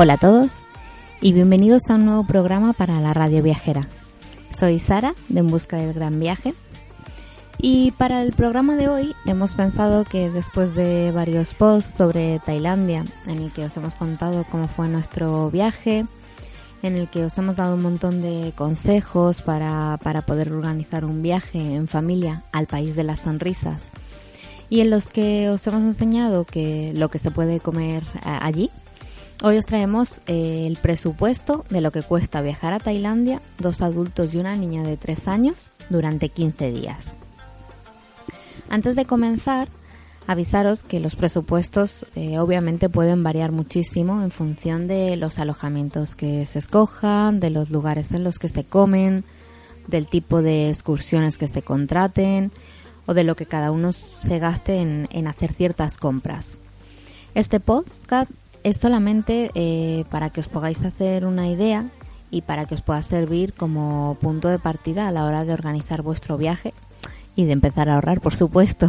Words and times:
Hola 0.00 0.12
a 0.12 0.16
todos 0.16 0.62
y 1.20 1.32
bienvenidos 1.32 1.90
a 1.90 1.96
un 1.96 2.04
nuevo 2.04 2.22
programa 2.22 2.72
para 2.72 3.00
la 3.00 3.14
radio 3.14 3.42
viajera. 3.42 3.88
Soy 4.56 4.78
Sara 4.78 5.12
de 5.28 5.40
En 5.40 5.48
Busca 5.48 5.76
del 5.76 5.92
Gran 5.92 6.20
Viaje 6.20 6.54
y 7.58 7.90
para 7.90 8.22
el 8.22 8.32
programa 8.32 8.76
de 8.76 8.88
hoy 8.88 9.16
hemos 9.26 9.56
pensado 9.56 10.04
que 10.04 10.30
después 10.30 10.76
de 10.76 11.10
varios 11.10 11.52
posts 11.52 11.96
sobre 11.96 12.38
Tailandia 12.38 13.06
en 13.26 13.42
el 13.42 13.52
que 13.52 13.64
os 13.64 13.76
hemos 13.76 13.96
contado 13.96 14.46
cómo 14.48 14.68
fue 14.68 14.86
nuestro 14.86 15.50
viaje, 15.50 16.06
en 16.84 16.96
el 16.96 17.08
que 17.08 17.24
os 17.24 17.36
hemos 17.36 17.56
dado 17.56 17.74
un 17.74 17.82
montón 17.82 18.22
de 18.22 18.52
consejos 18.54 19.42
para, 19.42 19.98
para 20.04 20.22
poder 20.22 20.52
organizar 20.52 21.04
un 21.04 21.22
viaje 21.22 21.74
en 21.74 21.88
familia 21.88 22.44
al 22.52 22.68
país 22.68 22.94
de 22.94 23.02
las 23.02 23.22
sonrisas 23.22 23.90
y 24.70 24.78
en 24.78 24.90
los 24.90 25.10
que 25.10 25.50
os 25.50 25.66
hemos 25.66 25.82
enseñado 25.82 26.44
que 26.44 26.92
lo 26.94 27.08
que 27.08 27.18
se 27.18 27.32
puede 27.32 27.58
comer 27.58 28.04
allí 28.22 28.70
Hoy 29.40 29.56
os 29.56 29.66
traemos 29.66 30.20
eh, 30.26 30.64
el 30.66 30.78
presupuesto 30.78 31.64
de 31.70 31.80
lo 31.80 31.92
que 31.92 32.02
cuesta 32.02 32.42
viajar 32.42 32.72
a 32.72 32.80
Tailandia, 32.80 33.40
dos 33.60 33.82
adultos 33.82 34.34
y 34.34 34.38
una 34.38 34.56
niña 34.56 34.82
de 34.82 34.96
tres 34.96 35.28
años, 35.28 35.70
durante 35.90 36.28
15 36.28 36.72
días. 36.72 37.14
Antes 38.68 38.96
de 38.96 39.04
comenzar, 39.04 39.68
avisaros 40.26 40.82
que 40.82 40.98
los 40.98 41.14
presupuestos 41.14 42.04
eh, 42.16 42.40
obviamente 42.40 42.88
pueden 42.88 43.22
variar 43.22 43.52
muchísimo 43.52 44.22
en 44.24 44.32
función 44.32 44.88
de 44.88 45.14
los 45.16 45.38
alojamientos 45.38 46.16
que 46.16 46.44
se 46.44 46.58
escojan, 46.58 47.38
de 47.38 47.50
los 47.50 47.70
lugares 47.70 48.10
en 48.10 48.24
los 48.24 48.40
que 48.40 48.48
se 48.48 48.64
comen, 48.64 49.22
del 49.86 50.08
tipo 50.08 50.42
de 50.42 50.68
excursiones 50.68 51.38
que 51.38 51.46
se 51.46 51.62
contraten 51.62 52.50
o 53.06 53.14
de 53.14 53.22
lo 53.22 53.36
que 53.36 53.46
cada 53.46 53.70
uno 53.70 53.92
se 53.92 54.40
gaste 54.40 54.80
en, 54.80 55.08
en 55.12 55.28
hacer 55.28 55.52
ciertas 55.52 55.96
compras. 55.96 56.58
Este 57.36 57.60
podcast 57.60 58.32
es 58.62 58.76
solamente 58.76 59.50
eh, 59.54 60.04
para 60.10 60.30
que 60.30 60.40
os 60.40 60.48
podáis 60.48 60.82
hacer 60.84 61.24
una 61.24 61.48
idea 61.48 61.86
y 62.30 62.42
para 62.42 62.66
que 62.66 62.74
os 62.74 62.82
pueda 62.82 63.02
servir 63.02 63.54
como 63.54 64.16
punto 64.20 64.48
de 64.48 64.58
partida 64.58 65.08
a 65.08 65.12
la 65.12 65.24
hora 65.24 65.44
de 65.44 65.52
organizar 65.52 66.02
vuestro 66.02 66.36
viaje 66.36 66.74
y 67.36 67.44
de 67.44 67.52
empezar 67.52 67.88
a 67.88 67.94
ahorrar, 67.94 68.20
por 68.20 68.34
supuesto. 68.34 68.88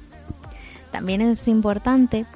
También 0.90 1.20
es 1.20 1.46
importante 1.46 2.26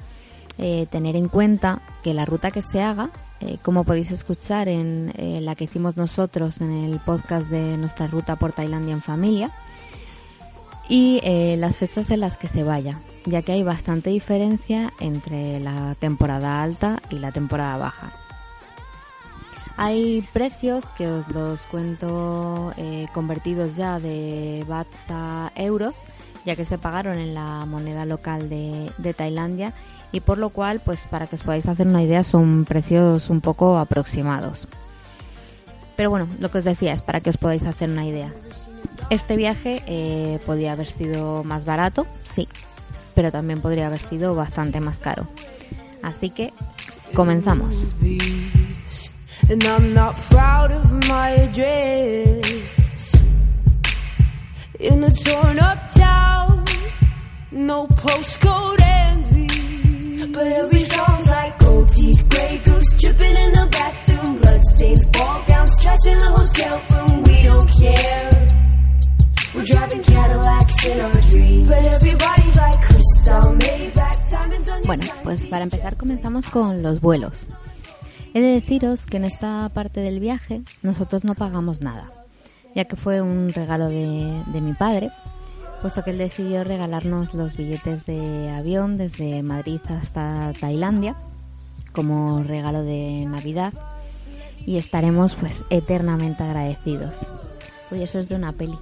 eh, 0.57 0.87
tener 0.89 1.15
en 1.15 1.27
cuenta 1.27 1.81
que 2.03 2.13
la 2.13 2.25
ruta 2.25 2.51
que 2.51 2.61
se 2.61 2.81
haga, 2.81 3.09
eh, 3.41 3.57
como 3.61 3.83
podéis 3.83 4.11
escuchar 4.11 4.69
en 4.69 5.11
la 5.17 5.55
que 5.55 5.65
hicimos 5.65 5.97
nosotros 5.97 6.61
en 6.61 6.71
el 6.71 6.99
podcast 6.99 7.47
de 7.47 7.77
nuestra 7.77 8.07
ruta 8.07 8.37
por 8.37 8.53
Tailandia 8.53 8.93
en 8.93 9.01
familia, 9.01 9.51
y 10.87 11.19
las 11.57 11.77
fechas 11.77 12.11
en 12.11 12.19
las 12.19 12.37
que 12.37 12.47
se 12.47 12.63
vaya 12.63 12.99
ya 13.25 13.41
que 13.41 13.51
hay 13.51 13.63
bastante 13.63 14.09
diferencia 14.09 14.93
entre 14.99 15.59
la 15.59 15.95
temporada 15.95 16.61
alta 16.61 17.01
y 17.09 17.19
la 17.19 17.31
temporada 17.31 17.77
baja. 17.77 18.11
Hay 19.77 20.25
precios 20.31 20.91
que 20.91 21.07
os 21.07 21.27
los 21.29 21.65
cuento 21.65 22.71
eh, 22.77 23.07
convertidos 23.13 23.75
ya 23.75 23.99
de 23.99 24.63
bahts 24.67 25.07
a 25.09 25.51
euros, 25.55 26.03
ya 26.45 26.55
que 26.55 26.63
se 26.63 26.77
pagaron 26.77 27.17
en 27.17 27.33
la 27.33 27.65
moneda 27.65 28.05
local 28.05 28.47
de, 28.47 28.89
de, 28.97 29.13
Tailandia 29.13 29.73
y 30.13 30.21
por 30.21 30.37
lo 30.37 30.49
cual, 30.49 30.79
pues 30.79 31.07
para 31.07 31.27
que 31.27 31.35
os 31.35 31.41
podáis 31.41 31.67
hacer 31.67 31.87
una 31.87 32.01
idea, 32.01 32.23
son 32.23 32.63
precios 32.63 33.29
un 33.29 33.41
poco 33.41 33.77
aproximados. 33.77 34.65
Pero 35.97 36.09
bueno, 36.09 36.27
lo 36.39 36.49
que 36.51 36.59
os 36.59 36.63
decía 36.63 36.93
es 36.93 37.01
para 37.01 37.19
que 37.19 37.29
os 37.29 37.37
podáis 37.37 37.65
hacer 37.65 37.89
una 37.89 38.05
idea. 38.05 38.31
Este 39.09 39.35
viaje 39.35 39.83
eh, 39.87 40.39
podía 40.45 40.71
haber 40.71 40.87
sido 40.87 41.43
más 41.43 41.65
barato, 41.65 42.07
sí, 42.23 42.47
pero 43.15 43.31
también 43.31 43.61
podría 43.61 43.87
haber 43.87 43.99
sido 43.99 44.35
bastante 44.35 44.79
más 44.79 44.99
caro. 44.99 45.27
Así 46.03 46.29
que 46.29 46.53
comenzamos. 47.15 47.91
But 60.35 60.47
every 60.47 60.81
song's 60.81 61.27
like 61.27 61.57
gold 61.59 61.87
teeth, 61.87 62.27
grey 62.27 62.57
goose 62.65 62.91
dripping 62.99 63.37
in 63.37 63.51
the 63.53 63.67
bathroom, 63.71 64.35
bloodstains, 64.35 65.05
ball 65.05 65.45
gowns, 65.47 65.81
trash 65.81 66.05
in 66.07 66.17
the 66.17 66.25
hotel 66.25 66.81
room. 66.91 67.23
We 67.23 67.43
don't 67.43 67.69
care. 67.79 68.64
We're 69.55 69.63
driving 69.63 70.03
Cadillacs 70.03 70.85
in 70.85 70.99
our 70.99 71.21
dreams, 71.31 71.67
but 71.67 71.85
everybody's 71.85 72.55
like 72.55 72.85
bueno, 74.85 75.03
pues 75.23 75.47
para 75.47 75.63
empezar 75.63 75.97
comenzamos 75.97 76.47
con 76.49 76.83
los 76.83 77.01
vuelos. 77.01 77.47
He 78.33 78.41
de 78.41 78.53
deciros 78.53 79.05
que 79.05 79.17
en 79.17 79.25
esta 79.25 79.69
parte 79.69 80.01
del 80.01 80.19
viaje 80.19 80.61
nosotros 80.83 81.23
no 81.23 81.33
pagamos 81.33 81.81
nada, 81.81 82.11
ya 82.75 82.85
que 82.85 82.95
fue 82.95 83.21
un 83.21 83.49
regalo 83.49 83.87
de, 83.87 84.61
mi 84.61 84.73
padre, 84.73 85.09
puesto 85.81 86.03
que 86.03 86.11
él 86.11 86.19
decidió 86.19 86.63
regalarnos 86.63 87.33
los 87.33 87.57
billetes 87.57 88.05
de 88.05 88.51
avión 88.51 88.97
desde 88.97 89.41
Madrid 89.41 89.81
hasta 89.89 90.53
Tailandia 90.59 91.15
como 91.93 92.43
regalo 92.43 92.83
de 92.83 93.25
Navidad 93.25 93.73
y 94.67 94.77
estaremos 94.77 95.33
pues 95.33 95.65
eternamente 95.69 96.43
agradecidos. 96.43 97.25
Uy, 97.89 98.03
eso 98.03 98.19
es 98.19 98.29
de 98.29 98.35
una 98.35 98.51
peli. 98.51 98.77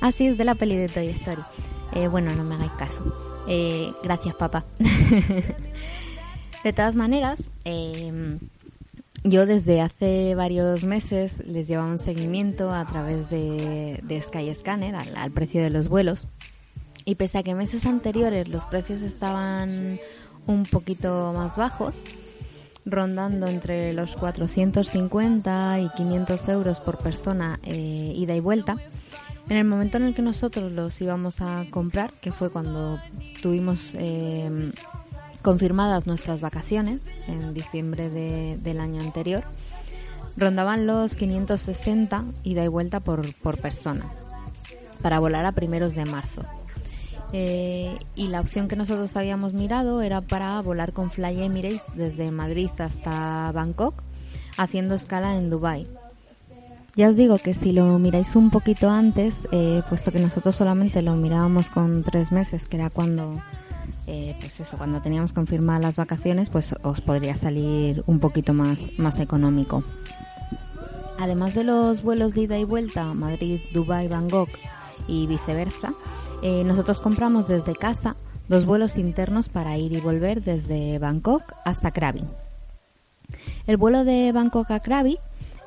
Ah, 0.00 0.12
sí, 0.12 0.28
es 0.28 0.38
de 0.38 0.44
la 0.44 0.54
peli 0.54 0.76
de 0.76 0.88
Toy 0.88 1.08
Story. 1.08 1.42
Eh, 1.92 2.08
bueno, 2.08 2.34
no 2.34 2.44
me 2.44 2.54
hagáis 2.54 2.72
caso. 2.72 3.02
Eh, 3.46 3.92
gracias, 4.02 4.34
papá. 4.34 4.64
de 6.64 6.72
todas 6.72 6.96
maneras, 6.96 7.48
em, 7.64 8.38
yo 9.24 9.44
desde 9.44 9.80
hace 9.80 10.34
varios 10.34 10.84
meses 10.84 11.44
les 11.46 11.68
llevaba 11.68 11.90
un 11.90 11.98
seguimiento 11.98 12.72
a 12.72 12.86
través 12.86 13.28
de, 13.28 14.00
de 14.02 14.22
Skyscanner 14.22 14.94
al, 14.94 15.16
al, 15.16 15.30
precio 15.30 15.62
de 15.62 15.70
los 15.70 15.88
vuelos. 15.88 16.26
Y 17.04 17.16
pese 17.16 17.38
a 17.38 17.42
que 17.42 17.54
meses 17.54 17.86
anteriores 17.86 18.48
los 18.48 18.64
precios 18.66 19.02
estaban 19.02 19.98
un 20.46 20.64
poquito 20.64 21.32
más 21.34 21.56
bajos, 21.56 22.04
rondando 22.84 23.46
entre 23.46 23.92
los 23.92 24.16
450 24.16 25.80
y 25.80 25.88
500 25.90 26.48
euros 26.48 26.80
por 26.80 26.98
persona 26.98 27.60
eh, 27.64 28.12
ida 28.16 28.34
y 28.34 28.40
vuelta, 28.40 28.76
en 29.50 29.56
el 29.56 29.64
momento 29.64 29.96
en 29.96 30.04
el 30.04 30.14
que 30.14 30.22
nosotros 30.22 30.70
los 30.70 31.00
íbamos 31.00 31.40
a 31.40 31.64
comprar, 31.70 32.12
que 32.20 32.30
fue 32.30 32.50
cuando 32.50 33.00
tuvimos 33.42 33.96
eh, 33.98 34.70
confirmadas 35.42 36.06
nuestras 36.06 36.40
vacaciones 36.40 37.08
en 37.26 37.52
diciembre 37.52 38.10
del 38.10 38.78
año 38.78 39.00
anterior, 39.00 39.42
rondaban 40.36 40.86
los 40.86 41.16
560 41.16 42.26
ida 42.44 42.64
y 42.64 42.68
vuelta 42.68 43.00
por, 43.00 43.58
persona 43.60 44.08
para 45.02 45.18
volar 45.18 45.44
a 45.44 45.52
primeros 45.52 45.96
de 45.96 46.04
marzo. 46.04 46.44
Eh, 47.32 47.98
y 48.14 48.28
la 48.28 48.40
opción 48.40 48.68
que 48.68 48.76
nosotros 48.76 49.16
habíamos 49.16 49.52
mirado 49.52 50.00
era 50.00 50.20
para 50.20 50.60
volar 50.62 50.92
con 50.92 51.10
Fly 51.10 51.42
Emirates 51.42 51.82
desde 51.94 52.30
Madrid 52.30 52.70
hasta 52.78 53.50
Bangkok, 53.50 53.94
haciendo 54.56 54.94
escala 54.94 55.36
en 55.36 55.50
Dubai 55.50 55.88
ya 57.00 57.08
os 57.08 57.16
digo 57.16 57.38
que 57.38 57.54
si 57.54 57.72
lo 57.72 57.98
miráis 57.98 58.36
un 58.36 58.50
poquito 58.50 58.90
antes, 58.90 59.48
eh, 59.52 59.80
puesto 59.88 60.12
que 60.12 60.18
nosotros 60.18 60.54
solamente 60.54 61.00
lo 61.00 61.16
mirábamos 61.16 61.70
con 61.70 62.02
tres 62.02 62.30
meses, 62.30 62.68
que 62.68 62.76
era 62.76 62.90
cuando, 62.90 63.40
eh, 64.06 64.36
pues 64.38 64.60
eso, 64.60 64.76
cuando 64.76 65.00
teníamos 65.00 65.32
confirmadas 65.32 65.82
las 65.82 65.96
vacaciones, 65.96 66.50
pues 66.50 66.74
os 66.82 67.00
podría 67.00 67.36
salir 67.36 68.04
un 68.06 68.18
poquito 68.18 68.52
más, 68.52 68.90
más 68.98 69.18
económico. 69.18 69.82
Además 71.18 71.54
de 71.54 71.64
los 71.64 72.02
vuelos 72.02 72.34
de 72.34 72.42
ida 72.42 72.58
y 72.58 72.64
vuelta, 72.64 73.14
Madrid, 73.14 73.60
Dubai, 73.72 74.06
Bangkok 74.06 74.50
y 75.08 75.26
viceversa, 75.26 75.94
eh, 76.42 76.64
nosotros 76.64 77.00
compramos 77.00 77.46
desde 77.46 77.74
casa 77.74 78.14
dos 78.50 78.66
vuelos 78.66 78.98
internos 78.98 79.48
para 79.48 79.78
ir 79.78 79.96
y 79.96 80.00
volver 80.02 80.42
desde 80.42 80.98
Bangkok 80.98 81.54
hasta 81.64 81.92
Krabi. 81.92 82.24
El 83.66 83.78
vuelo 83.78 84.04
de 84.04 84.32
Bangkok 84.32 84.70
a 84.70 84.80
Krabi 84.80 85.18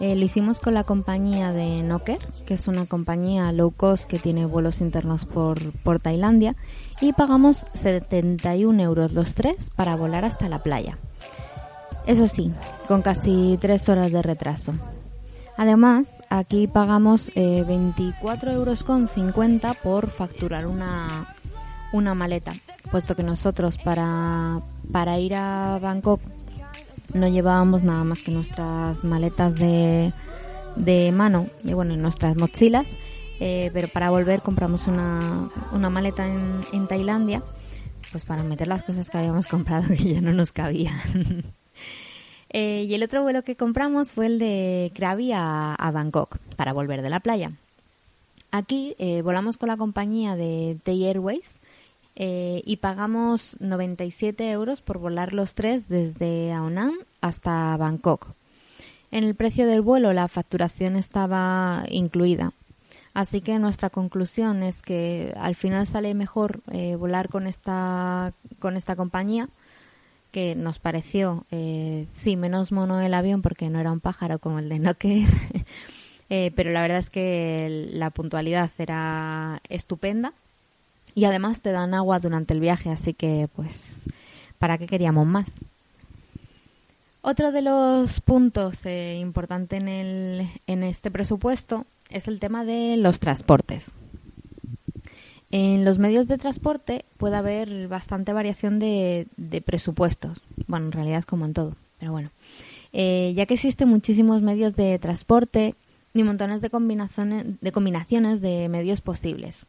Eh, 0.03 0.17
lo 0.17 0.25
hicimos 0.25 0.59
con 0.59 0.73
la 0.73 0.83
compañía 0.83 1.53
de 1.53 1.81
Noker, 1.81 2.19
que 2.45 2.55
es 2.55 2.67
una 2.67 2.85
compañía 2.85 3.53
low 3.53 3.71
cost 3.71 4.03
que 4.03 4.19
tiene 4.19 4.45
vuelos 4.45 4.81
internos 4.81 5.23
por, 5.23 5.71
por 5.79 5.99
Tailandia, 5.99 6.57
y 6.99 7.13
pagamos 7.13 7.65
71 7.73 8.83
euros 8.83 9.13
los 9.13 9.33
tres 9.33 9.69
para 9.69 9.95
volar 9.95 10.25
hasta 10.25 10.49
la 10.49 10.61
playa. 10.61 10.97
Eso 12.05 12.27
sí, 12.27 12.51
con 12.89 13.01
casi 13.01 13.57
tres 13.61 13.87
horas 13.87 14.11
de 14.11 14.21
retraso. 14.21 14.73
Además, 15.55 16.09
aquí 16.29 16.67
pagamos 16.67 17.31
eh, 17.35 17.63
24 17.65 18.51
euros 18.51 18.83
con 18.83 19.07
50 19.07 19.73
por 19.75 20.09
facturar 20.09 20.67
una, 20.67 21.33
una 21.93 22.13
maleta, 22.13 22.51
puesto 22.91 23.15
que 23.15 23.23
nosotros 23.23 23.77
para, 23.77 24.59
para 24.91 25.17
ir 25.17 25.33
a 25.35 25.79
Bangkok 25.81 26.19
no 27.13 27.27
llevábamos 27.27 27.83
nada 27.83 28.03
más 28.03 28.21
que 28.21 28.31
nuestras 28.31 29.03
maletas 29.03 29.55
de, 29.55 30.13
de 30.75 31.11
mano, 31.11 31.47
y 31.63 31.73
bueno, 31.73 31.95
nuestras 31.95 32.35
mochilas, 32.35 32.87
eh, 33.39 33.71
pero 33.73 33.87
para 33.87 34.09
volver 34.09 34.41
compramos 34.41 34.87
una, 34.87 35.49
una 35.71 35.89
maleta 35.89 36.27
en, 36.27 36.61
en 36.71 36.87
Tailandia, 36.87 37.43
pues 38.11 38.25
para 38.25 38.43
meter 38.43 38.67
las 38.67 38.83
cosas 38.83 39.09
que 39.09 39.17
habíamos 39.17 39.47
comprado 39.49 39.87
que 39.87 40.13
ya 40.13 40.21
no 40.21 40.33
nos 40.33 40.51
cabían. 40.51 40.99
Eh, 42.55 42.85
y 42.87 42.93
el 42.93 43.01
otro 43.01 43.23
vuelo 43.23 43.43
que 43.43 43.55
compramos 43.55 44.13
fue 44.13 44.27
el 44.27 44.37
de 44.37 44.91
Krabi 44.93 45.31
a, 45.31 45.73
a 45.73 45.89
Bangkok 45.89 46.37
para 46.55 46.71
volver 46.71 47.01
de 47.01 47.09
la 47.09 47.19
playa. 47.19 47.51
Aquí 48.51 48.95
eh, 48.99 49.23
volamos 49.23 49.57
con 49.57 49.69
la 49.69 49.77
compañía 49.77 50.35
de 50.35 50.77
Thai 50.83 51.05
Airways 51.05 51.55
eh, 52.15 52.61
y 52.65 52.77
pagamos 52.77 53.57
97 53.59 54.51
euros 54.51 54.81
por 54.81 54.99
volar 54.99 55.33
los 55.33 55.55
tres 55.55 55.87
desde 55.87 56.51
Aonang 56.51 56.93
hasta 57.21 57.75
Bangkok. 57.77 58.27
En 59.11 59.23
el 59.23 59.35
precio 59.35 59.67
del 59.67 59.81
vuelo 59.81 60.13
la 60.13 60.27
facturación 60.27 60.95
estaba 60.95 61.85
incluida. 61.89 62.53
Así 63.13 63.41
que 63.41 63.59
nuestra 63.59 63.89
conclusión 63.89 64.63
es 64.63 64.81
que 64.81 65.33
al 65.37 65.55
final 65.55 65.85
sale 65.85 66.15
mejor 66.15 66.61
eh, 66.71 66.95
volar 66.95 67.29
con 67.29 67.45
esta, 67.45 68.33
con 68.59 68.75
esta 68.75 68.95
compañía 68.95 69.49
que 70.31 70.55
nos 70.55 70.79
pareció, 70.79 71.45
eh, 71.51 72.07
sí, 72.11 72.35
menos 72.35 72.71
mono 72.71 72.99
el 72.99 73.13
avión 73.13 73.43
porque 73.43 73.69
no 73.69 73.79
era 73.79 73.91
un 73.91 73.99
pájaro 73.99 74.39
como 74.39 74.57
el 74.57 74.67
de 74.67 74.79
Nokia, 74.79 75.27
eh, 76.31 76.51
pero 76.55 76.71
la 76.71 76.81
verdad 76.81 76.97
es 76.97 77.11
que 77.11 77.87
la 77.91 78.09
puntualidad 78.09 78.71
era 78.79 79.61
estupenda 79.69 80.33
y 81.15 81.25
además 81.25 81.61
te 81.61 81.71
dan 81.71 81.93
agua 81.93 82.19
durante 82.19 82.53
el 82.53 82.59
viaje, 82.59 82.89
así 82.89 83.13
que 83.13 83.49
pues, 83.55 84.05
¿para 84.59 84.77
qué 84.77 84.87
queríamos 84.87 85.27
más? 85.27 85.51
Otro 87.21 87.51
de 87.51 87.61
los 87.61 88.19
puntos 88.19 88.85
eh, 88.85 89.17
importantes 89.19 89.81
en, 89.81 90.49
en 90.67 90.83
este 90.83 91.09
presupuesto 91.09 91.85
es 92.09 92.27
el 92.27 92.39
tema 92.39 92.65
de 92.65 92.97
los 92.97 93.19
transportes. 93.19 93.93
En 95.51 95.85
los 95.85 95.99
medios 95.99 96.27
de 96.27 96.37
transporte 96.37 97.05
puede 97.17 97.35
haber 97.35 97.87
bastante 97.87 98.33
variación 98.33 98.79
de, 98.79 99.27
de 99.37 99.61
presupuestos. 99.61 100.39
Bueno, 100.67 100.87
en 100.87 100.91
realidad 100.91 101.23
como 101.23 101.45
en 101.45 101.53
todo, 101.53 101.75
pero 101.99 102.11
bueno. 102.11 102.31
Eh, 102.91 103.33
ya 103.35 103.45
que 103.45 103.53
existen 103.55 103.87
muchísimos 103.87 104.41
medios 104.41 104.75
de 104.75 104.97
transporte 104.99 105.75
y 106.13 106.23
montones 106.23 106.61
de 106.61 106.69
combinaciones, 106.69 107.45
de 107.61 107.71
combinaciones 107.71 108.41
de 108.41 108.67
medios 108.69 109.01
posibles. 109.01 109.65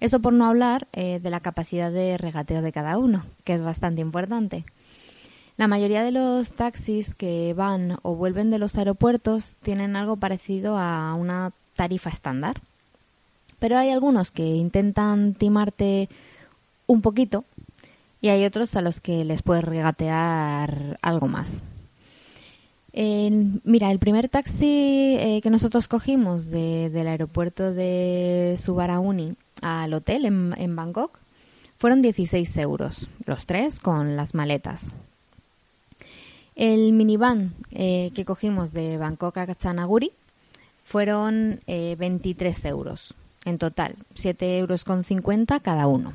Eso 0.00 0.20
por 0.20 0.32
no 0.32 0.46
hablar 0.46 0.88
eh, 0.92 1.20
de 1.22 1.30
la 1.30 1.40
capacidad 1.40 1.90
de 1.90 2.18
regateo 2.18 2.62
de 2.62 2.72
cada 2.72 2.98
uno, 2.98 3.24
que 3.44 3.54
es 3.54 3.62
bastante 3.62 4.02
importante. 4.02 4.64
La 5.56 5.68
mayoría 5.68 6.02
de 6.02 6.12
los 6.12 6.52
taxis 6.52 7.14
que 7.14 7.54
van 7.54 7.98
o 8.02 8.14
vuelven 8.14 8.50
de 8.50 8.58
los 8.58 8.76
aeropuertos 8.76 9.56
tienen 9.62 9.96
algo 9.96 10.16
parecido 10.16 10.76
a 10.76 11.14
una 11.14 11.52
tarifa 11.74 12.10
estándar. 12.10 12.60
Pero 13.58 13.78
hay 13.78 13.90
algunos 13.90 14.30
que 14.30 14.44
intentan 14.44 15.32
timarte 15.32 16.10
un 16.86 17.00
poquito 17.00 17.44
y 18.20 18.28
hay 18.28 18.44
otros 18.44 18.76
a 18.76 18.82
los 18.82 19.00
que 19.00 19.24
les 19.24 19.42
puedes 19.42 19.64
regatear 19.64 20.98
algo 21.00 21.26
más. 21.26 21.62
mira, 22.92 23.90
el 23.90 23.98
primer 23.98 24.28
taxi 24.28 25.16
eh, 25.18 25.40
que 25.42 25.50
nosotros 25.50 25.88
cogimos 25.88 26.50
del 26.50 27.08
aeropuerto 27.08 27.72
de 27.72 28.58
Subarauni 28.62 29.36
al 29.62 29.92
hotel 29.94 30.24
en, 30.24 30.76
Bangkok 30.76 31.18
fueron 31.78 32.02
16 32.02 32.56
euros, 32.58 33.08
los 33.24 33.46
tres 33.46 33.80
con 33.80 34.16
las 34.16 34.34
maletas. 34.34 34.92
El 36.54 36.92
minivan 36.92 37.52
eh, 37.70 38.10
que 38.14 38.24
cogimos 38.24 38.72
de 38.72 38.96
Bangkok 38.96 39.36
a 39.36 39.46
Kachanaguri 39.46 40.10
fueron 40.84 41.60
eh, 41.66 41.96
23 41.98 42.64
euros 42.66 43.14
en 43.44 43.58
total, 43.58 43.94
7,50 44.14 44.42
euros 44.58 44.84
con 44.84 45.04
cada 45.60 45.86
uno. 45.86 46.12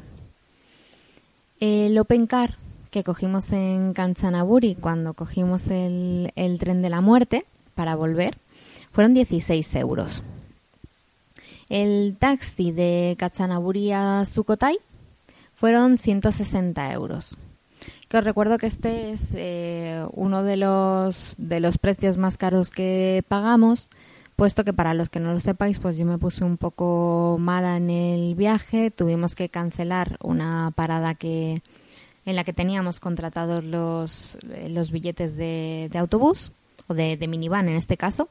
El 1.59 1.97
Open 1.97 2.27
Car 2.27 2.57
que 2.91 3.03
cogimos 3.03 3.51
en 3.53 3.93
Kanchanaburi 3.93 4.75
cuando 4.75 5.13
cogimos 5.13 5.67
el, 5.67 6.33
el 6.35 6.59
tren 6.59 6.81
de 6.81 6.89
la 6.89 7.01
muerte 7.01 7.45
para 7.73 7.95
volver 7.95 8.37
fueron 8.91 9.13
16 9.13 9.75
euros. 9.75 10.23
El 11.71 12.17
taxi 12.19 12.73
de 12.73 13.15
Kanchanaburi 13.17 13.93
a 13.93 14.25
Sukhothai 14.25 14.77
fueron 15.55 15.97
160 15.97 16.91
euros. 16.91 17.37
Que 18.09 18.17
os 18.17 18.25
recuerdo 18.25 18.57
que 18.57 18.67
este 18.67 19.13
es 19.13 19.29
eh, 19.33 20.05
uno 20.11 20.43
de 20.43 20.57
los, 20.57 21.35
de 21.37 21.61
los 21.61 21.77
precios 21.77 22.17
más 22.17 22.35
caros 22.35 22.71
que 22.71 23.23
pagamos 23.25 23.87
puesto 24.35 24.65
que 24.65 24.73
para 24.73 24.93
los 24.93 25.09
que 25.09 25.19
no 25.19 25.31
lo 25.31 25.39
sepáis, 25.39 25.79
pues 25.79 25.97
yo 25.97 26.05
me 26.05 26.17
puse 26.17 26.43
un 26.43 26.57
poco 26.57 27.37
mala 27.39 27.77
en 27.77 27.89
el 27.89 28.35
viaje, 28.35 28.89
tuvimos 28.89 29.35
que 29.35 29.49
cancelar 29.49 30.17
una 30.19 30.73
parada 30.75 31.13
que 31.13 31.61
en 32.25 32.35
la 32.35 32.43
que 32.43 32.51
teníamos 32.51 32.99
contratados 32.99 33.63
los, 33.63 34.37
los 34.67 34.91
billetes 34.91 35.37
de, 35.37 35.89
autobús 35.93 36.51
o 36.87 36.95
de, 36.95 37.17
minivan 37.29 37.69
en 37.69 37.75
este 37.75 37.97
caso 37.97 38.29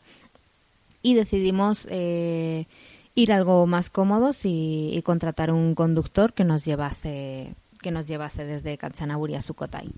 y 1.00 1.14
decidimos 1.14 1.86
eh, 1.90 2.66
ir 3.14 3.32
algo 3.32 3.66
más 3.66 3.90
cómodos 3.90 4.42
y, 4.44 5.00
contratar 5.04 5.50
un 5.50 5.74
conductor 5.74 6.32
que 6.32 6.44
nos 6.44 6.64
llevase 6.64 7.54
que 7.82 7.90
nos 7.90 8.06
llevase 8.06 8.44
desde 8.44 8.76
Kanchanaburi 8.76 9.36
a 9.36 9.42
Sukhothai. 9.42 9.88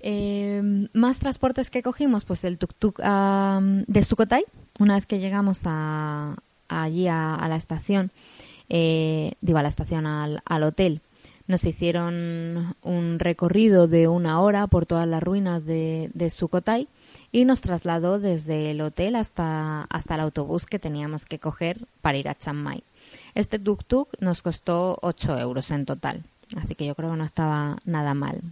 Eh, 0.00 0.88
más 0.94 1.18
transportes 1.18 1.68
que 1.68 1.82
cogimos, 1.82 2.24
pues 2.24 2.44
el 2.44 2.58
tuk-tuk 2.58 3.02
de 3.86 4.04
Sukhothai. 4.04 4.44
Una 4.78 4.94
vez 4.94 5.04
que 5.04 5.18
llegamos 5.18 5.60
a, 5.66 6.34
allí 6.68 7.06
a, 7.06 7.46
la 7.48 7.56
estación, 7.56 8.10
eh, 8.70 9.34
digo 9.42 9.58
a 9.58 9.62
la 9.62 9.68
estación, 9.68 10.06
al, 10.06 10.62
hotel, 10.62 11.02
nos 11.48 11.64
hicieron 11.64 12.74
un 12.82 13.18
recorrido 13.18 13.86
de 13.86 14.08
una 14.08 14.40
hora 14.40 14.66
por 14.68 14.86
todas 14.86 15.06
las 15.06 15.22
ruinas 15.22 15.66
de, 15.66 16.10
de 16.14 16.30
Sukhothai 16.30 16.88
y 17.32 17.46
nos 17.46 17.62
trasladó 17.62 18.20
desde 18.20 18.70
el 18.70 18.82
hotel 18.82 19.16
hasta, 19.16 19.84
hasta 19.84 20.14
el 20.14 20.20
autobús 20.20 20.66
que 20.66 20.78
teníamos 20.78 21.24
que 21.24 21.38
coger 21.38 21.78
para 22.02 22.18
ir 22.18 22.28
a 22.28 22.34
Chiang 22.34 22.56
Mai. 22.56 22.84
Este 23.34 23.58
tuk-tuk 23.58 24.08
nos 24.20 24.42
costó 24.42 24.98
8 25.00 25.38
euros 25.38 25.70
en 25.70 25.86
total, 25.86 26.22
así 26.56 26.74
que 26.74 26.84
yo 26.84 26.94
creo 26.94 27.10
que 27.10 27.16
no 27.16 27.24
estaba 27.24 27.78
nada 27.86 28.12
mal. 28.12 28.42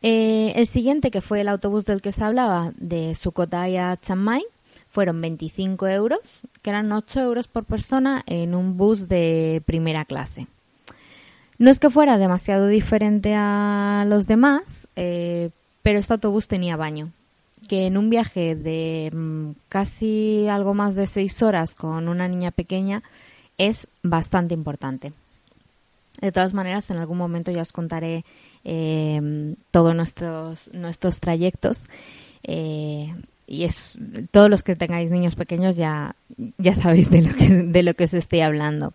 Eh, 0.00 0.52
el 0.54 0.68
siguiente, 0.68 1.10
que 1.10 1.20
fue 1.20 1.40
el 1.40 1.48
autobús 1.48 1.86
del 1.86 2.02
que 2.02 2.12
se 2.12 2.22
hablaba, 2.22 2.72
de 2.76 3.14
Sukhothai 3.16 3.78
a 3.78 3.98
Chiang 4.00 4.20
Mai, 4.20 4.44
fueron 4.90 5.20
25 5.20 5.88
euros, 5.88 6.42
que 6.62 6.70
eran 6.70 6.92
8 6.92 7.20
euros 7.20 7.48
por 7.48 7.64
persona 7.64 8.22
en 8.26 8.54
un 8.54 8.76
bus 8.76 9.08
de 9.08 9.60
primera 9.66 10.04
clase. 10.04 10.46
No 11.58 11.70
es 11.70 11.80
que 11.80 11.90
fuera 11.90 12.16
demasiado 12.16 12.68
diferente 12.68 13.34
a 13.34 14.04
los 14.06 14.28
demás, 14.28 14.86
eh, 14.94 15.50
pero 15.82 15.98
este 15.98 16.12
autobús 16.12 16.46
tenía 16.46 16.76
baño, 16.76 17.10
que 17.64 17.86
en 17.86 17.96
un 17.96 18.10
viaje 18.10 18.54
de 18.54 19.10
mm, 19.12 19.50
casi 19.68 20.46
algo 20.48 20.74
más 20.74 20.94
de 20.94 21.06
6 21.06 21.42
horas 21.42 21.74
con 21.74 22.08
una 22.08 22.28
niña 22.28 22.50
pequeña 22.50 23.02
es 23.58 23.88
bastante 24.02 24.54
importante. 24.54 25.12
De 26.20 26.32
todas 26.32 26.54
maneras, 26.54 26.90
en 26.90 26.98
algún 26.98 27.18
momento 27.18 27.50
ya 27.50 27.62
os 27.62 27.72
contaré 27.72 28.24
eh, 28.64 29.54
todos 29.70 29.94
nuestros, 29.94 30.70
nuestros 30.72 31.20
trayectos. 31.20 31.86
Eh, 32.44 33.12
y 33.46 33.64
es 33.64 33.98
todos 34.30 34.48
los 34.48 34.62
que 34.62 34.76
tengáis 34.76 35.10
niños 35.10 35.34
pequeños 35.34 35.76
ya, 35.76 36.14
ya 36.58 36.74
sabéis 36.74 37.10
de 37.10 37.22
lo, 37.22 37.34
que, 37.34 37.48
de 37.48 37.82
lo 37.82 37.94
que 37.94 38.04
os 38.04 38.14
estoy 38.14 38.40
hablando. 38.40 38.92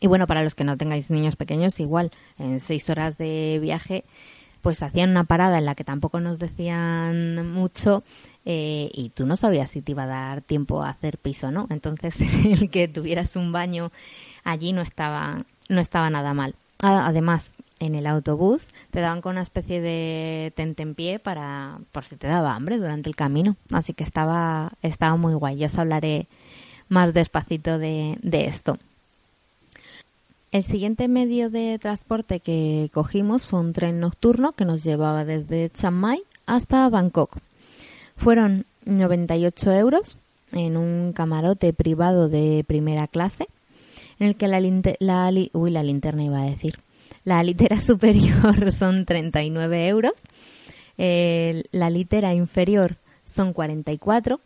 Y 0.00 0.06
bueno, 0.06 0.26
para 0.26 0.42
los 0.42 0.54
que 0.54 0.64
no 0.64 0.76
tengáis 0.76 1.10
niños 1.10 1.36
pequeños, 1.36 1.78
igual, 1.80 2.10
en 2.38 2.60
seis 2.60 2.88
horas 2.88 3.18
de 3.18 3.58
viaje, 3.60 4.04
pues 4.62 4.82
hacían 4.82 5.10
una 5.10 5.24
parada 5.24 5.58
en 5.58 5.64
la 5.64 5.74
que 5.74 5.84
tampoco 5.84 6.20
nos 6.20 6.38
decían 6.38 7.46
mucho 7.50 8.02
eh, 8.44 8.90
y 8.94 9.10
tú 9.10 9.26
no 9.26 9.36
sabías 9.36 9.70
si 9.70 9.82
te 9.82 9.92
iba 9.92 10.04
a 10.04 10.06
dar 10.06 10.40
tiempo 10.42 10.82
a 10.82 10.90
hacer 10.90 11.18
piso, 11.18 11.50
¿no? 11.50 11.66
Entonces, 11.70 12.14
el 12.44 12.70
que 12.70 12.88
tuvieras 12.88 13.36
un 13.36 13.52
baño 13.52 13.90
allí 14.44 14.72
no 14.72 14.82
estaba, 14.82 15.44
no 15.68 15.80
estaba 15.80 16.10
nada 16.10 16.34
mal. 16.34 16.54
Además, 16.82 17.52
en 17.78 17.94
el 17.94 18.06
autobús, 18.06 18.68
te 18.90 19.00
daban 19.00 19.20
con 19.20 19.32
una 19.32 19.42
especie 19.42 19.80
de 19.80 20.52
tentempié 20.54 21.18
para 21.18 21.78
por 21.92 22.04
si 22.04 22.16
te 22.16 22.26
daba 22.26 22.54
hambre 22.54 22.78
durante 22.78 23.08
el 23.08 23.16
camino. 23.16 23.56
Así 23.72 23.92
que 23.92 24.04
estaba, 24.04 24.72
estaba 24.82 25.16
muy 25.16 25.34
guay. 25.34 25.58
Yo 25.58 25.66
os 25.66 25.78
hablaré 25.78 26.26
más 26.88 27.12
despacito 27.14 27.78
de, 27.78 28.18
de 28.22 28.46
esto. 28.46 28.78
El 30.52 30.64
siguiente 30.64 31.06
medio 31.06 31.48
de 31.48 31.78
transporte 31.78 32.40
que 32.40 32.90
cogimos 32.92 33.46
fue 33.46 33.60
un 33.60 33.72
tren 33.72 34.00
nocturno 34.00 34.50
que 34.50 34.64
nos 34.64 34.82
llevaba 34.82 35.24
desde 35.24 35.70
Chiang 35.70 35.94
Mai 35.94 36.22
hasta 36.44 36.88
Bangkok. 36.88 37.36
Fueron 38.16 38.64
98 38.84 39.72
euros 39.72 40.18
en 40.50 40.76
un 40.76 41.12
camarote 41.12 41.72
privado 41.72 42.28
de 42.28 42.64
primera 42.66 43.06
clase, 43.06 43.46
en 44.18 44.26
el 44.26 44.34
que 44.34 44.48
la, 44.48 44.60
la, 44.98 45.32
uy, 45.52 45.70
la 45.70 45.84
linterna 45.84 46.24
iba 46.24 46.42
a 46.42 46.50
decir, 46.50 46.80
la 47.24 47.44
litera 47.44 47.80
superior 47.80 48.72
son 48.72 49.04
39 49.04 49.86
euros, 49.86 50.24
la 50.96 51.90
litera 51.90 52.34
inferior 52.34 52.96
son 53.24 53.52
44 53.52 54.40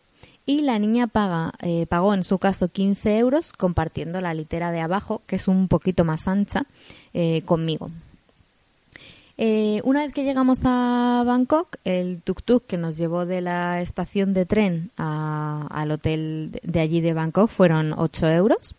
y 0.47 0.61
la 0.61 0.79
niña 0.79 1.07
paga, 1.07 1.53
eh, 1.61 1.87
pagó 1.87 2.13
en 2.13 2.23
su 2.23 2.39
caso 2.39 2.69
15 2.69 3.19
euros 3.19 3.53
compartiendo 3.53 4.21
la 4.21 4.35
litera 4.35 4.73
de 4.73 4.81
abajo, 4.81 5.23
que 5.27 5.37
es 5.37 5.49
un 5.49 5.69
poquito 5.69 6.05
más 6.05 6.29
ancha, 6.29 6.67
eh, 7.15 7.43
conmigo. 7.47 7.91
Eh, 9.37 9.81
una 9.85 10.03
vez 10.05 10.13
que 10.13 10.23
llegamos 10.23 10.61
a 10.65 11.25
Bangkok, 11.27 11.77
el 11.85 12.23
tuk-tuk 12.23 12.63
que 12.67 12.77
nos 12.77 12.97
llevó 12.97 13.27
de 13.27 13.41
la 13.41 13.81
estación 13.81 14.33
de 14.33 14.47
tren 14.47 14.91
al 14.97 15.91
hotel 15.91 16.61
de 16.63 16.81
allí 16.81 17.01
de 17.01 17.15
Bangkok 17.15 17.51
fueron 17.51 17.95
8 17.95 18.29
euros. 18.29 18.77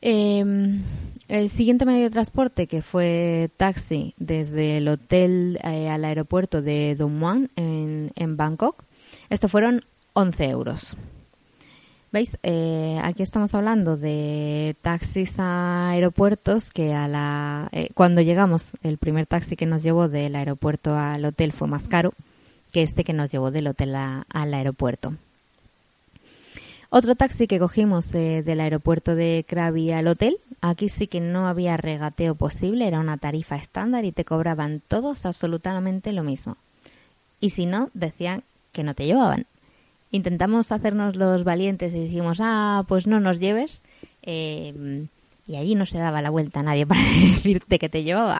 Em, 0.00 0.82
el 1.28 1.50
siguiente 1.50 1.86
medio 1.86 2.02
de 2.04 2.10
transporte, 2.10 2.66
que 2.66 2.82
fue 2.82 3.48
taxi 3.56 4.14
desde 4.16 4.78
el 4.78 4.88
hotel 4.88 5.60
al 5.62 6.04
aeropuerto 6.04 6.60
de 6.60 6.96
Don 6.96 7.16
Muang 7.16 7.48
en, 7.54 8.10
en 8.16 8.36
Bangkok, 8.36 8.82
estos 9.30 9.52
fueron 9.52 9.84
11 10.14 10.44
euros. 10.48 10.96
¿Veis? 12.12 12.36
Eh, 12.42 13.00
aquí 13.02 13.22
estamos 13.22 13.54
hablando 13.54 13.96
de 13.96 14.76
taxis 14.82 15.38
a 15.38 15.88
aeropuertos 15.88 16.68
que 16.68 16.92
a 16.92 17.08
la 17.08 17.70
eh, 17.72 17.88
cuando 17.94 18.20
llegamos 18.20 18.72
el 18.82 18.98
primer 18.98 19.24
taxi 19.26 19.56
que 19.56 19.64
nos 19.64 19.82
llevó 19.82 20.10
del 20.10 20.36
aeropuerto 20.36 20.94
al 20.94 21.24
hotel 21.24 21.52
fue 21.52 21.68
más 21.68 21.88
caro 21.88 22.12
que 22.70 22.82
este 22.82 23.04
que 23.04 23.14
nos 23.14 23.32
llevó 23.32 23.50
del 23.50 23.66
hotel 23.66 23.94
al 23.94 24.54
aeropuerto. 24.54 25.14
Otro 26.90 27.14
taxi 27.14 27.46
que 27.46 27.58
cogimos 27.58 28.14
eh, 28.14 28.42
del 28.42 28.60
aeropuerto 28.60 29.14
de 29.14 29.46
Krabi 29.48 29.92
al 29.92 30.06
hotel, 30.06 30.36
aquí 30.60 30.90
sí 30.90 31.06
que 31.06 31.20
no 31.20 31.46
había 31.46 31.78
regateo 31.78 32.34
posible, 32.34 32.86
era 32.86 33.00
una 33.00 33.16
tarifa 33.16 33.56
estándar 33.56 34.04
y 34.04 34.12
te 34.12 34.26
cobraban 34.26 34.82
todos 34.86 35.24
absolutamente 35.24 36.12
lo 36.12 36.24
mismo. 36.24 36.58
Y 37.40 37.50
si 37.50 37.64
no, 37.64 37.88
decían 37.94 38.42
que 38.72 38.82
no 38.82 38.92
te 38.92 39.06
llevaban 39.06 39.46
intentamos 40.12 40.70
hacernos 40.70 41.16
los 41.16 41.42
valientes 41.42 41.92
y 41.92 42.04
dijimos, 42.04 42.38
ah, 42.40 42.84
pues 42.86 43.08
no 43.08 43.18
nos 43.18 43.40
lleves. 43.40 43.82
Eh, 44.22 45.06
y 45.46 45.56
allí 45.56 45.74
no 45.74 45.86
se 45.86 45.98
daba 45.98 46.22
la 46.22 46.30
vuelta 46.30 46.60
a 46.60 46.62
nadie 46.62 46.86
para 46.86 47.02
decirte 47.02 47.78
que 47.78 47.88
te 47.88 48.04
llevaba. 48.04 48.38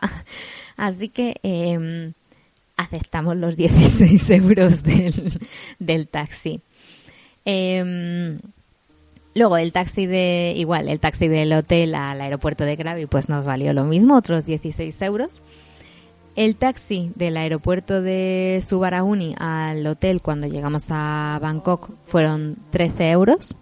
Así 0.77 1.09
que 1.09 1.35
em, 1.43 2.13
aceptamos 2.77 3.35
los 3.35 3.57
16 3.57 4.29
euros 4.29 4.83
del, 4.83 5.39
del 5.79 6.07
taxi. 6.07 6.61
Em, 7.45 8.39
luego 9.35 9.57
el 9.57 9.71
taxi 9.73 10.05
de, 10.05 10.53
igual, 10.55 10.87
el 10.87 10.99
taxi 10.99 11.27
del 11.27 11.51
hotel 11.51 11.95
al 11.95 12.21
aeropuerto 12.21 12.63
de 12.63 12.77
Krabi 12.77 13.05
pues 13.05 13.27
nos 13.27 13.45
valió 13.45 13.73
lo 13.73 13.83
mismo, 13.83 14.15
otros 14.15 14.45
16 14.45 15.01
euros. 15.01 15.41
El 16.35 16.55
taxi 16.55 17.11
del 17.15 17.37
aeropuerto 17.37 18.01
de 18.01 18.63
Subarajuni 18.67 19.35
al 19.37 19.85
hotel 19.85 20.19
cuando 20.19 20.47
llegamos 20.47 20.85
a 20.89 21.37
Bangkok 21.39 21.91
fueron 22.07 22.57
13 22.71 23.11
euros. 23.11 23.55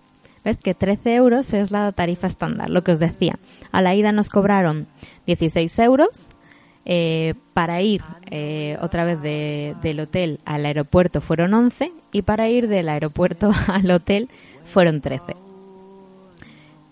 ¿Ves 0.45 0.57
que 0.57 0.73
13 0.73 1.15
euros 1.15 1.53
es 1.53 1.71
la 1.71 1.91
tarifa 1.91 2.27
estándar? 2.27 2.69
Lo 2.69 2.83
que 2.83 2.93
os 2.93 2.99
decía. 2.99 3.37
A 3.71 3.81
la 3.81 3.93
ida 3.93 4.13
nos 4.13 4.29
cobraron 4.29 4.87
16 5.27 5.79
euros. 5.79 6.29
Eh, 6.85 7.35
para 7.53 7.81
ir 7.81 8.01
eh, 8.31 8.77
otra 8.81 9.05
vez 9.05 9.21
del 9.21 9.99
hotel 9.99 10.39
al 10.45 10.65
aeropuerto 10.65 11.21
fueron 11.21 11.53
11 11.53 11.91
y 12.11 12.23
para 12.23 12.49
ir 12.49 12.67
del 12.67 12.89
aeropuerto 12.89 13.51
al 13.67 13.91
hotel 13.91 14.29
fueron 14.63 15.01
13. 15.01 15.35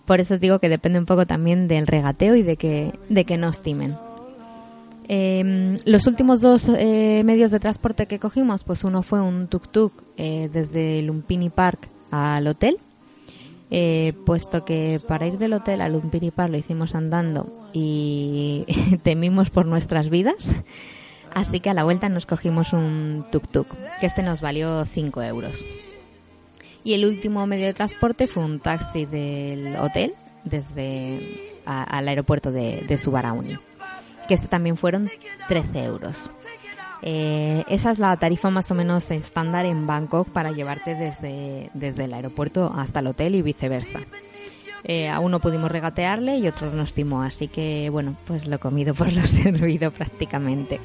Por 0.04 0.20
eso 0.20 0.34
os 0.34 0.40
digo 0.40 0.58
que 0.58 0.68
depende 0.68 0.98
un 0.98 1.06
poco 1.06 1.26
también 1.26 1.68
del 1.68 1.86
regateo 1.86 2.36
y 2.36 2.42
de 2.42 2.56
que, 2.56 2.92
de 3.08 3.24
que 3.24 3.38
nos 3.38 3.62
timen. 3.62 3.96
Em, 5.12 5.76
los 5.86 6.06
últimos 6.06 6.40
dos 6.40 6.68
eh, 6.68 7.22
medios 7.24 7.50
de 7.50 7.58
transporte 7.58 8.06
que 8.06 8.20
cogimos, 8.20 8.62
pues 8.62 8.84
uno 8.84 9.02
fue 9.02 9.20
un 9.20 9.48
tuk-tuk 9.48 9.90
eh, 10.16 10.48
desde 10.52 11.02
Lumpini 11.02 11.50
Park 11.50 11.88
al 12.12 12.46
hotel, 12.46 12.78
eh, 13.72 14.12
puesto 14.24 14.64
que 14.64 15.00
para 15.08 15.26
ir 15.26 15.36
del 15.36 15.54
hotel 15.54 15.80
a 15.80 15.88
Lumpini 15.88 16.30
Park 16.30 16.52
lo 16.52 16.58
hicimos 16.58 16.94
andando 16.94 17.52
y 17.72 18.64
temimos 19.02 19.50
por 19.50 19.66
nuestras 19.66 20.10
vidas. 20.10 20.52
Así 21.34 21.58
que 21.58 21.70
a 21.70 21.74
la 21.74 21.82
vuelta 21.82 22.08
nos 22.08 22.24
cogimos 22.24 22.72
un 22.72 23.26
tuk-tuk, 23.32 23.66
que 23.98 24.06
este 24.06 24.22
nos 24.22 24.40
valió 24.40 24.84
5 24.84 25.24
euros. 25.24 25.64
Y 26.84 26.92
el 26.92 27.04
último 27.04 27.44
medio 27.48 27.66
de 27.66 27.74
transporte 27.74 28.28
fue 28.28 28.44
un 28.44 28.60
taxi 28.60 29.06
del 29.06 29.74
hotel 29.74 30.14
desde 30.44 31.58
al 31.64 32.06
aeropuerto 32.06 32.52
de, 32.52 32.84
de 32.86 32.96
Subarauni 32.96 33.58
que 34.26 34.34
este 34.34 34.48
también 34.48 34.76
fueron 34.76 35.10
13 35.48 35.84
euros. 35.84 36.30
Eh, 37.02 37.64
esa 37.68 37.92
es 37.92 37.98
la 37.98 38.16
tarifa 38.16 38.50
más 38.50 38.70
o 38.70 38.74
menos 38.74 39.10
estándar 39.10 39.64
en 39.64 39.86
Bangkok 39.86 40.28
para 40.28 40.52
llevarte 40.52 40.94
desde, 40.94 41.70
desde 41.72 42.04
el 42.04 42.12
aeropuerto 42.12 42.72
hasta 42.76 43.00
el 43.00 43.06
hotel 43.06 43.34
y 43.34 43.42
viceversa. 43.42 44.00
Eh, 44.84 45.08
a 45.08 45.20
uno 45.20 45.40
pudimos 45.40 45.70
regatearle 45.70 46.38
y 46.38 46.48
otro 46.48 46.70
nos 46.70 46.94
timó, 46.94 47.22
así 47.22 47.48
que 47.48 47.90
bueno, 47.90 48.16
pues 48.26 48.46
lo 48.46 48.58
comido 48.58 48.94
por 48.94 49.12
lo 49.12 49.26
servido 49.26 49.90
prácticamente. 49.90 50.80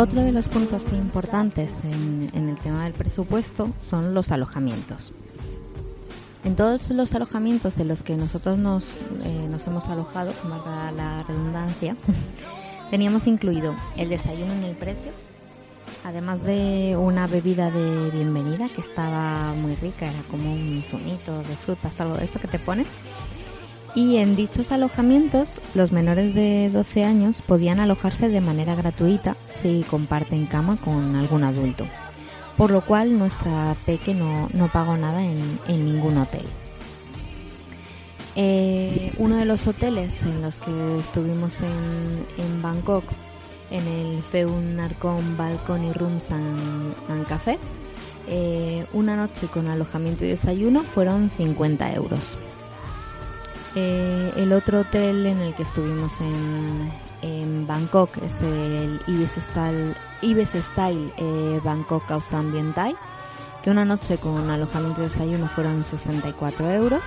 Otro 0.00 0.22
de 0.22 0.30
los 0.30 0.46
puntos 0.46 0.92
importantes 0.92 1.74
en, 1.82 2.48
el 2.48 2.54
tema 2.60 2.84
del 2.84 2.92
presupuesto 2.92 3.70
son 3.80 4.14
los 4.14 4.30
alojamientos. 4.30 5.10
En 6.44 6.54
todos 6.54 6.88
los 6.90 7.16
alojamientos 7.16 7.78
en 7.78 7.88
los 7.88 8.04
que 8.04 8.16
nosotros 8.16 8.58
nos, 8.58 8.92
eh, 9.24 9.50
hemos 9.66 9.86
alojado, 9.86 10.32
marca 10.48 10.92
la 10.92 11.24
redundancia, 11.24 11.96
teníamos 12.92 13.26
incluido 13.26 13.74
el 13.96 14.08
desayuno 14.08 14.52
en 14.52 14.62
el 14.62 14.76
precio, 14.76 15.10
además 16.04 16.44
de 16.44 16.96
una 16.96 17.26
bebida 17.26 17.72
de 17.72 18.12
bienvenida 18.12 18.68
que 18.68 18.82
estaba 18.82 19.52
muy 19.54 19.74
rica, 19.74 20.08
era 20.08 20.22
como 20.30 20.52
un 20.52 20.84
zumito 20.88 21.38
de 21.38 21.56
frutas, 21.56 22.00
algo 22.00 22.16
de 22.16 22.24
eso 22.24 22.38
que 22.38 22.46
te 22.46 22.60
ponen, 22.60 22.86
y 23.98 24.18
en 24.18 24.36
dichos 24.36 24.70
alojamientos 24.70 25.60
los 25.74 25.90
menores 25.90 26.32
de 26.32 26.70
12 26.72 27.02
años 27.02 27.42
podían 27.42 27.80
alojarse 27.80 28.28
de 28.28 28.40
manera 28.40 28.76
gratuita 28.76 29.36
si 29.50 29.84
comparten 29.90 30.46
cama 30.46 30.76
con 30.76 31.16
algún 31.16 31.42
adulto, 31.42 31.84
por 32.56 32.70
lo 32.70 32.82
cual 32.82 33.18
nuestra 33.18 33.74
peque 33.86 34.14
no, 34.14 34.48
pagó 34.72 34.96
nada 34.96 35.24
en, 35.24 35.40
ningún 35.66 36.16
hotel. 36.16 36.44
Eh, 38.36 39.12
uno 39.18 39.34
de 39.34 39.44
los 39.44 39.66
hoteles 39.66 40.22
en 40.22 40.42
los 40.42 40.60
que 40.60 40.98
estuvimos 40.98 41.58
en, 41.60 42.62
Bangkok, 42.62 43.02
en 43.72 43.84
el 43.84 44.22
Feun 44.22 44.76
Narcon 44.76 45.36
Balcón 45.36 45.82
y 45.82 45.92
Rooms 45.92 46.28
and, 46.30 47.26
Café, 47.26 47.58
eh, 48.28 48.86
una 48.92 49.16
noche 49.16 49.48
con 49.48 49.66
alojamiento 49.66 50.24
y 50.24 50.28
desayuno 50.28 50.84
fueron 50.84 51.32
50 51.36 51.94
euros. 51.94 52.38
Eh, 53.74 54.32
el 54.36 54.52
otro 54.52 54.80
hotel 54.80 55.26
en 55.26 55.40
el 55.40 55.54
que 55.54 55.62
estuvimos 55.62 56.20
en, 56.20 57.08
Bangkok 57.66 58.16
es 58.18 58.40
el 58.40 59.00
Ibis 59.06 59.32
Style, 60.52 61.12
eh, 61.18 61.60
Bangkok 61.62 62.06
House 62.06 62.32
Ambiental, 62.32 62.96
que 63.62 63.70
una 63.70 63.84
noche 63.84 64.16
con 64.16 64.48
alojamiento 64.48 65.02
y 65.02 65.04
desayuno 65.04 65.46
fueron 65.48 65.84
64 65.84 66.70
euros. 66.70 67.02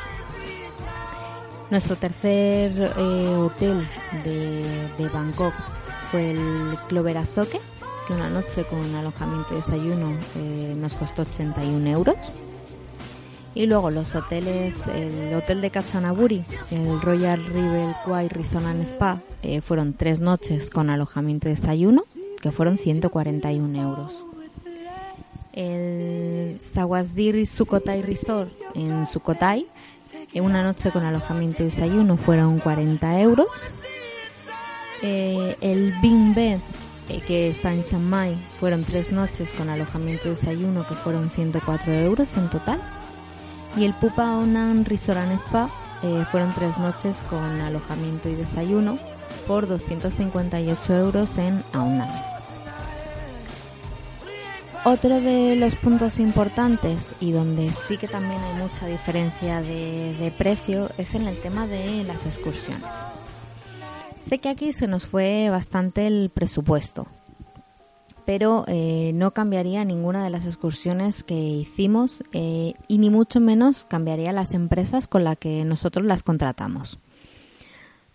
Nuestro 1.72 1.96
tercer 1.96 2.94
eh, 2.96 3.36
hotel 3.38 3.88
de, 4.24 5.10
Bangkok 5.12 5.54
fue 6.12 6.32
el 6.32 6.78
Clover 6.88 7.18
Asoke, 7.18 7.60
que 8.08 8.14
una 8.14 8.30
noche 8.30 8.64
con 8.66 8.94
alojamiento 8.96 9.54
y 9.54 9.58
desayuno 9.58 10.16
nos 10.78 10.94
costó 10.94 11.24
81 11.24 11.90
euros. 11.90 12.32
Y 13.54 13.66
luego 13.66 13.92
los 13.92 14.16
hoteles, 14.16 14.88
el 14.88 15.34
hotel 15.34 15.60
de 15.60 15.72
Katsanaburi, 15.72 16.44
el 16.72 17.02
Royal 17.02 17.44
River 17.46 17.96
Quay 18.06 18.30
Resort 18.30 18.66
Spa, 18.84 19.20
eh, 19.44 19.60
fueron 19.60 19.94
tres 19.94 20.22
noches 20.22 20.70
con 20.70 20.90
alojamiento 20.90 21.50
y 21.50 21.52
desayuno, 21.52 22.04
que 22.42 22.52
fueron 22.52 22.78
141 22.78 23.82
euros. 23.82 24.26
El 25.52 26.62
Sawasdiri 26.62 27.46
Sukhothai 27.46 28.02
Resort 28.02 28.52
en 28.74 29.06
Sukhothai, 29.06 29.68
en 30.34 30.46
una 30.46 30.64
noche 30.64 30.92
con 30.92 31.04
alojamiento 31.04 31.64
y 31.64 31.66
desayuno 31.66 32.16
fueron 32.16 32.60
40 32.60 33.20
euros. 33.20 33.50
Eh, 35.02 35.58
el 35.60 35.94
Bing 36.02 36.34
Bed, 36.34 36.60
eh, 37.10 37.20
que 37.28 37.50
está 37.50 37.74
en 37.74 37.84
Chiang 37.84 38.04
Mai, 38.04 38.38
fueron 38.62 38.86
tres 38.86 39.12
noches 39.12 39.52
con 39.52 39.68
alojamiento 39.68 40.30
y 40.30 40.32
desayuno, 40.32 40.88
que 40.88 40.94
fueron 40.94 41.30
104 41.30 41.92
euros 41.94 42.38
en 42.38 42.50
total. 42.50 42.82
Y 43.78 43.86
el 43.86 43.94
Pupa 43.94 44.38
Onan 44.38 44.86
Resort 44.86 45.20
and 45.20 45.40
Spa 45.40 45.70
eh, 46.04 46.26
fueron 46.32 46.54
tres 46.54 46.78
noches 46.78 47.24
con 47.30 47.62
alojamiento 47.62 48.30
y 48.30 48.36
desayuno 48.36 48.98
por 49.48 49.68
258 49.68 50.94
euros 50.98 51.38
en 51.38 51.64
Aunan. 51.74 52.10
Otro 54.84 55.22
de 55.22 55.56
los 55.58 55.76
puntos 55.76 56.18
importantes 56.18 57.14
y 57.20 57.32
donde 57.32 57.72
sí 57.72 57.98
que 57.98 58.08
también 58.08 58.42
hay 58.42 58.56
mucha 58.56 58.88
diferencia 58.88 59.62
de, 59.62 60.34
precio 60.40 60.90
es 60.98 61.14
en 61.14 61.28
el 61.28 61.40
tema 61.40 61.68
de 61.68 62.04
las 62.04 62.26
excursiones. 62.26 62.90
Sé 64.28 64.40
que 64.40 64.50
aquí 64.50 64.74
se 64.74 64.88
nos 64.88 65.06
fue 65.06 65.52
bastante 65.52 66.08
el 66.08 66.32
presupuesto, 66.34 67.06
pero 68.26 68.66
eh, 68.68 69.12
no 69.14 69.32
cambiaría 69.32 69.84
ninguna 69.86 70.24
de 70.24 70.30
las 70.30 70.46
excursiones 70.46 71.24
que 71.24 71.36
hicimos 71.36 72.24
eh, 72.32 72.74
y 72.88 72.98
ni 72.98 73.10
mucho 73.10 73.40
menos 73.40 73.86
cambiaría 73.86 74.32
las 74.32 74.52
empresas 74.52 75.08
con 75.08 75.24
las 75.24 75.38
que 75.38 75.66
nosotros 75.66 76.06
las 76.06 76.24
contratamos. 76.24 76.98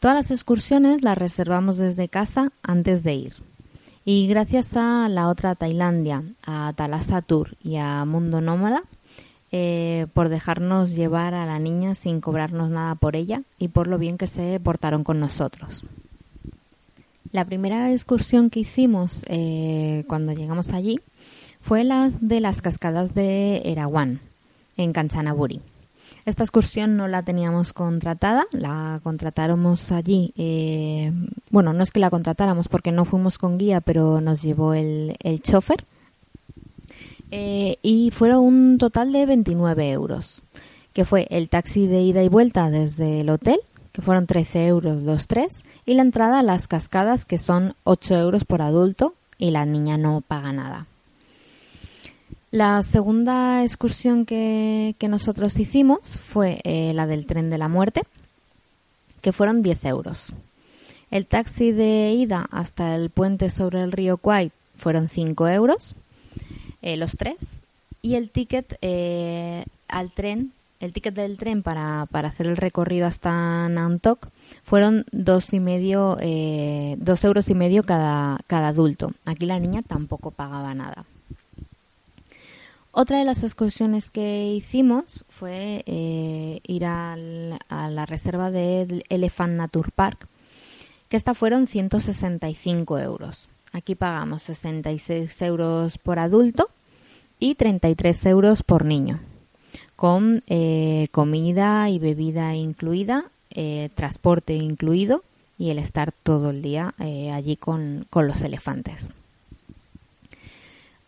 Todas 0.00 0.16
las 0.16 0.30
excursiones 0.30 1.02
las 1.02 1.18
reservamos 1.18 1.78
desde 1.78 2.08
casa 2.08 2.52
antes 2.62 3.02
de 3.02 3.14
ir. 3.14 3.34
Y 4.04 4.28
gracias 4.28 4.76
a 4.76 5.08
la 5.08 5.28
otra 5.28 5.56
Tailandia, 5.56 6.22
a 6.46 6.72
Talasa 6.76 7.22
Tour 7.22 7.56
y 7.64 7.76
a 7.76 8.04
Mundo 8.04 8.40
Nómada, 8.40 8.84
eh, 9.52 10.06
por 10.12 10.28
dejarnos 10.28 10.94
llevar 10.94 11.34
a 11.34 11.46
la 11.46 11.58
niña 11.58 11.94
sin 11.94 12.20
cobrarnos 12.20 12.70
nada 12.70 12.94
por 12.94 13.16
ella 13.16 13.42
y 13.58 13.68
por 13.68 13.86
lo 13.86 13.98
bien 13.98 14.18
que 14.18 14.26
se 14.26 14.60
portaron 14.60 15.02
con 15.02 15.18
nosotros. 15.18 15.82
La 17.32 17.44
primera 17.44 17.92
excursión 17.92 18.50
que 18.50 18.60
hicimos 18.60 19.24
eh, 19.28 20.04
cuando 20.08 20.32
llegamos 20.32 20.70
allí 20.70 21.00
fue 21.60 21.84
la 21.84 22.10
de 22.20 22.40
las 22.40 22.62
cascadas 22.62 23.14
de 23.14 23.62
Erawan, 23.64 24.20
en 24.76 24.92
Kanchanaburi. 24.92 25.60
Esta 26.24 26.42
excursión 26.42 26.96
no 26.96 27.06
la 27.06 27.22
teníamos 27.22 27.72
contratada, 27.72 28.46
la 28.50 29.00
contratáramos 29.02 29.92
allí. 29.92 30.32
Eh, 30.36 31.12
bueno, 31.50 31.72
no 31.72 31.82
es 31.82 31.92
que 31.92 32.00
la 32.00 32.10
contratáramos 32.10 32.68
porque 32.68 32.90
no 32.90 33.04
fuimos 33.04 33.38
con 33.38 33.58
guía, 33.58 33.80
pero 33.80 34.20
nos 34.20 34.42
llevó 34.42 34.74
el, 34.74 35.16
el 35.22 35.40
chofer. 35.40 35.84
Eh, 37.30 37.78
y 37.82 38.10
fueron 38.10 38.44
un 38.44 38.78
total 38.78 39.12
de 39.12 39.26
29 39.26 39.90
euros, 39.90 40.42
que 40.92 41.04
fue 41.04 41.26
el 41.30 41.48
taxi 41.48 41.86
de 41.86 42.02
ida 42.02 42.22
y 42.22 42.28
vuelta 42.28 42.70
desde 42.70 43.20
el 43.20 43.28
hotel, 43.28 43.58
que 43.92 44.02
fueron 44.02 44.26
13 44.26 44.66
euros 44.66 45.02
los 45.02 45.26
tres, 45.26 45.62
y 45.86 45.94
la 45.94 46.02
entrada 46.02 46.40
a 46.40 46.42
las 46.42 46.66
cascadas, 46.66 47.24
que 47.24 47.38
son 47.38 47.74
8 47.84 48.16
euros 48.16 48.44
por 48.44 48.60
adulto, 48.60 49.14
y 49.38 49.52
la 49.52 49.64
niña 49.64 49.96
no 49.96 50.20
paga 50.20 50.52
nada. 50.52 50.86
La 52.50 52.82
segunda 52.82 53.62
excursión 53.62 54.26
que, 54.26 54.94
nosotros 55.08 55.58
hicimos 55.58 56.18
fue 56.18 56.60
eh, 56.64 56.92
la 56.94 57.06
del 57.06 57.26
tren 57.26 57.50
de 57.50 57.58
la 57.58 57.68
muerte, 57.68 58.02
que 59.20 59.32
fueron 59.32 59.62
10 59.62 59.84
euros. 59.84 60.32
El 61.10 61.26
taxi 61.26 61.70
de 61.70 62.12
ida 62.12 62.48
hasta 62.50 62.94
el 62.96 63.10
puente 63.10 63.50
sobre 63.50 63.80
el 63.82 63.92
río 63.92 64.16
Kwai 64.16 64.50
fueron 64.76 65.08
5 65.08 65.48
euros, 65.48 65.94
eh, 66.82 66.96
los 66.96 67.16
tres, 67.16 67.60
y 68.02 68.14
el 68.14 68.30
ticket 68.30 68.76
eh, 68.82 69.64
al 69.88 70.10
tren, 70.10 70.52
el 70.80 70.92
ticket 70.92 71.14
del 71.14 71.38
tren 71.38 71.62
para, 71.62 72.02
hacer 72.02 72.46
el 72.46 72.56
recorrido 72.56 73.06
hasta 73.06 73.68
Nantok 73.68 74.28
fueron 74.64 75.04
dos 75.12 75.52
y 75.52 75.60
medio, 75.60 76.18
dos 76.98 77.24
euros 77.24 77.48
y 77.48 77.54
medio 77.54 77.82
cada, 77.82 78.38
cada 78.46 78.68
adulto. 78.68 79.12
Aquí 79.24 79.46
la 79.46 79.58
niña 79.58 79.82
tampoco 79.82 80.30
pagaba 80.30 80.74
nada. 80.74 81.04
Otra 82.98 83.18
de 83.18 83.26
las 83.26 83.44
excursiones 83.44 84.10
que 84.10 84.54
hicimos 84.54 85.26
fue 85.28 85.82
eh, 85.84 86.60
ir 86.66 86.86
a 86.86 87.14
la 87.14 88.06
reserva 88.06 88.50
del 88.50 89.04
Elephant 89.10 89.52
Nature 89.52 89.90
Park, 89.94 90.26
que 91.10 91.18
esta 91.18 91.34
fueron 91.34 91.66
165 91.66 92.98
euros. 92.98 93.50
Aquí 93.72 93.96
pagamos 93.96 94.44
66 94.44 95.42
euros 95.42 95.98
por 95.98 96.18
adulto 96.18 96.70
y 97.38 97.56
33 97.56 98.24
euros 98.24 98.62
por 98.62 98.86
niño, 98.86 99.20
con 99.96 100.42
eh, 100.46 101.08
comida 101.10 101.90
y 101.90 101.98
bebida 101.98 102.54
incluida, 102.54 103.24
eh, 103.50 103.90
transporte 103.94 104.54
incluido 104.54 105.22
y 105.58 105.70
el 105.70 105.78
estar 105.78 106.12
todo 106.12 106.50
el 106.50 106.62
día 106.62 106.94
allí 107.32 107.56
con 107.56 108.06
los 108.12 108.42
elefantes. 108.42 109.10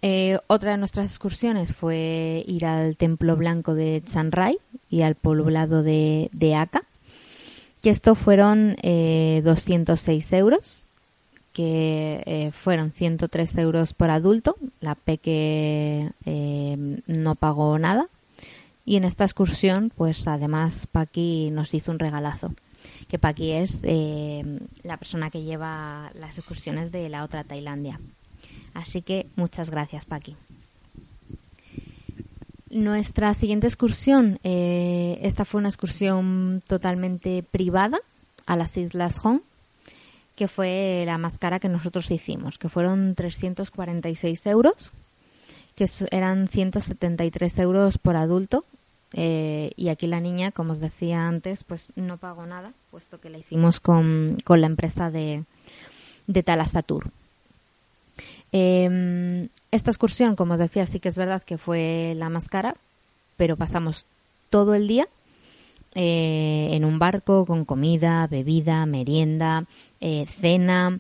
Eh, 0.01 0.39
otra 0.47 0.73
de 0.73 0.77
nuestras 0.79 1.07
excursiones 1.07 1.75
fue 1.75 2.45
ir 2.47 2.65
al 2.67 2.97
Templo 2.97 3.37
Blanco 3.37 3.75
de 3.75 4.03
Chiang 4.07 4.31
y 4.91 5.03
al 5.03 5.17
poblado 5.17 5.83
de, 5.83 6.31
de 6.33 6.55
Aka, 6.55 6.83
que 7.83 7.91
esto 7.91 8.15
fueron 8.15 8.77
eh, 8.83 9.43
206 9.45 10.33
euros, 10.35 10.87
que 11.53 12.23
eh, 12.27 12.53
fueron 12.53 12.93
103 12.93 13.57
euros 13.59 13.93
por 13.93 14.11
adulto, 14.11 14.57
la 14.81 14.95
peque 14.95 16.11
eh, 16.25 17.01
no 17.07 17.35
pagó 17.35 17.77
nada, 17.81 18.07
y 18.89 18.97
en 18.97 19.05
esta 19.05 19.25
excursión, 19.25 19.93
pues 19.95 20.27
además 20.27 20.87
Paqui 20.87 21.51
nos 21.51 21.75
hizo 21.75 21.93
un 21.93 21.99
regalazo, 21.99 22.55
que 23.09 23.19
Paqui 23.19 23.53
es 23.53 23.83
la 23.83 24.97
persona 24.97 25.29
que 25.29 25.43
lleva 25.43 26.11
las 26.15 26.39
excursiones 26.39 26.91
de 26.91 27.11
la 27.11 27.23
otra 27.23 27.45
Tailandia. 27.45 28.01
Así 28.73 29.03
que 29.03 29.27
muchas 29.37 29.69
gracias, 29.69 30.07
Paqui. 30.07 30.37
Nuestra 32.71 33.35
siguiente 33.35 33.67
excursión, 33.67 34.39
eh, 34.43 35.19
esta 35.21 35.45
fue 35.45 35.59
una 35.59 35.69
excursión 35.69 36.63
totalmente 36.67 37.43
privada 37.43 37.99
a 38.47 38.57
las 38.57 38.75
Islas 38.79 39.19
Hong, 39.19 39.41
que 40.35 40.49
fue 40.49 41.03
la 41.05 41.19
más 41.19 41.39
cara 41.39 41.59
que 41.59 41.69
nosotros 41.69 42.11
hicimos, 42.11 42.57
que 42.57 42.71
fueron 42.71 43.15
346 43.15 44.47
euros, 44.47 44.93
que 45.77 45.87
eran 46.11 46.49
173 46.49 47.59
euros 47.59 47.99
por 47.99 48.17
adulto. 48.17 48.65
Eh, 49.15 49.73
y 49.77 49.89
aquí 49.89 50.07
la 50.07 50.21
niña, 50.21 50.51
como 50.51 50.73
os 50.73 50.81
decía 50.81 51.27
antes, 51.27 51.65
pues 51.65 51.93
no 51.97 52.19
pagó 52.19 52.47
nada, 52.47 52.73
puesto 52.91 53.21
que 53.21 53.31
la 53.31 53.39
hicimos 53.39 53.81
con, 53.81 54.39
la 54.47 54.67
empresa 54.67 55.11
de, 55.11 55.45
de 56.27 56.43
Talasatur. 56.43 57.11
Eh, 58.53 59.49
esta 59.71 59.91
excursión, 59.91 60.37
como 60.37 60.55
os 60.55 60.59
decía, 60.59 60.87
sí 60.87 61.01
que 61.01 61.09
es 61.09 61.17
verdad 61.17 61.43
que 61.43 61.59
fue 61.59 62.15
la 62.17 62.29
más 62.29 62.49
cara, 62.49 62.75
pero 63.37 63.57
pasamos 63.57 64.07
todo 64.51 64.75
el 64.75 64.89
día 64.89 65.07
eh, 65.95 66.69
en 66.73 66.85
un 66.85 66.99
barco 66.99 67.47
con 67.47 67.65
comida, 67.65 68.27
bebida, 68.27 68.87
merienda, 68.87 69.65
eh, 70.01 70.27
cena. 70.29 70.99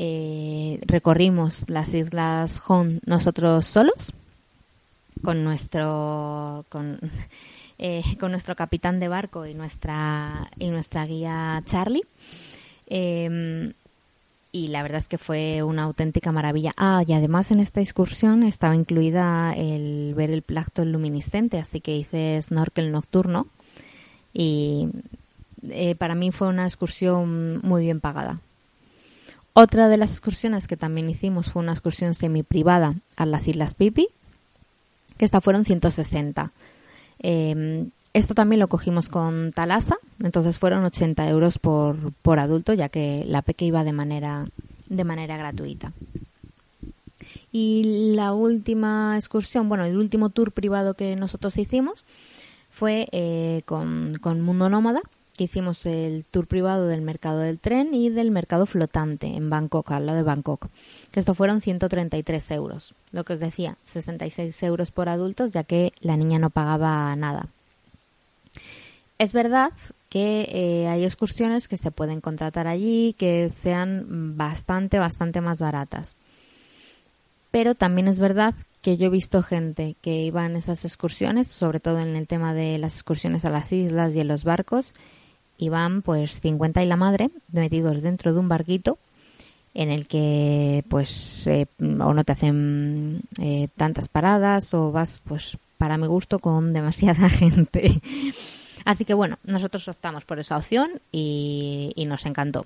Eh, 0.00 0.80
recorrimos 0.86 1.68
las 1.68 1.92
islas 1.92 2.62
Hon 2.68 3.00
nosotros 3.04 3.66
solos 3.66 4.12
con 5.22 5.44
nuestro 5.44 6.64
con, 6.68 6.98
con 8.20 8.30
nuestro 8.30 8.56
capitán 8.56 9.00
de 9.00 9.08
barco 9.08 9.46
y 9.46 9.54
nuestra 9.54 10.50
y 10.58 10.70
nuestra 10.70 11.06
guía 11.06 11.62
Charlie. 11.66 12.04
Eh, 12.86 13.72
y 14.50 14.68
la 14.68 14.82
verdad 14.82 14.98
es 14.98 15.08
que 15.08 15.18
fue 15.18 15.62
una 15.62 15.84
auténtica 15.84 16.32
maravilla. 16.32 16.72
Ah, 16.76 17.04
y 17.06 17.12
además 17.12 17.50
en 17.50 17.60
esta 17.60 17.80
excursión 17.80 18.42
estaba 18.42 18.74
incluida 18.74 19.52
el 19.54 20.14
ver 20.14 20.30
el 20.30 20.42
plancton 20.42 20.90
luminiscente, 20.90 21.58
así 21.58 21.80
que 21.80 21.96
hice 21.96 22.40
snorkel 22.40 22.90
nocturno 22.90 23.46
y 24.32 24.88
eh, 25.68 25.94
para 25.96 26.14
mí 26.14 26.30
fue 26.30 26.48
una 26.48 26.64
excursión 26.64 27.60
muy 27.62 27.82
bien 27.82 28.00
pagada. 28.00 28.40
Otra 29.52 29.88
de 29.88 29.96
las 29.96 30.12
excursiones 30.12 30.66
que 30.66 30.76
también 30.76 31.10
hicimos 31.10 31.50
fue 31.50 31.62
una 31.62 31.72
excursión 31.72 32.14
semi 32.14 32.42
privada 32.42 32.94
a 33.16 33.26
las 33.26 33.48
Islas 33.48 33.74
Pipi, 33.74 34.08
que 35.18 35.24
esta 35.24 35.40
fueron 35.40 35.64
160. 35.64 36.52
Em, 37.18 37.90
esto 38.14 38.34
también 38.34 38.60
lo 38.60 38.68
cogimos 38.68 39.08
con 39.08 39.52
Talasa, 39.52 39.98
entonces 40.22 40.58
fueron 40.58 40.84
80 40.84 41.28
euros 41.28 41.58
por, 41.58 42.12
por 42.22 42.38
adulto, 42.38 42.72
ya 42.72 42.88
que 42.88 43.24
la 43.26 43.42
peque 43.42 43.66
iba 43.66 43.84
de 43.84 43.92
manera, 43.92 44.46
de 44.88 45.04
manera 45.04 45.36
gratuita. 45.36 45.92
Y 47.52 48.12
la 48.14 48.32
última 48.32 49.16
excursión, 49.16 49.68
bueno, 49.68 49.84
el 49.84 49.96
último 49.96 50.30
tour 50.30 50.52
privado 50.52 50.94
que 50.94 51.16
nosotros 51.16 51.56
hicimos 51.58 52.04
fue 52.70 53.08
eh, 53.12 53.62
con, 53.64 54.18
con 54.20 54.40
Mundo 54.40 54.68
Nómada, 54.68 55.00
que 55.38 55.44
hicimos 55.44 55.86
el 55.86 56.26
tour 56.30 56.46
privado 56.46 56.88
del 56.88 57.00
mercado 57.00 57.38
del 57.38 57.60
tren 57.60 57.94
y 57.94 58.10
del 58.10 58.30
mercado 58.30 58.66
flotante 58.66 59.28
en 59.28 59.48
Bangkok, 59.48 59.92
al 59.92 60.04
lado 60.04 60.18
de 60.18 60.24
Bangkok, 60.24 60.66
que 61.12 61.20
esto 61.20 61.34
fueron 61.34 61.62
133 61.62 62.50
euros. 62.50 62.92
Lo 63.12 63.24
que 63.24 63.34
os 63.34 63.40
decía, 63.40 63.78
66 63.86 64.62
euros 64.64 64.90
por 64.90 65.08
adultos, 65.08 65.52
ya 65.52 65.62
que 65.62 65.92
la 66.00 66.16
niña 66.16 66.40
no 66.40 66.50
pagaba 66.50 67.14
nada. 67.16 67.46
Es 69.18 69.32
verdad 69.32 69.72
que 70.10 70.48
eh, 70.50 70.88
hay 70.88 71.04
excursiones 71.04 71.68
que 71.68 71.76
se 71.76 71.92
pueden 71.92 72.20
contratar 72.20 72.66
allí 72.66 73.14
que 73.16 73.48
sean 73.48 74.36
bastante, 74.36 74.98
bastante 74.98 75.40
más 75.40 75.60
baratas. 75.60 76.16
Pero 77.50 77.74
también 77.74 78.08
es 78.08 78.18
verdad 78.20 78.54
que 78.82 78.96
yo 78.96 79.06
he 79.06 79.10
visto 79.10 79.42
gente 79.42 79.94
que 80.02 80.24
iba 80.24 80.44
en 80.44 80.56
esas 80.56 80.84
excursiones, 80.84 81.46
sobre 81.46 81.78
todo 81.78 82.00
en 82.00 82.16
el 82.16 82.26
tema 82.26 82.54
de 82.54 82.78
las 82.78 82.94
excursiones 82.94 83.44
a 83.44 83.50
las 83.50 83.72
islas 83.72 84.14
y 84.14 84.20
en 84.20 84.28
los 84.28 84.44
barcos, 84.44 84.94
y 85.58 85.68
van 85.68 86.02
pues 86.02 86.40
50 86.40 86.82
y 86.82 86.86
la 86.86 86.96
madre 86.96 87.30
metidos 87.48 88.00
dentro 88.00 88.32
de 88.32 88.38
un 88.38 88.48
barquito 88.48 88.98
en 89.74 89.90
el 89.90 90.06
que 90.06 90.84
pues 90.88 91.46
eh, 91.46 91.66
o 91.78 92.14
no 92.14 92.24
te 92.24 92.32
hacen 92.32 93.20
eh, 93.40 93.68
tantas 93.76 94.08
paradas 94.08 94.72
o 94.72 94.92
vas 94.92 95.20
pues 95.24 95.58
para 95.76 95.98
mi 95.98 96.06
gusto 96.06 96.38
con 96.38 96.72
demasiada 96.72 97.28
gente. 97.28 98.00
Así 98.84 99.04
que 99.04 99.14
bueno, 99.14 99.38
nosotros 99.44 99.86
optamos 99.88 100.24
por 100.24 100.38
esa 100.38 100.56
opción 100.56 100.90
y, 101.12 101.92
nos 102.08 102.24
encantó. 102.24 102.64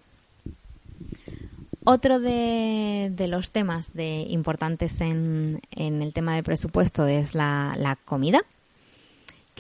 Otro 1.85 2.21
de, 2.21 3.13
los 3.29 3.51
temas 3.51 3.93
de, 3.93 4.27
importantes 4.29 5.01
en, 5.01 5.61
en, 5.73 6.01
el 6.01 6.13
tema 6.13 6.37
de 6.37 6.45
presupuesto 6.45 7.09
es 7.09 7.35
la, 7.35 7.75
la 7.77 7.97
comida 7.97 8.43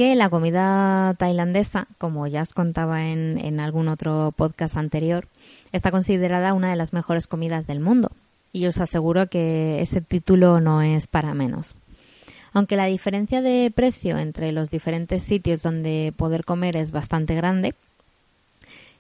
que 0.02 0.16
la 0.16 0.30
comida 0.30 1.14
tailandesa, 1.16 1.86
como 1.98 2.26
ya 2.26 2.42
os 2.42 2.54
contaba 2.54 3.06
en, 3.06 3.60
algún 3.60 3.86
otro 3.86 4.32
podcast 4.36 4.76
anterior, 4.76 5.28
está 5.70 5.92
considerada 5.92 6.54
una 6.54 6.70
de 6.70 6.76
las 6.76 6.92
mejores 6.92 7.28
comidas 7.28 7.68
del 7.68 7.78
mundo. 7.78 8.10
Y 8.52 8.66
os 8.66 8.78
aseguro 8.78 9.28
que 9.28 9.80
ese 9.80 10.00
título 10.00 10.60
no 10.60 10.82
es 10.82 11.06
para 11.06 11.34
menos. 11.34 11.76
Aunque 12.52 12.74
la 12.74 12.86
diferencia 12.86 13.42
de 13.42 13.72
precio 13.72 14.18
entre 14.18 14.50
los 14.50 14.70
diferentes 14.70 15.22
sitios 15.22 15.62
donde 15.62 16.12
poder 16.16 16.44
comer 16.44 16.76
es 16.76 16.90
bastante 16.90 17.36
grande, 17.36 17.76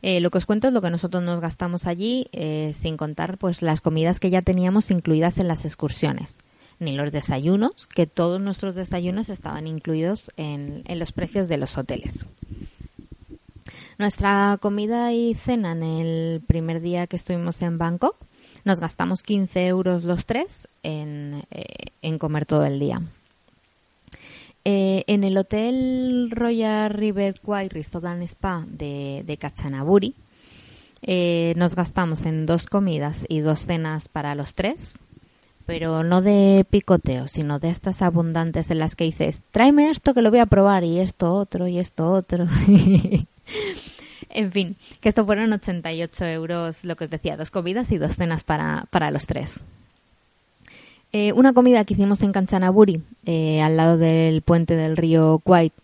eh, 0.02 0.20
lo 0.20 0.30
que 0.30 0.38
os 0.38 0.46
cuento 0.46 0.68
es 0.68 0.72
lo 0.72 0.82
que 0.82 0.90
nosotros 0.90 1.24
nos 1.24 1.40
gastamos 1.40 1.88
allí, 1.88 2.28
eh, 2.30 2.74
sin 2.76 2.96
contar 2.96 3.38
pues 3.38 3.60
las 3.60 3.80
comidas 3.80 4.20
que 4.20 4.30
ya 4.30 4.42
teníamos 4.42 4.92
incluidas 4.92 5.38
en 5.38 5.48
las 5.48 5.64
excursiones 5.64 6.38
ni 6.82 6.92
los 6.92 7.12
desayunos, 7.12 7.86
que 7.86 8.06
todos 8.06 8.40
nuestros 8.40 8.74
desayunos 8.74 9.28
estaban 9.28 9.66
incluidos 9.66 10.30
en, 10.36 10.84
los 10.98 11.12
precios 11.12 11.48
de 11.48 11.56
los 11.56 11.78
hoteles. 11.78 12.26
Nuestra 13.98 14.58
comida 14.60 15.12
y 15.12 15.34
cena 15.34 15.72
en 15.72 15.82
el 15.82 16.42
primer 16.46 16.80
día 16.80 17.06
que 17.06 17.16
estuvimos 17.16 17.62
en 17.62 17.78
Bangkok, 17.78 18.16
nos 18.64 18.80
gastamos 18.80 19.22
15 19.22 19.66
euros 19.66 20.04
los 20.04 20.26
tres 20.26 20.68
en, 20.82 21.42
eh, 21.50 22.18
comer 22.18 22.46
todo 22.46 22.64
el 22.64 22.78
día. 22.78 23.00
Eh, 24.64 25.02
en 25.08 25.24
el 25.24 25.36
Hotel 25.36 26.30
Royal 26.30 26.90
River 26.90 27.34
White 27.42 27.74
Restaurant 27.74 28.22
Spa 28.22 28.64
de, 28.68 29.24
de 29.26 29.36
Kachanaburi, 29.36 30.14
eh, 31.04 31.54
nos 31.56 31.74
gastamos 31.74 32.24
en 32.26 32.46
dos 32.46 32.66
comidas 32.66 33.26
y 33.28 33.40
dos 33.40 33.66
cenas 33.66 34.08
para 34.08 34.36
los 34.36 34.54
tres, 34.54 34.98
pero 35.66 36.02
no 36.04 36.22
de 36.22 36.66
picoteo, 36.68 37.28
sino 37.28 37.58
de 37.58 37.70
estas 37.70 38.02
abundantes 38.02 38.70
en 38.70 38.78
las 38.78 38.94
que 38.94 39.04
dices, 39.04 39.42
tráeme 39.50 39.90
esto 39.90 40.14
que 40.14 40.22
lo 40.22 40.30
voy 40.30 40.40
a 40.40 40.46
probar 40.46 40.84
y 40.84 40.98
esto 41.00 41.34
otro 41.34 41.68
y 41.68 41.78
esto 41.78 42.10
otro. 42.10 42.46
en 44.30 44.52
fin, 44.52 44.76
que 45.00 45.08
esto 45.08 45.24
fueron 45.24 45.52
88 45.52 46.24
euros, 46.26 46.84
lo 46.84 46.96
que 46.96 47.04
os 47.04 47.10
decía, 47.10 47.36
dos 47.36 47.50
comidas 47.50 47.90
y 47.90 47.98
dos 47.98 48.16
cenas 48.16 48.44
para, 48.44 48.86
para 48.90 49.10
los 49.10 49.26
tres. 49.26 49.60
Eh, 51.12 51.32
una 51.34 51.52
comida 51.52 51.84
que 51.84 51.94
hicimos 51.94 52.22
en 52.22 52.32
Kanchanaburi, 52.32 53.02
eh, 53.26 53.60
al 53.60 53.76
lado 53.76 53.98
del 53.98 54.40
puente 54.40 54.76
del 54.76 54.96
río 54.96 55.42
White, 55.44 55.76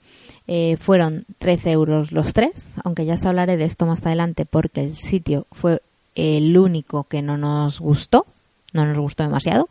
eh, 0.47 0.79
fueron 0.79 1.27
13 1.39 1.73
euros 1.73 2.13
los 2.13 2.33
tres, 2.33 2.73
aunque 2.83 3.05
ya 3.05 3.15
os 3.15 3.25
hablaré 3.27 3.59
de 3.59 3.67
esto 3.67 3.85
más 3.85 4.05
adelante 4.07 4.47
porque 4.47 4.83
el 4.83 4.97
sitio 4.97 5.47
fue 5.53 5.83
el 6.15 6.57
único 6.57 7.05
que 7.05 7.21
no 7.21 7.37
nos 7.37 7.81
gustó 7.81 8.27
no 8.73 8.87
nos 8.87 8.99
gustó 8.99 9.23
demasiado. 9.23 9.69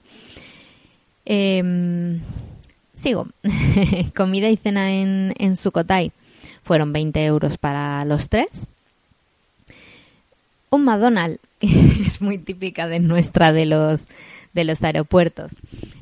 Em, 1.26 2.22
sigo. 2.94 3.28
Comida 4.16 4.50
y 4.50 4.58
cena 4.58 4.94
en, 4.94 5.34
en 5.38 5.58
Sukhothai 5.58 6.12
fueron 6.64 6.94
20 6.94 7.26
euros 7.26 7.58
para 7.58 8.04
los 8.06 8.30
tres. 8.30 8.68
Un 10.70 10.84
McDonald's, 10.84 11.40
que 11.60 12.04
es 12.06 12.22
muy 12.22 12.38
típica 12.38 12.88
de 12.88 13.00
nuestra 13.00 13.52
de 13.52 13.66
los 13.66 14.08
de 14.54 14.64
los 14.64 14.84
aeropuertos. 14.84 15.58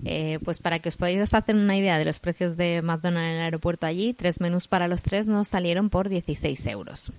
Eh, 0.06 0.40
pues 0.46 0.60
para 0.60 0.80
que 0.80 0.90
os 0.90 0.96
podáis 0.96 1.34
hacer 1.34 1.56
una 1.56 1.76
idea 1.76 1.98
de 1.98 2.06
los 2.06 2.20
precios 2.20 2.56
de 2.56 2.82
McDonald's 2.82 3.30
en 3.30 3.36
el 3.36 3.42
aeropuerto 3.42 3.86
allí, 3.86 4.14
tres 4.14 4.40
menús 4.40 4.68
para 4.68 4.88
los 4.88 5.04
tres 5.04 5.26
nos 5.26 5.50
salieron 5.50 5.90
por 5.90 6.08
16 6.08 6.66
euros. 6.68 7.12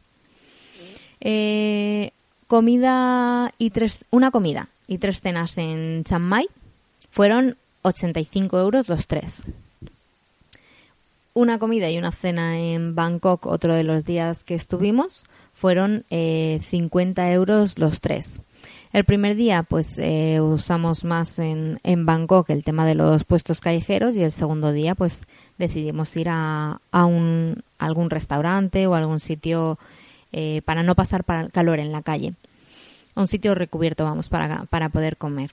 Eh, 1.20 2.12
comida 2.46 3.52
y 3.58 3.70
tres, 3.70 4.04
una 4.10 4.30
comida 4.30 4.68
y 4.86 4.98
tres 4.98 5.20
cenas 5.20 5.58
en 5.58 6.04
Chiang 6.04 6.22
Mai 6.22 6.46
fueron 7.10 7.56
85 7.82 8.58
euros 8.58 8.88
los 8.88 9.06
tres. 9.06 9.44
Una 11.34 11.58
comida 11.58 11.90
y 11.90 11.98
una 11.98 12.12
cena 12.12 12.58
en 12.58 12.94
Bangkok, 12.94 13.46
otro 13.46 13.74
de 13.74 13.84
los 13.84 14.04
días 14.04 14.42
que 14.42 14.54
estuvimos, 14.54 15.24
fueron 15.54 16.04
50 16.10 16.10
eh, 16.10 17.32
euros 17.32 17.78
los 17.78 18.00
tres. 18.00 18.40
El 18.92 19.04
primer 19.04 19.36
día, 19.36 19.62
pues 19.62 19.98
eh, 19.98 20.40
usamos 20.40 21.04
más 21.04 21.38
en, 21.38 21.78
en, 21.82 22.06
Bangkok 22.06 22.48
el 22.50 22.64
tema 22.64 22.86
de 22.86 22.94
los 22.94 23.24
puestos 23.24 23.60
callejeros 23.60 24.16
y 24.16 24.22
el 24.22 24.32
segundo 24.32 24.72
día, 24.72 24.94
pues 24.94 25.24
decidimos 25.58 26.16
ir 26.16 26.28
a, 26.30 26.80
a, 26.90 27.04
un, 27.04 27.62
algún 27.78 28.08
restaurante 28.08 28.86
o 28.86 28.94
algún 28.94 29.20
sitio 29.20 29.78
eh, 30.32 30.62
para 30.64 30.82
no 30.82 30.94
pasar 30.94 31.24
calor 31.52 31.78
en 31.78 31.92
la 31.92 32.02
calle 32.02 32.32
un 33.16 33.26
sitio 33.26 33.54
recubierto, 33.54 34.04
vamos, 34.04 34.28
para, 34.28 34.64
para 34.66 34.88
poder 34.90 35.16
comer. 35.16 35.50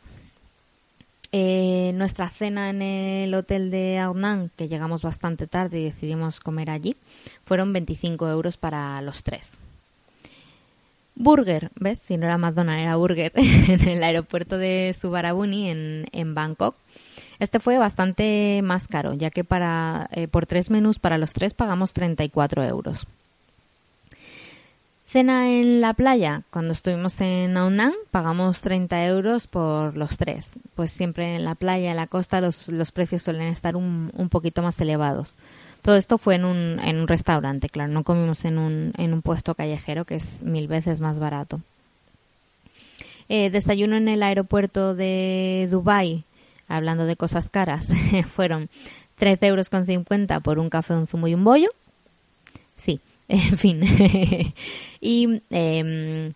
Eh, 1.32 1.94
nuestra 1.96 2.30
cena 2.30 2.70
en 2.70 2.84
el 2.84 3.34
hotel 3.34 3.72
de 3.72 3.98
Aonan, 3.98 4.52
que 4.56 4.68
llegamos 4.68 5.02
bastante 5.02 5.48
tarde 5.48 5.80
y 5.80 5.84
decidimos 5.86 6.40
comer 6.40 6.70
allí, 6.70 6.96
fueron 7.46 7.74
25 7.74 8.30
euros 8.30 8.58
para 8.58 9.02
los 9.02 9.24
tres. 9.24 9.58
Burger, 11.16 11.72
¿ves? 11.76 12.00
Si 12.00 12.18
no 12.18 12.26
era 12.26 12.38
McDonald's, 12.38 12.84
era 12.84 12.96
Burger, 12.98 13.32
en 13.36 13.90
el 13.90 14.04
aeropuerto 14.04 14.60
de 14.60 14.96
Suvarabuni, 15.00 15.70
en, 15.70 16.06
en 16.12 16.36
Bangkok. 16.36 16.76
Este 17.40 17.60
fue 17.60 17.78
bastante 17.80 18.62
más 18.64 18.88
caro, 18.88 19.14
ya 19.14 19.32
que 19.32 19.44
para, 19.44 20.08
eh, 20.12 20.28
por 20.28 20.46
tres 20.46 20.70
menús 20.70 21.00
para 21.00 21.18
los 21.18 21.34
tres 21.34 21.56
pagamos 21.56 21.94
34 21.94 22.64
euros. 22.64 23.08
Cena 25.14 25.52
en 25.52 25.80
la 25.80 25.94
playa, 25.94 26.42
cuando 26.50 26.74
estuvimos 26.74 27.22
en 27.22 27.56
Aunan, 27.56 27.94
pagamos 28.10 28.64
30 28.64 29.06
euros 29.06 29.46
por 29.46 29.96
los 29.96 30.18
tres. 30.18 30.58
Pues 30.74 30.90
siempre 30.90 31.36
en 31.36 31.46
la 31.46 31.54
playa, 31.54 31.92
en 31.92 31.98
la 31.98 32.08
costa, 32.08 32.42
los, 32.42 32.70
los 32.70 32.92
precios 32.92 33.22
suelen 33.22 33.50
estar 33.50 33.76
un, 33.76 34.10
un, 34.16 34.30
poquito 34.30 34.64
más 34.64 34.82
elevados. 34.82 35.36
Todo 35.84 35.98
esto 35.98 36.18
fue 36.18 36.34
en 36.34 36.46
un, 36.46 36.80
en 36.84 37.00
un 37.00 37.08
restaurante, 37.08 37.70
claro, 37.70 37.94
no 37.94 38.02
comimos 38.04 38.44
en 38.46 38.58
un, 38.58 38.92
en 38.98 39.14
un 39.14 39.22
puesto 39.22 39.54
callejero 39.54 40.04
que 40.04 40.16
es 40.16 40.42
mil 40.42 40.68
veces 40.68 41.00
más 41.00 41.20
barato. 41.20 41.62
Eh, 43.30 43.52
desayuno 43.52 43.96
en 43.98 44.08
el 44.08 44.24
aeropuerto 44.24 44.96
de 44.96 45.68
Dubai, 45.70 46.24
hablando 46.68 47.06
de 47.06 47.18
cosas 47.18 47.52
caras, 47.52 47.86
fueron 48.34 48.68
13 49.20 49.46
euros 49.46 49.70
con 49.70 49.86
50 49.86 50.40
por 50.40 50.58
un 50.58 50.72
café, 50.72 50.96
un 50.96 51.06
zumo 51.06 51.28
y 51.28 51.36
un 51.36 51.44
bollo. 51.44 51.70
Sí, 52.78 53.00
en 53.52 53.58
fin. 53.58 53.82
y 55.02 55.42
em, 55.50 56.34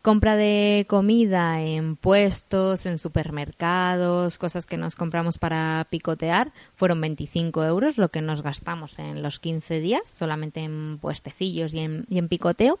compra 0.00 0.36
de 0.36 0.86
comida 0.88 1.60
en 1.60 1.96
puestos, 1.96 2.86
en 2.86 2.98
supermercados, 2.98 4.38
cosas 4.38 4.64
que 4.64 4.76
nos 4.76 4.94
compramos 4.94 5.38
para 5.38 5.86
picotear, 5.90 6.52
fueron 6.76 7.00
25 7.00 7.64
euros 7.64 7.98
lo 7.98 8.10
que 8.10 8.22
nos 8.22 8.42
gastamos 8.42 8.98
en 9.00 9.22
los 9.22 9.40
15 9.40 9.80
días, 9.80 10.02
solamente 10.06 10.60
en 10.60 10.98
puestecillos 10.98 11.74
y 11.74 11.80
en, 11.80 12.28
picoteo. 12.28 12.78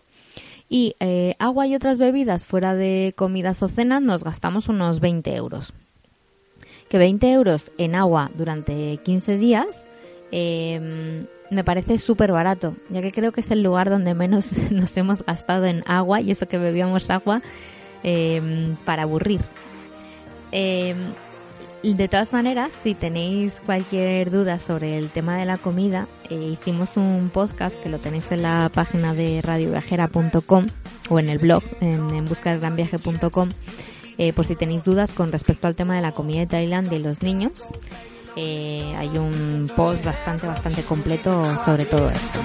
Y 0.68 0.94
eh, 1.00 1.34
agua 1.40 1.66
y 1.66 1.74
otras 1.74 1.98
bebidas 1.98 2.46
fuera 2.46 2.76
de 2.76 3.12
comidas 3.16 3.64
o 3.64 3.68
cenas 3.68 4.00
nos 4.00 4.22
gastamos 4.22 4.68
unos 4.68 5.00
20 5.00 5.34
euros. 5.34 5.72
Que 6.88 6.98
20 6.98 7.32
euros 7.32 7.72
en 7.78 7.96
agua 7.96 8.30
durante 8.36 8.98
15 8.98 9.38
días 9.38 9.88
eh, 10.30 11.26
me 11.50 11.64
parece 11.64 11.98
súper 11.98 12.32
barato, 12.32 12.74
ya 12.88 13.02
que 13.02 13.12
creo 13.12 13.32
que 13.32 13.40
es 13.40 13.50
el 13.50 13.62
lugar 13.62 13.90
donde 13.90 14.14
menos 14.14 14.52
nos 14.70 14.96
hemos 14.96 15.24
gastado 15.24 15.66
en 15.66 15.82
agua 15.86 16.20
y 16.20 16.30
eso 16.30 16.46
que 16.46 16.58
bebíamos 16.58 17.10
agua 17.10 17.42
em, 18.02 18.76
para 18.84 19.02
aburrir. 19.02 19.40
Em, 20.52 20.96
de 21.82 22.08
todas 22.08 22.32
maneras, 22.32 22.70
si 22.82 22.94
tenéis 22.94 23.60
cualquier 23.64 24.30
duda 24.30 24.58
sobre 24.60 24.98
el 24.98 25.08
tema 25.08 25.38
de 25.38 25.46
la 25.46 25.56
comida, 25.56 26.08
eh, 26.28 26.56
hicimos 26.60 26.96
un 26.96 27.30
podcast 27.32 27.74
que 27.82 27.88
lo 27.88 27.98
tenéis 27.98 28.30
en 28.32 28.42
la 28.42 28.70
página 28.72 29.14
de 29.14 29.40
radioviajera.com 29.40 30.66
o 31.08 31.18
en 31.18 31.30
el 31.30 31.38
blog 31.38 31.62
en, 31.80 32.10
en 32.10 32.26
eh, 34.18 34.34
por 34.34 34.46
si 34.46 34.54
tenéis 34.54 34.84
dudas 34.84 35.14
con 35.14 35.32
respecto 35.32 35.66
al 35.66 35.74
tema 35.74 35.96
de 35.96 36.02
la 36.02 36.12
comida 36.12 36.40
de 36.40 36.46
Tailandia 36.46 36.98
y 36.98 37.02
los 37.02 37.22
niños. 37.22 37.70
Eh, 38.36 38.94
hay 38.96 39.08
un 39.18 39.70
post 39.74 40.04
bastante, 40.04 40.46
bastante 40.46 40.82
completo 40.82 41.44
sobre 41.64 41.84
todo 41.84 42.10
esto. 42.10 42.40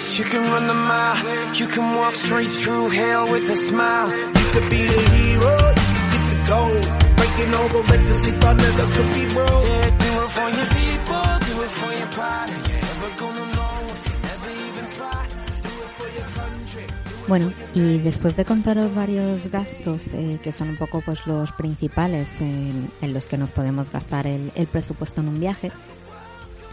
You 0.00 0.24
can 0.24 0.42
run 0.52 0.66
the 0.66 0.74
mile. 0.74 1.54
You 1.54 1.66
can 1.66 1.94
walk 1.94 2.14
straight 2.14 2.48
through 2.48 2.88
hell 2.90 3.30
with 3.30 3.50
a 3.50 3.54
smile. 3.56 4.08
You 4.10 4.46
could 4.52 4.68
be 4.70 4.82
the 4.92 5.00
hero. 5.16 5.54
You 5.92 6.02
get 6.12 6.24
the 6.32 6.38
gold. 6.52 6.84
Breaking 7.18 7.50
all 7.58 7.68
the 7.76 7.82
records 7.92 8.22
they 8.24 8.34
thought 8.40 8.56
never 8.56 8.86
could 8.94 9.10
be 9.14 9.24
broke. 9.34 9.64
Yeah, 9.70 9.90
do 10.04 10.10
it 10.24 10.30
for 10.36 10.48
your 10.58 10.68
people. 10.80 11.22
Do 11.48 11.54
it 11.64 11.72
for 11.80 11.92
your 12.00 12.10
pride. 12.16 12.50
You 12.50 12.74
never 12.80 13.08
gonna 13.20 13.46
know 13.56 13.76
if 13.94 14.00
you 14.08 14.16
never 14.30 14.50
even 14.66 14.86
try. 14.96 15.22
Do 15.64 15.72
it 15.84 15.92
for 15.98 16.08
your 16.18 16.28
country. 16.38 16.84
Bueno, 17.28 17.52
y 17.74 17.98
después 17.98 18.36
de 18.36 18.44
contaros 18.44 18.94
varios 18.94 19.48
gastos 19.48 20.14
eh, 20.14 20.38
que 20.42 20.50
son 20.50 20.70
un 20.70 20.76
poco 20.76 21.02
pues 21.02 21.26
los 21.26 21.52
principales 21.52 22.40
en, 22.40 22.90
en 23.02 23.12
los 23.12 23.26
que 23.26 23.36
nos 23.36 23.50
podemos 23.50 23.90
gastar 23.92 24.26
el, 24.26 24.50
el 24.54 24.66
presupuesto 24.66 25.20
en 25.20 25.28
un 25.28 25.40
viaje, 25.40 25.70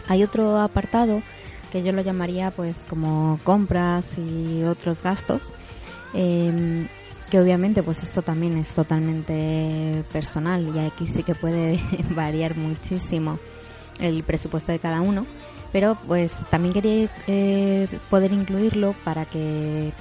hay 0.08 0.24
otro 0.24 0.58
apartado 0.58 1.22
que 1.70 1.82
yo 1.82 1.92
lo 1.92 2.02
llamaría 2.02 2.50
pues 2.50 2.84
como 2.88 3.38
compras 3.44 4.06
y 4.18 4.62
otros 4.64 5.02
gastos. 5.02 5.50
Eh, 6.14 6.86
que 7.30 7.40
obviamente 7.40 7.82
pues 7.82 8.02
esto 8.02 8.22
también 8.22 8.56
es 8.56 8.72
totalmente 8.72 10.04
personal 10.12 10.72
y 10.74 10.78
aquí 10.78 11.06
sí 11.06 11.22
que 11.22 11.34
puede 11.34 11.80
variar 12.14 12.56
muchísimo 12.56 13.38
el 14.00 14.22
presupuesto 14.22 14.72
de 14.72 14.78
cada 14.78 15.00
uno 15.00 15.26
pero 15.72 15.98
pues 16.06 16.40
también 16.50 16.72
quería 16.72 17.10
eh, 17.26 17.86
poder 18.08 18.32
incluirlo 18.32 18.94
para 19.04 19.26
que 19.26 19.92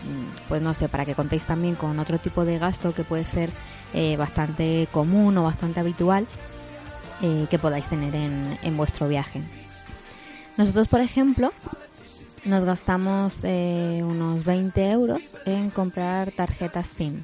pues 0.47 0.61
no 0.61 0.73
sé 0.73 0.87
para 0.87 1.05
que 1.05 1.15
contéis 1.15 1.43
también 1.43 1.75
con 1.75 1.99
otro 1.99 2.19
tipo 2.19 2.45
de 2.45 2.57
gasto 2.57 2.93
que 2.93 3.03
puede 3.03 3.25
ser 3.25 3.49
eh, 3.93 4.15
bastante 4.15 4.87
común 4.91 5.37
o 5.37 5.43
bastante 5.43 5.81
habitual 5.81 6.25
eh, 7.21 7.47
que 7.49 7.59
podáis 7.59 7.89
tener 7.89 8.15
en, 8.15 8.57
en 8.61 8.77
vuestro 8.77 9.07
viaje 9.09 9.41
nosotros, 10.57 10.87
por 10.87 11.01
ejemplo, 11.01 11.51
nos 12.45 12.63
gastamos 12.63 13.39
eh, 13.43 14.01
unos 14.03 14.43
20 14.43 14.91
euros 14.91 15.37
en 15.45 15.69
comprar 15.69 16.31
tarjetas 16.31 16.87
SIM. 16.87 17.23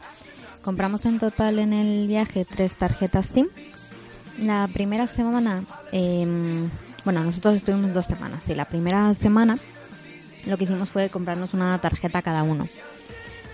Compramos 0.63 1.05
en 1.05 1.19
total 1.19 1.59
en 1.59 1.73
el 1.73 2.07
viaje 2.07 2.45
tres 2.45 2.77
tarjetas 2.77 3.27
SIM. 3.27 3.47
La 4.39 4.67
primera 4.73 5.07
semana, 5.07 5.65
eh, 5.91 6.25
bueno, 7.03 7.23
nosotros 7.23 7.55
estuvimos 7.55 7.93
dos 7.93 8.05
semanas. 8.05 8.47
Y 8.49 8.55
la 8.55 8.65
primera 8.65 9.13
semana 9.13 9.59
lo 10.45 10.57
que 10.57 10.65
hicimos 10.65 10.89
fue 10.89 11.09
comprarnos 11.09 11.53
una 11.53 11.79
tarjeta 11.79 12.21
cada 12.21 12.43
uno. 12.43 12.67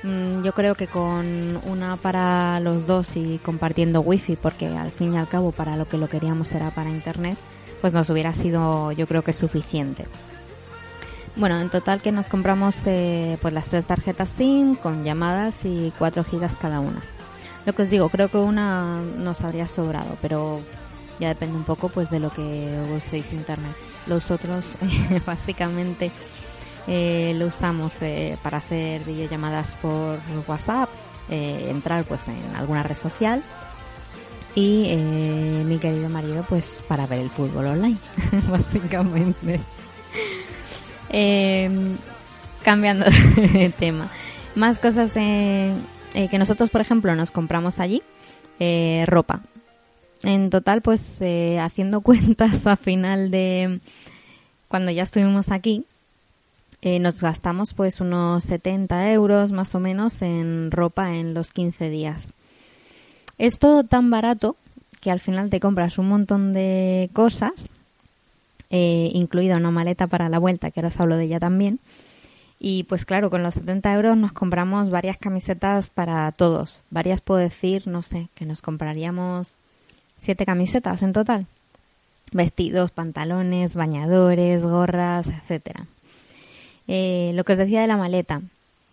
Mm, 0.04 0.44
yo 0.44 0.54
creo 0.54 0.76
que 0.76 0.88
con 0.88 1.60
una 1.66 1.98
para 1.98 2.60
los 2.60 2.88
dos 2.88 3.16
y 3.16 3.38
compartiendo 3.40 4.02
wifi, 4.02 4.36
porque 4.36 4.68
al 4.68 4.92
fin 4.92 5.14
y 5.14 5.18
al 5.18 5.28
cabo 5.28 5.52
para 5.52 5.76
lo 5.76 5.88
que 5.88 5.98
lo 5.98 6.08
queríamos 6.08 6.52
era 6.54 6.72
para 6.72 6.90
internet, 6.90 7.38
pues 7.82 7.94
nos 7.94 8.10
hubiera 8.10 8.34
sido 8.34 8.92
yo 8.92 9.08
creo 9.08 9.22
que 9.24 9.34
suficiente. 9.34 10.06
Bueno, 11.36 11.60
en 11.60 11.70
total 11.70 12.02
que 12.02 12.12
nos 12.12 12.28
compramos 12.28 12.86
eh, 12.86 13.38
pues 13.42 13.54
las 13.54 13.70
tres 13.70 13.86
tarjetas 13.86 14.30
SIM 14.30 14.76
con 14.76 15.04
llamadas 15.04 15.64
y 15.64 15.94
4 15.98 16.24
gigas 16.24 16.58
cada 16.58 16.80
una. 16.80 17.02
Lo 17.66 17.74
que 17.74 17.84
os 17.84 17.90
digo, 17.90 18.10
creo 18.10 18.30
que 18.30 18.38
una 18.38 19.00
nos 19.18 19.42
habría 19.42 19.68
sobrado, 19.68 20.18
pero 20.22 20.62
ya 21.20 21.30
depende 21.30 21.56
un 21.56 21.64
poco 21.64 21.90
pues 21.90 22.10
de 22.10 22.20
lo 22.20 22.30
que 22.32 22.82
uséis 22.96 23.32
internet. 23.32 23.76
Los 24.08 24.32
otros 24.32 24.78
básicamente 25.26 26.12
eh, 26.88 27.34
lo 27.38 27.48
usamos 27.48 28.02
eh, 28.02 28.38
para 28.42 28.58
hacer 28.58 29.04
videollamadas 29.04 29.76
por 29.76 30.20
WhatsApp, 30.48 30.90
entrar 31.30 32.04
pues 32.06 32.28
en 32.28 32.56
alguna 32.56 32.82
red 32.82 32.98
social 32.98 33.44
y 34.60 34.88
eh, 34.90 35.64
mi 35.66 35.78
querido 35.78 36.10
marido 36.10 36.46
pues 36.50 36.84
para 36.86 37.08
ver 37.08 37.22
el 37.22 37.30
fútbol 37.30 37.68
online 37.68 37.98
básicamente. 38.50 39.62
Em, 41.10 41.96
cambiando 42.62 43.06
de 43.36 43.74
tema. 43.78 44.10
Más 44.56 44.80
cosas 44.80 45.12
eh, 45.16 45.74
que 46.14 46.38
nosotros 46.38 46.70
por 46.70 46.82
ejemplo 46.82 47.16
nos 47.16 47.32
compramos 47.32 47.80
allí 47.80 48.04
eh, 48.60 49.06
ropa. 49.08 49.40
En 50.24 50.50
total 50.50 50.82
pues 50.82 51.22
haciendo 51.62 52.02
cuentas 52.02 52.68
a 52.68 52.76
final 52.76 53.32
de 53.32 53.80
cuando 54.68 54.92
ya 54.92 55.04
estuvimos 55.04 55.52
aquí 55.52 55.86
nos 56.82 57.22
gastamos 57.22 57.74
pues 57.74 58.02
unos 58.02 58.44
70 58.44 59.12
euros 59.12 59.52
más 59.54 59.74
o 59.76 59.80
menos 59.80 60.22
en 60.22 60.72
ropa 60.72 61.16
en 61.16 61.34
los 61.34 61.52
15 61.52 61.90
días 61.90 62.34
es 63.40 63.58
todo 63.58 63.86
tan 63.86 64.12
barato 64.12 64.56
que 65.02 65.10
al 65.10 65.22
final 65.22 65.50
te 65.50 65.62
compras 65.62 65.98
un 65.98 66.10
montón 66.10 66.54
de 66.54 67.10
cosas, 67.14 67.70
eh, 68.70 69.10
incluida 69.14 69.56
una 69.56 69.72
maleta 69.72 70.08
para 70.08 70.28
la 70.28 70.40
vuelta, 70.40 70.72
que 70.72 70.82
ahora 70.82 70.90
os 70.90 71.00
hablo 71.00 71.16
de 71.16 71.24
ella 71.24 71.40
también. 71.40 71.80
Y 72.60 72.84
pues 72.84 73.06
claro, 73.06 73.30
con 73.30 73.42
los 73.42 73.54
70 73.54 73.94
euros 73.94 74.18
nos 74.18 74.34
compramos 74.34 74.90
varias 74.90 75.18
camisetas 75.18 75.90
para 75.90 76.30
todos. 76.34 76.84
Varias 76.90 77.22
puedo 77.22 77.40
decir, 77.40 77.88
no 77.88 78.02
sé, 78.02 78.28
que 78.36 78.46
nos 78.46 78.62
compraríamos 78.62 79.56
siete 80.18 80.46
camisetas 80.46 81.02
en 81.02 81.14
total. 81.14 81.48
Vestidos, 82.34 82.92
pantalones, 82.92 83.76
bañadores, 83.76 84.64
gorras, 84.64 85.28
etcétera. 85.28 85.86
Eh, 86.90 87.32
lo 87.36 87.46
que 87.46 87.54
os 87.54 87.58
decía 87.58 87.80
de 87.80 87.88
la 87.88 87.96
maleta. 87.96 88.42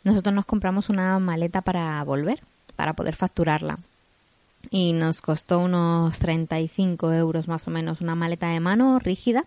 Nosotros 0.04 0.32
nos 0.32 0.46
compramos 0.46 0.88
una 0.88 1.18
maleta 1.18 1.62
para 1.62 2.02
volver, 2.04 2.38
para 2.76 2.92
poder 2.92 3.16
facturarla 3.16 3.80
y 4.70 4.92
nos 4.92 5.20
costó 5.20 5.60
unos 5.60 6.18
35 6.18 7.12
euros 7.12 7.48
más 7.48 7.66
o 7.68 7.70
menos 7.70 8.00
una 8.00 8.14
maleta 8.14 8.48
de 8.48 8.60
mano 8.60 8.98
rígida 8.98 9.44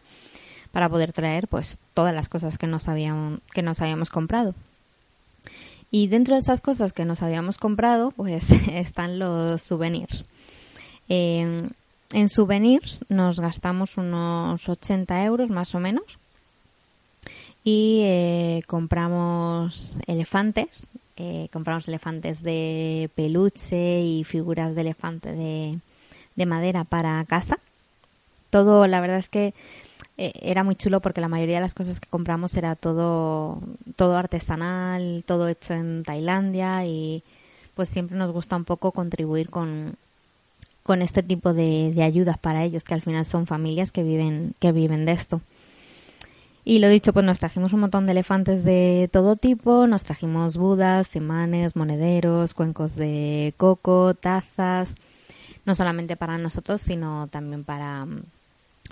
para 0.71 0.89
poder 0.89 1.11
traer 1.11 1.47
pues 1.47 1.77
todas 1.93 2.13
las 2.13 2.29
cosas 2.29 2.57
que 2.57 2.67
nos 2.67 2.87
habíamos, 2.87 3.39
que 3.53 3.61
nos 3.61 3.81
habíamos 3.81 4.09
comprado. 4.09 4.53
Y 5.91 6.07
dentro 6.07 6.35
de 6.35 6.41
esas 6.41 6.61
cosas 6.61 6.93
que 6.93 7.05
nos 7.05 7.21
habíamos 7.21 7.57
comprado 7.57 8.11
pues 8.11 8.51
están 8.71 9.19
los 9.19 9.61
souvenirs. 9.61 10.25
en 11.07 11.73
souvenirs 12.29 13.05
nos 13.09 13.39
gastamos 13.39 13.97
unos 13.97 14.67
80 14.69 15.23
euros 15.25 15.49
más 15.49 15.73
o 15.75 15.79
menos 15.79 16.19
y 17.63 18.01
eh, 18.03 18.63
compramos 18.67 19.99
elefantes 20.07 20.87
eh, 21.19 21.49
compramos 21.51 21.87
elefantes 21.89 22.41
de 22.41 23.09
peluche 23.13 24.01
y 24.01 24.23
figuras 24.23 24.73
de 24.73 24.81
elefante 24.81 25.33
de, 25.33 26.45
madera 26.45 26.85
para 26.85 27.25
casa. 27.25 27.59
Todo, 28.49 28.87
la 28.87 29.01
verdad 29.01 29.17
es 29.17 29.27
que 29.27 29.53
eh, 30.17 30.31
era 30.41 30.63
muy 30.63 30.75
chulo 30.75 31.01
porque 31.01 31.19
la 31.19 31.27
mayoría 31.27 31.55
de 31.55 31.61
las 31.61 31.73
cosas 31.73 31.99
que 31.99 32.07
compramos 32.07 32.55
era 32.55 32.77
todo, 32.77 33.61
todo 33.97 34.15
artesanal, 34.15 35.25
todo 35.27 35.49
hecho 35.49 35.73
en 35.73 36.03
Tailandia 36.05 36.85
y 36.85 37.21
pues 37.75 37.89
siempre 37.89 38.17
nos 38.17 38.31
gusta 38.31 38.55
un 38.55 38.63
poco 38.63 38.93
contribuir 38.93 39.49
con, 39.49 39.95
con 40.83 41.01
este 41.01 41.21
tipo 41.21 41.53
de, 41.53 41.91
de 41.93 42.03
ayudas 42.03 42.37
para 42.37 42.63
ellos, 42.63 42.85
que 42.85 42.93
al 42.93 43.01
final 43.01 43.25
son 43.25 43.45
familias 43.45 43.91
que 43.91 44.03
viven, 44.03 44.53
que 44.59 44.71
viven 44.71 45.05
de 45.05 45.11
esto. 45.11 45.41
Y 46.69 46.77
lo 46.77 46.87
dicho, 46.87 47.13
pues 47.13 47.25
nos 47.25 47.39
trajimos 47.39 47.73
un 47.73 47.79
montón 47.79 48.05
de 48.05 48.11
elefantes 48.11 48.63
de 48.63 49.09
todo 49.11 49.35
tipo, 49.35 49.87
nos 49.87 50.03
trajimos 50.03 50.55
budas, 50.55 51.15
imanes, 51.15 51.75
monederos, 51.75 52.53
cuencos 52.53 52.95
de 52.95 53.55
coco, 53.57 54.13
tazas, 54.13 54.93
no 55.65 55.73
solamente 55.73 56.15
para 56.15 56.37
nosotros, 56.37 56.83
sino 56.83 57.25
también 57.25 57.63
para, 57.63 58.05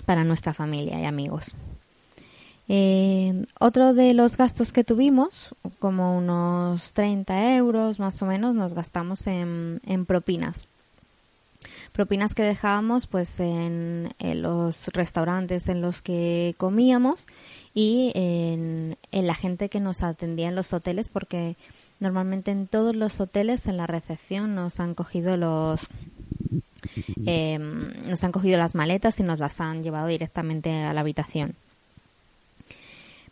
para 0.06 0.24
nuestra 0.24 0.54
familia 0.54 1.00
y 1.00 1.04
amigos. 1.04 1.54
Eh, 2.66 3.44
otro 3.60 3.94
de 3.94 4.12
los 4.12 4.36
gastos 4.36 4.72
que 4.72 4.82
tuvimos, 4.82 5.54
como 5.78 6.18
unos 6.18 6.92
30 6.94 7.54
euros 7.54 8.00
más 8.00 8.20
o 8.22 8.26
menos, 8.26 8.56
nos 8.56 8.74
gastamos 8.74 9.24
en, 9.28 10.04
propinas. 10.04 10.66
Propinas 11.92 12.34
que 12.34 12.42
dejábamos 12.42 13.06
pues 13.06 13.40
en, 13.40 14.10
los 14.20 14.88
restaurantes 14.88 15.68
en 15.68 15.80
los 15.80 16.02
que 16.02 16.54
comíamos 16.56 17.26
y 17.74 18.12
en, 18.14 18.96
la 19.12 19.34
gente 19.34 19.68
que 19.68 19.80
nos 19.80 20.02
atendía 20.02 20.48
en 20.48 20.54
los 20.54 20.72
hoteles 20.72 21.08
porque 21.08 21.56
normalmente 22.00 22.50
en 22.50 22.66
todos 22.66 22.94
los 22.94 23.20
hoteles 23.20 23.66
en 23.66 23.76
la 23.76 23.86
recepción 23.86 24.54
nos 24.54 24.80
han 24.80 24.94
cogido 24.94 25.36
los 25.36 25.88
em, 27.26 28.08
nos 28.08 28.22
han 28.22 28.32
cogido 28.32 28.58
las 28.58 28.74
maletas 28.74 29.18
y 29.20 29.22
nos 29.22 29.40
las 29.40 29.60
han 29.60 29.82
llevado 29.82 30.06
directamente 30.06 30.84
a 30.84 30.92
la 30.92 31.00
habitación. 31.00 31.54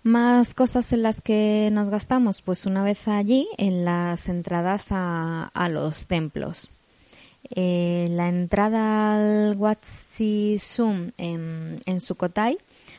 Más 0.06 0.54
cosas 0.54 0.92
en 0.92 1.02
las 1.02 1.20
que 1.20 1.68
nos 1.72 1.88
gastamos, 1.88 2.40
pues 2.40 2.64
una 2.64 2.84
vez 2.84 3.08
allí 3.08 3.48
en 3.58 3.84
las 3.84 4.28
entradas 4.28 4.86
a, 4.90 5.68
los 5.68 6.06
templos. 6.06 6.70
Eh, 7.50 8.08
la 8.10 8.28
entrada 8.28 9.14
al 9.14 9.56
Watsi 9.56 10.58
Sum 10.58 11.12
en, 11.18 11.80
en 11.86 12.00
Sukhothai 12.00 12.58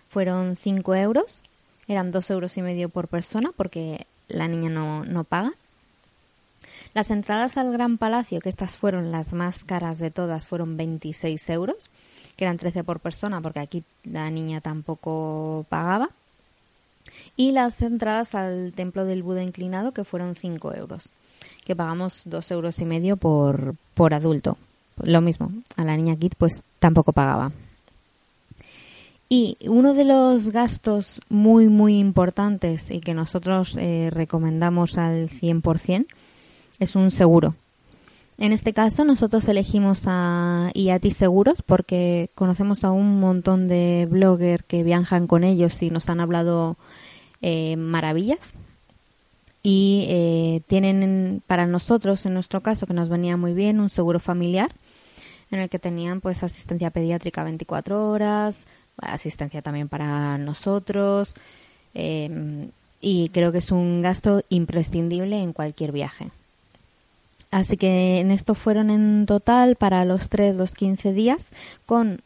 fueron 0.09 0.55
5 0.55 0.95
euros, 0.95 1.43
eran 1.87 2.11
2 2.11 2.31
euros 2.31 2.57
y 2.57 2.61
medio 2.61 2.89
por 2.89 3.07
persona 3.07 3.51
porque 3.55 4.07
la 4.27 4.47
niña 4.47 4.69
no, 4.69 5.05
no 5.05 5.23
paga. 5.23 5.53
Las 6.93 7.11
entradas 7.11 7.57
al 7.57 7.71
Gran 7.71 7.97
Palacio, 7.97 8.39
que 8.39 8.49
estas 8.49 8.77
fueron 8.77 9.11
las 9.11 9.33
más 9.33 9.63
caras 9.63 9.99
de 9.99 10.11
todas, 10.11 10.45
fueron 10.45 10.77
26 10.77 11.49
euros, 11.49 11.89
que 12.35 12.45
eran 12.45 12.57
13 12.57 12.83
por 12.83 12.99
persona 12.99 13.41
porque 13.41 13.59
aquí 13.59 13.83
la 14.03 14.29
niña 14.31 14.61
tampoco 14.61 15.65
pagaba. 15.69 16.09
Y 17.35 17.51
las 17.51 17.81
entradas 17.81 18.35
al 18.35 18.73
templo 18.75 19.05
del 19.05 19.23
Buda 19.23 19.43
inclinado 19.43 19.91
que 19.91 20.03
fueron 20.03 20.35
5 20.35 20.73
euros, 20.73 21.11
que 21.67 21.75
pagamos 21.75 22.21
2 22.25 22.51
euros 22.51 22.79
y 22.79 22.85
medio 22.85 23.17
por, 23.17 23.75
por 23.93 24.13
adulto. 24.13 24.57
Lo 25.03 25.19
mismo, 25.19 25.51
a 25.75 25.83
la 25.83 25.97
niña 25.97 26.15
Kit 26.15 26.33
pues 26.37 26.63
tampoco 26.79 27.11
pagaba. 27.11 27.51
Y 29.27 29.57
uno 29.67 29.93
de 29.93 30.05
los 30.05 30.47
gastos 30.47 31.21
muy, 31.27 31.67
muy 31.67 31.99
importantes 31.99 32.89
y 32.89 33.01
que 33.01 33.13
nosotros 33.13 33.75
eh, 33.77 34.09
recomendamos 34.13 34.97
al 34.97 35.29
100% 35.29 36.05
es 36.79 36.95
un 36.95 37.11
seguro. 37.11 37.53
En 38.37 38.53
este 38.53 38.71
caso 38.71 39.03
nosotros 39.03 39.45
elegimos 39.49 40.03
a 40.07 40.71
IATI 40.73 41.11
Seguros 41.11 41.61
porque 41.61 42.29
conocemos 42.33 42.85
a 42.85 42.91
un 42.91 43.19
montón 43.19 43.67
de 43.67 44.07
bloggers 44.09 44.63
que 44.63 44.83
viajan 44.83 45.27
con 45.27 45.43
ellos 45.43 45.83
y 45.83 45.89
nos 45.89 46.09
han 46.09 46.21
hablado 46.21 46.77
eh, 47.41 47.75
maravillas 47.75 48.53
y 49.63 50.05
eh, 50.09 50.61
tienen 50.67 51.41
para 51.47 51.65
nosotros, 51.67 52.25
en 52.25 52.33
nuestro 52.33 52.61
caso, 52.61 52.87
que 52.87 52.93
nos 52.93 53.09
venía 53.09 53.37
muy 53.37 53.53
bien, 53.53 53.79
un 53.79 53.89
seguro 53.89 54.19
familiar 54.19 54.71
en 55.51 55.59
el 55.59 55.69
que 55.69 55.79
tenían 55.79 56.19
pues 56.19 56.43
asistencia 56.43 56.89
pediátrica 56.89 57.41
24 57.43 58.09
horas, 58.09 58.67
asistencia 58.97 59.61
también 59.61 59.87
para 59.87 60.37
nosotros 60.37 61.35
eh, 61.93 62.67
y 62.99 63.29
creo 63.29 63.53
que 63.53 63.59
es 63.59 63.71
un 63.71 64.01
gasto 64.01 64.41
imprescindible 64.49 65.41
en 65.41 65.53
cualquier 65.53 65.93
viaje. 65.93 66.31
Así 67.49 67.77
que 67.77 68.19
en 68.19 68.31
esto 68.31 68.55
fueron 68.55 68.89
en 68.89 69.25
total 69.25 69.77
para 69.77 70.03
los 70.03 70.27
3, 70.27 70.57
los 70.57 70.73
15 70.73 71.13
días 71.13 71.53
con 71.85 72.19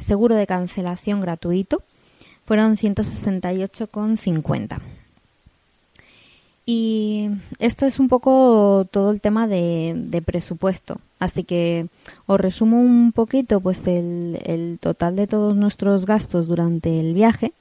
seguro 0.00 0.34
de 0.34 0.48
cancelación 0.48 1.20
gratuito 1.20 1.84
fueron 2.44 2.76
168,50. 2.76 4.80
Y 6.66 7.28
esto 7.58 7.84
es 7.84 7.98
un 7.98 8.08
poco 8.08 8.86
todo 8.90 9.10
el 9.10 9.20
tema 9.20 9.46
de, 9.46 10.22
presupuesto. 10.24 10.98
Así 11.18 11.44
que 11.44 11.88
os 12.26 12.40
resumo 12.40 12.80
un 12.80 13.12
poquito 13.12 13.60
pues 13.60 13.86
el, 13.86 14.40
el 14.44 14.78
total 14.80 15.16
de 15.16 15.26
todos 15.26 15.56
nuestros 15.56 16.06
gastos 16.06 16.46
durante 16.46 17.00
el 17.00 17.12
viaje. 17.12 17.52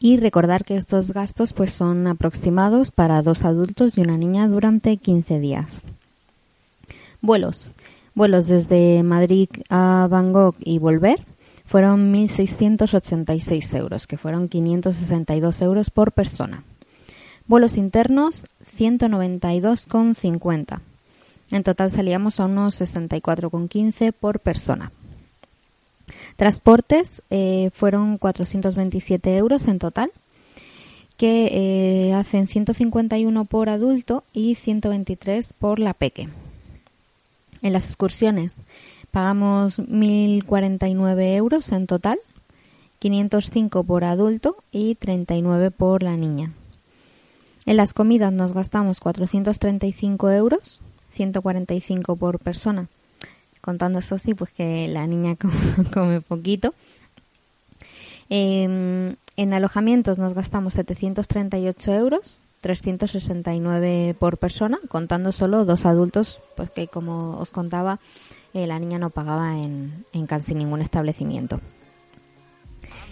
Y 0.00 0.16
recordar 0.16 0.64
que 0.64 0.76
estos 0.76 1.12
gastos 1.12 1.52
pues 1.52 1.72
son 1.72 2.06
aproximados 2.06 2.90
para 2.90 3.22
dos 3.22 3.44
adultos 3.44 3.98
y 3.98 4.00
una 4.00 4.16
niña 4.16 4.48
durante 4.48 4.96
15 4.96 5.38
días. 5.38 5.82
Vuelos. 7.20 7.74
Vuelos 8.14 8.46
desde 8.48 9.02
Madrid 9.02 9.48
a 9.68 10.08
Bangkok 10.10 10.56
y 10.58 10.78
volver 10.78 11.20
fueron 11.66 12.12
1.686 12.12 13.76
euros, 13.76 14.08
que 14.08 14.16
fueron 14.16 14.48
562 14.48 15.62
euros 15.62 15.90
por 15.90 16.10
persona. 16.10 16.64
Vuelos 17.50 17.76
internos, 17.76 18.46
192,50. 18.64 20.80
En 21.50 21.64
total 21.64 21.90
salíamos 21.90 22.38
a 22.38 22.44
unos 22.44 22.80
64,15 22.80 24.12
por 24.12 24.38
persona. 24.38 24.92
Transportes 26.36 27.24
eh, 27.30 27.70
fueron 27.74 28.18
427 28.18 29.36
euros 29.36 29.66
en 29.66 29.80
total, 29.80 30.12
que 31.16 31.48
eh, 31.50 32.14
hacen 32.14 32.46
151 32.46 33.44
por 33.46 33.68
adulto 33.68 34.22
y 34.32 34.54
123 34.54 35.52
por 35.54 35.80
la 35.80 35.92
peque. 35.92 36.28
En 37.62 37.72
las 37.72 37.86
excursiones 37.86 38.58
Pagamos 39.10 39.80
1.049 39.80 41.34
euros 41.34 41.72
en 41.72 41.88
total, 41.88 42.20
505 43.00 43.82
por 43.82 44.04
adulto 44.04 44.54
y 44.70 44.94
39 44.94 45.72
por 45.72 46.04
la 46.04 46.16
niña. 46.16 46.52
En 47.66 47.76
las 47.76 47.92
comidas 47.92 48.32
nos 48.32 48.52
gastamos 48.52 49.00
435 49.00 50.30
euros, 50.30 50.80
145 51.12 52.16
por 52.16 52.38
persona, 52.38 52.88
contando 53.60 53.98
eso 53.98 54.18
sí, 54.18 54.34
pues 54.34 54.50
que 54.52 54.88
la 54.88 55.06
niña 55.06 55.36
come, 55.92 56.20
poquito. 56.20 56.74
Em, 58.28 59.16
en 59.36 59.52
alojamientos 59.52 60.18
nos 60.18 60.34
gastamos 60.34 60.74
738 60.74 61.92
euros, 61.92 62.40
369 62.60 64.14
por 64.18 64.38
persona, 64.38 64.78
contando 64.88 65.32
solo 65.32 65.64
dos 65.64 65.84
adultos, 65.84 66.40
pues 66.56 66.70
que 66.70 66.88
como 66.88 67.38
os 67.38 67.50
contaba 67.50 67.98
eh, 68.54 68.66
la 68.66 68.78
niña 68.78 68.98
no 68.98 69.10
pagaba 69.10 69.56
en, 69.58 70.04
en 70.12 70.26
casi 70.26 70.54
ningún 70.54 70.80
establecimiento. 70.80 71.60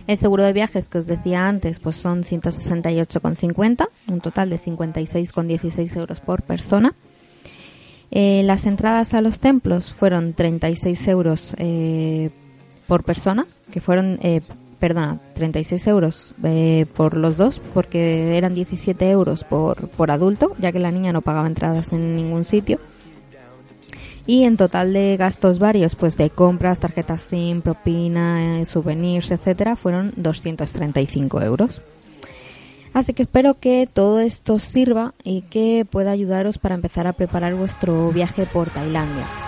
El 0.09 0.16
seguro 0.16 0.42
de 0.42 0.55
viajes 0.55 0.88
que 0.88 0.97
os 0.97 1.07
decía 1.07 1.47
antes, 1.47 1.81
pues 1.81 1.97
son 1.97 2.25
168,50, 2.25 3.88
un 4.09 4.21
total 4.21 4.49
de 4.49 4.59
56,16 4.59 5.97
euros 5.97 6.21
por 6.21 6.42
persona. 6.42 6.94
Eh, 8.11 8.42
las 8.42 8.64
entradas 8.64 9.12
a 9.12 9.21
los 9.21 9.38
templos 9.38 9.92
fueron 9.92 10.33
36 10.33 11.09
euros 11.09 11.55
eh, 11.59 12.31
por 12.87 13.05
persona, 13.05 13.47
que 13.71 13.83
fueron, 13.83 14.18
perdona, 14.81 15.21
36 15.35 15.87
euros 15.88 16.35
por 16.94 17.14
los 17.14 17.37
dos, 17.37 17.61
porque 17.75 18.38
eran 18.38 18.55
17 18.55 19.11
euros 19.11 19.44
por, 19.44 19.88
por 19.90 20.11
adulto, 20.11 20.57
ya 20.59 20.73
que 20.73 20.79
la 20.79 20.90
niña 20.90 21.12
no 21.12 21.21
pagaba 21.21 21.47
entradas 21.47 21.92
en 21.92 22.16
ningún 22.16 22.47
sitio 22.47 22.81
y 24.29 24.45
en 24.45 24.59
total 24.59 24.93
de 24.93 25.17
gastos 25.17 25.59
varios, 25.59 25.95
pues 25.95 26.19
de 26.19 26.29
compras, 26.29 26.81
tarjetas 26.81 27.23
SIM, 27.23 27.62
propina, 27.62 28.61
eh, 28.61 28.67
souvenirs, 28.67 29.31
etcétera, 29.31 29.75
fueron 29.75 30.12
235 30.17 31.41
euros. 31.41 31.81
Así 32.93 33.14
que 33.14 33.23
espero 33.23 33.55
que 33.55 33.88
todo 33.91 34.21
esto 34.21 34.59
sirva 34.59 35.14
y 35.25 35.43
que 35.43 35.87
pueda 35.91 36.11
ayudaros 36.11 36.59
para 36.59 36.75
empezar 36.75 37.07
a 37.07 37.14
preparar 37.14 37.55
vuestro 37.55 38.11
viaje 38.11 38.45
por 38.45 38.69
Tailandia. 38.69 39.47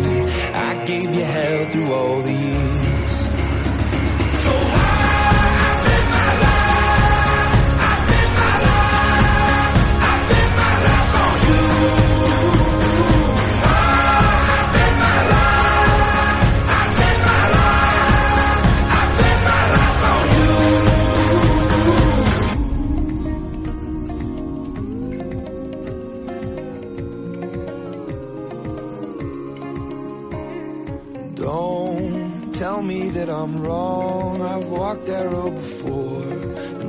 gave 0.91 1.15
you 1.15 1.23
hell 1.23 1.65
through 1.69 1.93
all 1.93 2.21
the 2.21 2.33
years. 2.33 2.80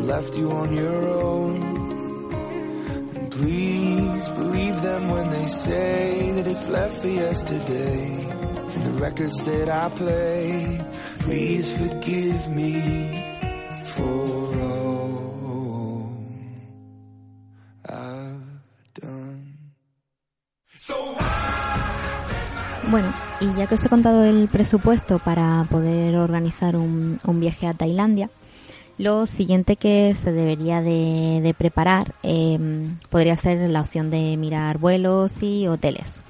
And 0.02 0.08
left 0.08 0.36
you 0.36 0.50
on 0.50 0.74
your 0.74 1.08
own. 1.22 1.62
And 3.14 3.30
please 3.30 4.28
believe 4.30 4.82
them 4.82 5.10
when 5.10 5.30
they 5.30 5.46
say 5.46 6.32
that 6.32 6.46
it's 6.46 6.68
left 6.68 7.00
for 7.00 7.08
yesterday. 7.08 8.02
And 8.74 8.84
the 8.84 8.92
records 9.00 9.42
that 9.44 9.68
I 9.68 9.88
play, 9.90 10.80
please 11.20 11.76
forgive 11.76 12.48
me 12.48 12.74
for 13.94 14.60
all 14.60 16.16
I've 17.88 18.92
done. 18.94 19.58
Bueno, 22.90 23.10
y 23.40 23.54
ya 23.56 23.66
que 23.66 23.74
os 23.76 23.84
he 23.84 23.88
contado 23.88 24.24
el 24.24 24.48
presupuesto 24.48 25.18
para 25.18 25.64
poder 25.70 26.16
organizar 26.16 26.76
un, 26.76 27.20
un 27.24 27.40
viaje 27.40 27.66
a 27.66 27.72
Tailandia, 27.72 28.28
lo 28.98 29.26
siguiente 29.26 29.76
que 29.76 30.14
se 30.14 30.32
debería 30.32 30.80
de, 30.82 31.54
preparar 31.56 32.14
eh, 32.22 32.58
podría 33.10 33.36
ser 33.36 33.70
la 33.70 33.80
opción 33.80 34.10
de 34.10 34.36
mirar 34.36 34.78
vuelos 34.78 35.42
y 35.42 35.66
hoteles. 35.66 36.22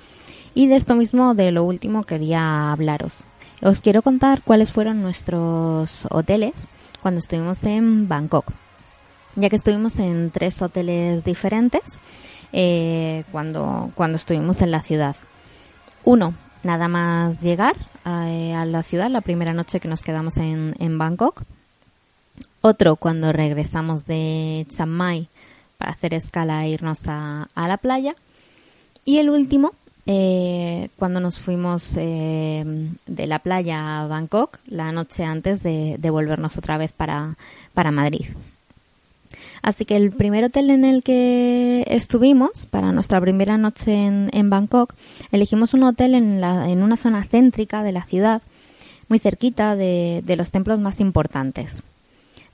Y 0.54 0.66
de 0.68 0.76
esto 0.76 0.94
mismo, 0.94 1.34
de 1.34 1.50
lo 1.50 1.64
último, 1.64 2.04
quería 2.04 2.72
hablaros. 2.72 3.24
Os 3.62 3.80
quiero 3.80 4.02
contar 4.02 4.42
cuáles 4.42 4.72
fueron 4.72 5.02
nuestros 5.02 6.06
hoteles 6.10 6.68
cuando 7.00 7.18
estuvimos 7.20 7.64
en 7.64 8.08
Bangkok. 8.08 8.52
Ya 9.34 9.48
que 9.48 9.56
estuvimos 9.56 9.98
en 9.98 10.30
tres 10.30 10.60
hoteles 10.60 11.24
diferentes 11.24 11.82
eh, 12.52 13.24
cuando, 13.32 13.90
cuando 13.94 14.16
estuvimos 14.16 14.60
en 14.60 14.70
la 14.70 14.82
ciudad. 14.82 15.16
Uno, 16.04 16.34
nada 16.62 16.88
más 16.88 17.40
llegar 17.40 17.76
a, 18.04 18.24
a 18.24 18.64
la 18.66 18.82
ciudad, 18.82 19.08
la 19.10 19.20
primera 19.20 19.54
noche 19.54 19.80
que 19.80 19.88
nos 19.88 20.02
quedamos 20.02 20.36
en, 20.36 20.74
en 20.78 20.98
Bangkok. 20.98 21.42
Otro 22.62 22.94
cuando 22.94 23.32
regresamos 23.32 24.06
de 24.06 24.66
Chiang 24.70 24.88
Mai 24.88 25.28
para 25.78 25.90
hacer 25.90 26.14
escala 26.14 26.64
e 26.64 26.70
irnos 26.70 27.08
a, 27.08 27.48
a 27.56 27.66
la 27.66 27.76
playa. 27.76 28.14
Y 29.04 29.18
el 29.18 29.30
último, 29.30 29.72
eh, 30.06 30.88
cuando 30.96 31.18
nos 31.18 31.40
fuimos 31.40 31.94
eh, 31.96 32.64
de 33.06 33.26
la 33.26 33.40
playa 33.40 34.02
a 34.02 34.06
Bangkok 34.06 34.60
la 34.66 34.92
noche 34.92 35.24
antes 35.24 35.64
de, 35.64 35.98
volvernos 36.10 36.56
otra 36.56 36.78
vez 36.78 36.92
para, 36.92 37.36
para 37.74 37.90
Madrid. 37.90 38.26
Así 39.62 39.84
que 39.84 39.96
el 39.96 40.12
primer 40.12 40.44
hotel 40.44 40.70
en 40.70 40.84
el 40.84 41.02
que 41.02 41.84
estuvimos 41.88 42.66
para 42.66 42.92
nuestra 42.92 43.20
primera 43.20 43.58
noche 43.58 43.92
en, 43.92 44.30
en 44.32 44.50
Bangkok, 44.50 44.94
elegimos 45.32 45.74
un 45.74 45.82
hotel 45.82 46.14
en, 46.14 46.40
la, 46.40 46.68
en 46.68 46.84
una 46.84 46.96
zona 46.96 47.24
céntrica 47.24 47.82
de 47.82 47.92
la 47.92 48.04
ciudad, 48.04 48.40
muy 49.08 49.18
cerquita 49.18 49.74
de, 49.74 50.22
de 50.24 50.36
los 50.36 50.52
templos 50.52 50.78
más 50.78 51.00
importantes. 51.00 51.82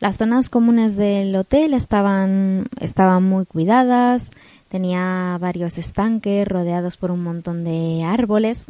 Las 0.01 0.17
zonas 0.17 0.49
comunes 0.49 0.95
del 0.97 1.35
hotel 1.35 1.75
estaban, 1.75 2.69
estaban 2.81 3.25
muy 3.25 3.45
cuidadas, 3.47 4.31
tenía 4.69 5.37
varios 5.41 5.77
estanques 5.77 6.47
rodeados 6.47 6.97
por 6.97 7.11
un 7.11 7.23
montón 7.25 7.65
de 7.65 8.05
árboles 8.05 8.67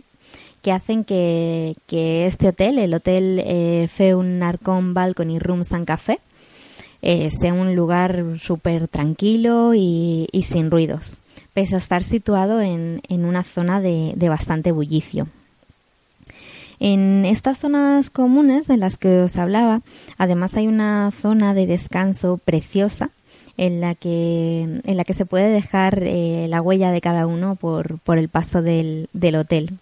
que 0.62 0.72
hacen 0.72 1.04
que, 1.04 1.76
que 1.86 2.26
este 2.26 2.48
hotel, 2.48 2.78
el 2.78 2.94
Hotel 2.94 3.42
eh, 3.44 3.88
Feun 3.92 4.38
Narcon 4.38 4.94
Balcony 4.94 5.38
Rooms 5.38 5.72
and 5.72 5.86
Café, 5.86 6.18
eh, 7.02 7.30
sea 7.30 7.52
un 7.52 7.76
lugar 7.76 8.24
súper 8.40 8.88
tranquilo 8.88 9.72
y, 9.74 10.28
y, 10.32 10.42
sin 10.42 10.70
ruidos, 10.70 11.16
pese 11.54 11.76
a 11.76 11.78
estar 11.78 12.02
situado 12.02 12.60
en, 12.60 13.02
en 13.08 13.24
una 13.24 13.44
zona 13.44 13.80
de, 13.80 14.14
de, 14.16 14.28
bastante 14.28 14.72
bullicio. 14.72 15.28
En 16.80 17.24
estas 17.24 17.58
zonas 17.58 18.10
comunes 18.10 18.66
de 18.66 18.76
las 18.76 18.98
que 18.98 19.20
os 19.20 19.36
hablaba, 19.36 19.80
además 20.16 20.54
hay 20.54 20.66
una 20.66 21.10
zona 21.10 21.54
de 21.54 21.66
descanso 21.66 22.38
preciosa 22.38 23.10
en 23.56 23.80
la 23.80 23.94
que, 23.94 24.80
en 24.84 24.96
la 24.96 25.04
que 25.04 25.14
se 25.14 25.26
puede 25.26 25.50
dejar 25.50 26.02
eh, 26.02 26.46
la 26.48 26.62
huella 26.62 26.92
de 26.92 27.00
cada 27.00 27.26
uno 27.26 27.56
por, 27.56 27.98
por 28.00 28.18
el 28.18 28.28
paso 28.28 28.62
del, 28.62 29.08
del 29.12 29.34
hotel 29.34 29.78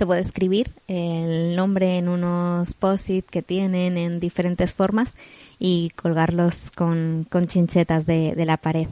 se 0.00 0.06
puede 0.06 0.22
escribir 0.22 0.70
el 0.88 1.54
nombre 1.56 1.98
en 1.98 2.08
unos 2.08 2.72
post-it 2.72 3.26
que 3.26 3.42
tienen 3.42 3.98
en 3.98 4.18
diferentes 4.18 4.72
formas 4.72 5.14
y 5.58 5.90
colgarlos 5.90 6.70
con, 6.70 7.26
con 7.28 7.46
chinchetas 7.46 8.06
de, 8.06 8.34
de, 8.34 8.44
la 8.46 8.56
pared. 8.56 8.88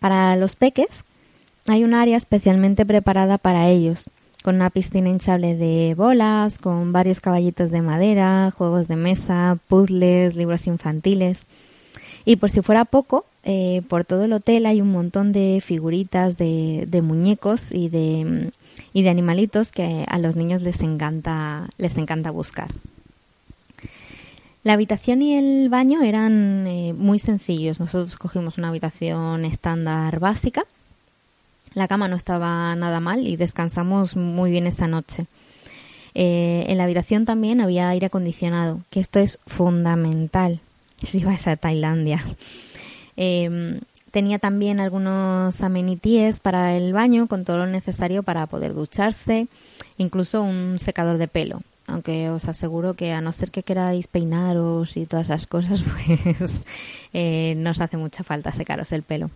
Para 0.00 0.36
los 0.36 0.54
peques 0.54 1.02
hay 1.66 1.82
un 1.82 1.94
área 1.94 2.18
especialmente 2.18 2.84
preparada 2.84 3.38
para 3.38 3.70
ellos, 3.70 4.04
con 4.44 4.56
una 4.56 4.68
piscina 4.68 5.08
hinchable 5.08 5.56
de 5.56 5.94
bolas, 5.96 6.58
con 6.58 6.92
varios 6.92 7.22
caballitos 7.22 7.70
de 7.70 7.80
madera, 7.80 8.50
juegos 8.50 8.88
de 8.88 8.96
mesa, 8.96 9.56
puzzles, 9.68 10.36
libros 10.36 10.66
infantiles. 10.66 11.46
Y 12.26 12.36
por 12.36 12.50
si 12.50 12.60
fuera 12.60 12.84
poco, 12.84 13.24
eh, 13.44 13.80
por 13.88 14.04
todo 14.04 14.24
el 14.24 14.34
hotel 14.34 14.66
hay 14.66 14.82
un 14.82 14.92
montón 14.92 15.32
de 15.32 15.62
figuritas 15.64 16.36
de, 16.36 17.00
muñecos 17.02 17.72
y 17.72 17.88
de 17.88 18.50
y 18.92 19.02
de 19.02 19.08
animalitos 19.08 19.72
que 19.72 20.04
a 20.06 20.18
los 20.18 20.36
niños 20.36 20.60
les 20.60 20.82
encanta, 20.82 21.70
les 21.78 21.96
encanta 21.96 22.30
buscar. 22.30 22.68
La 24.62 24.74
habitación 24.74 25.22
y 25.22 25.38
el 25.38 25.70
baño 25.70 26.02
eran 26.02 26.66
eh, 26.66 26.92
muy 26.92 27.18
sencillos. 27.18 27.80
Nosotros 27.80 28.16
cogimos 28.16 28.58
una 28.58 28.68
habitación 28.68 29.46
estándar 29.46 30.20
básica. 30.20 30.64
La 31.74 31.88
cama 31.88 32.08
no 32.08 32.16
estaba 32.16 32.74
nada 32.76 33.00
mal 33.00 33.26
y 33.26 33.36
descansamos 33.36 34.16
muy 34.16 34.50
bien 34.50 34.66
esa 34.66 34.86
noche. 34.86 35.26
Eh, 36.14 36.66
en 36.68 36.78
la 36.78 36.84
habitación 36.84 37.24
también 37.24 37.60
había 37.60 37.88
aire 37.88 38.06
acondicionado, 38.06 38.80
que 38.90 39.00
esto 39.00 39.18
es 39.18 39.40
fundamental 39.46 40.60
si 41.10 41.24
vas 41.24 41.46
a 41.46 41.56
Tailandia. 41.56 42.24
Eh, 43.16 43.80
Tenía 44.14 44.38
también 44.38 44.78
algunos 44.78 45.60
amenities 45.60 46.38
para 46.38 46.76
el 46.76 46.92
baño 46.92 47.26
con 47.26 47.44
todo 47.44 47.58
lo 47.58 47.66
necesario 47.66 48.22
para 48.22 48.46
poder 48.46 48.72
ducharse, 48.72 49.48
incluso 49.98 50.40
un 50.40 50.78
secador 50.78 51.18
de 51.18 51.26
pelo. 51.26 51.62
Aunque 51.88 52.30
os 52.30 52.44
aseguro 52.44 52.94
que 52.94 53.10
a 53.10 53.20
no 53.20 53.32
ser 53.32 53.50
que 53.50 53.64
queráis 53.64 54.06
peinaros 54.06 54.96
y 54.96 55.06
todas 55.06 55.26
esas 55.26 55.48
cosas, 55.48 55.82
pues 56.06 56.62
eh, 57.12 57.54
nos 57.56 57.80
hace 57.80 57.96
mucha 57.96 58.22
falta 58.22 58.52
secaros 58.52 58.92
el 58.92 59.02
pelo. 59.02 59.32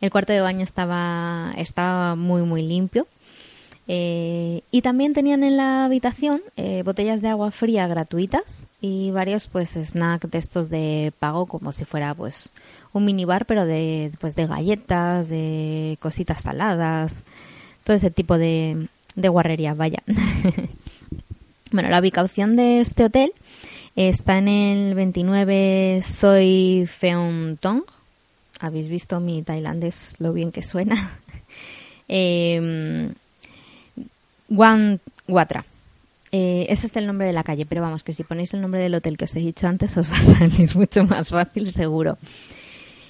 El 0.00 0.10
cuarto 0.10 0.32
de 0.32 0.40
baño 0.40 0.62
estaba, 0.62 1.52
estaba 1.56 2.14
muy 2.16 2.42
muy 2.42 2.62
limpio. 2.62 3.06
Eh, 3.92 4.62
y 4.70 4.82
también 4.82 5.14
tenían 5.14 5.42
en 5.42 5.56
la 5.56 5.84
habitación 5.84 6.40
eh, 6.56 6.82
botellas 6.84 7.22
de 7.22 7.28
agua 7.28 7.50
fría 7.50 7.88
gratuitas 7.88 8.68
y 8.80 9.10
varios 9.10 9.48
pues 9.48 9.70
snacks 9.70 10.30
de 10.30 10.38
estos 10.38 10.68
de 10.68 11.12
pago 11.18 11.46
como 11.46 11.72
si 11.72 11.84
fuera 11.84 12.14
pues 12.14 12.52
un 12.92 13.04
minibar 13.04 13.46
pero 13.46 13.66
de 13.66 14.12
pues 14.20 14.36
de 14.36 14.46
galletas, 14.46 15.28
de 15.28 15.98
cositas 16.00 16.42
saladas, 16.42 17.24
todo 17.82 17.96
ese 17.96 18.12
tipo 18.12 18.38
de, 18.38 18.86
de 19.16 19.28
guarrerías, 19.28 19.76
vaya. 19.76 20.04
bueno, 21.72 21.88
la 21.88 21.98
ubicación 21.98 22.54
de 22.54 22.80
este 22.80 23.06
hotel 23.06 23.32
está 23.96 24.38
en 24.38 24.46
el 24.46 24.94
29 24.94 26.02
Soy 26.06 26.86
Feon 26.86 27.58
Tong. 27.60 27.82
Habéis 28.60 28.88
visto 28.88 29.18
mi 29.20 29.42
tailandés 29.42 30.16
lo 30.18 30.32
bien 30.32 30.52
que 30.52 30.62
suena. 30.62 31.18
eh, 32.08 33.10
Watra. 35.28 35.64
Eh, 36.32 36.66
ese 36.68 36.86
es 36.86 36.96
el 36.96 37.06
nombre 37.06 37.26
de 37.26 37.32
la 37.32 37.42
calle, 37.42 37.66
pero 37.66 37.82
vamos, 37.82 38.04
que 38.04 38.14
si 38.14 38.22
ponéis 38.22 38.54
el 38.54 38.60
nombre 38.60 38.80
del 38.80 38.94
hotel 38.94 39.16
que 39.16 39.24
os 39.24 39.34
he 39.34 39.40
dicho 39.40 39.66
antes, 39.66 39.96
os 39.96 40.10
va 40.10 40.18
a 40.18 40.22
salir 40.22 40.76
mucho 40.76 41.04
más 41.04 41.28
fácil, 41.30 41.72
seguro. 41.72 42.18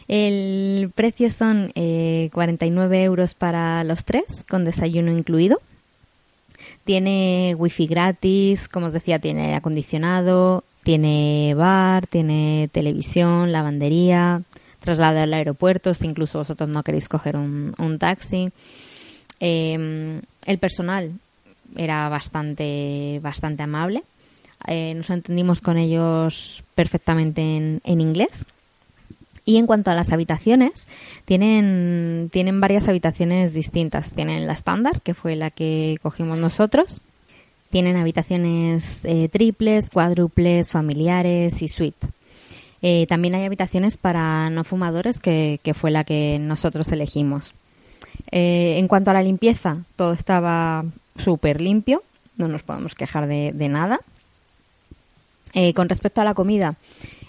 El 0.08 0.90
precio 0.94 1.30
son 1.30 1.70
eh, 1.74 2.30
49 2.32 3.04
euros 3.04 3.34
para 3.34 3.84
los 3.84 4.04
tres, 4.04 4.44
con 4.48 4.64
desayuno 4.64 5.12
incluido. 5.12 5.60
Tiene 6.84 7.54
wifi 7.56 7.86
gratis, 7.86 8.66
como 8.66 8.86
os 8.86 8.92
decía, 8.92 9.18
tiene 9.18 9.54
acondicionado, 9.54 10.64
tiene 10.82 11.54
bar, 11.56 12.06
tiene 12.06 12.68
televisión, 12.72 13.52
lavandería, 13.52 14.42
traslado 14.80 15.20
al 15.20 15.32
aeropuerto, 15.32 15.94
si 15.94 16.06
incluso 16.06 16.38
vosotros 16.38 16.68
no 16.68 16.82
queréis 16.82 17.08
coger 17.08 17.36
un, 17.36 17.74
un 17.78 17.98
taxi. 17.98 18.50
Eh, 19.38 20.20
el 20.46 20.58
personal 20.58 21.12
era 21.76 22.08
bastante, 22.08 23.20
bastante 23.22 23.62
amable. 23.62 24.02
Eh, 24.66 24.94
nos 24.94 25.08
entendimos 25.10 25.60
con 25.60 25.78
ellos 25.78 26.64
perfectamente 26.74 27.40
en, 27.40 27.80
en, 27.84 28.00
inglés. 28.00 28.46
Y 29.44 29.56
en 29.56 29.66
cuanto 29.66 29.90
a 29.90 29.94
las 29.94 30.12
habitaciones, 30.12 30.86
tienen, 31.24 32.28
tienen 32.30 32.60
varias 32.60 32.88
habitaciones 32.88 33.54
distintas. 33.54 34.14
Tienen 34.14 34.46
la 34.46 34.52
estándar, 34.52 35.00
que 35.00 35.14
fue 35.14 35.34
la 35.34 35.50
que 35.50 35.98
cogimos 36.02 36.38
nosotros. 36.38 37.00
Tienen 37.70 37.96
habitaciones 37.96 39.00
eh, 39.04 39.28
triples, 39.28 39.90
cuádruples, 39.90 40.72
familiares 40.72 41.62
y 41.62 41.68
suite. 41.68 42.08
Eh, 42.82 43.06
también 43.08 43.34
hay 43.34 43.44
habitaciones 43.44 43.98
para 43.98 44.48
no 44.50 44.64
fumadores, 44.64 45.18
que, 45.18 45.60
fue 45.74 45.90
la 45.90 46.04
que 46.04 46.38
nosotros 46.40 46.90
elegimos. 46.92 47.54
Eh, 48.30 48.76
en 48.78 48.88
cuanto 48.88 49.10
a 49.10 49.14
la 49.14 49.22
limpieza, 49.22 49.78
todo 49.96 50.12
estaba 50.12 50.84
súper 51.16 51.60
limpio. 51.60 52.02
no 52.36 52.48
nos 52.48 52.62
podemos 52.62 52.94
quejar 52.94 53.26
de, 53.26 53.68
nada. 53.68 54.00
Eh, 55.52 55.74
con 55.74 55.88
respecto 55.88 56.20
a 56.20 56.24
la 56.24 56.34
comida, 56.34 56.76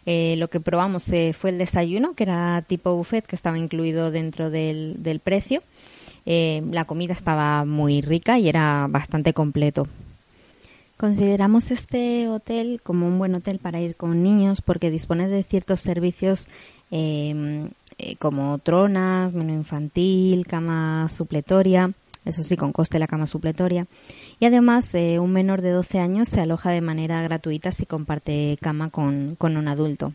lo 0.05 0.47
que 0.49 0.59
probamos 0.59 1.05
fue 1.37 1.49
el 1.49 1.57
desayuno, 1.57 2.13
que 2.13 2.23
era 2.23 2.63
tipo 2.67 2.95
buffet, 2.95 3.25
que 3.25 3.35
estaba 3.35 3.57
incluido 3.57 4.11
dentro 4.11 4.49
del 4.49 5.21
precio. 5.23 5.63
la 6.25 6.85
comida 6.85 7.13
estaba 7.13 7.65
muy 7.65 8.01
rica 8.01 8.39
y 8.39 8.47
era 8.47 8.87
bastante 8.89 9.33
completo. 9.33 9.87
Consideramos 11.01 11.71
este 11.71 12.27
hotel 12.27 12.79
como 12.83 13.07
un 13.07 13.17
buen 13.17 13.33
hotel 13.33 13.57
para 13.57 13.81
ir 13.81 13.95
con 13.95 14.21
niños 14.21 14.61
porque 14.61 14.91
dispone 14.91 15.27
de 15.27 15.41
ciertos 15.41 15.79
servicios 15.79 16.47
como 18.19 18.59
tronas, 18.59 19.33
menú 19.33 19.51
infantil, 19.51 20.45
cama 20.45 21.09
supletoria, 21.09 21.89
eso 22.23 22.43
sí, 22.43 22.55
con 22.55 22.71
coste 22.71 22.99
la 22.99 23.07
cama 23.07 23.25
supletoria. 23.25 23.87
Y 24.39 24.45
además, 24.45 24.93
eh, 24.93 25.17
un 25.17 25.31
menor 25.31 25.63
de 25.63 25.71
12 25.71 25.97
años 25.97 26.29
se 26.29 26.39
aloja 26.39 26.69
de 26.69 26.81
manera 26.81 27.23
gratuita 27.23 27.71
si 27.71 27.87
comparte 27.87 28.59
cama 28.61 28.91
con, 28.91 29.37
un 29.39 29.67
adulto. 29.67 30.13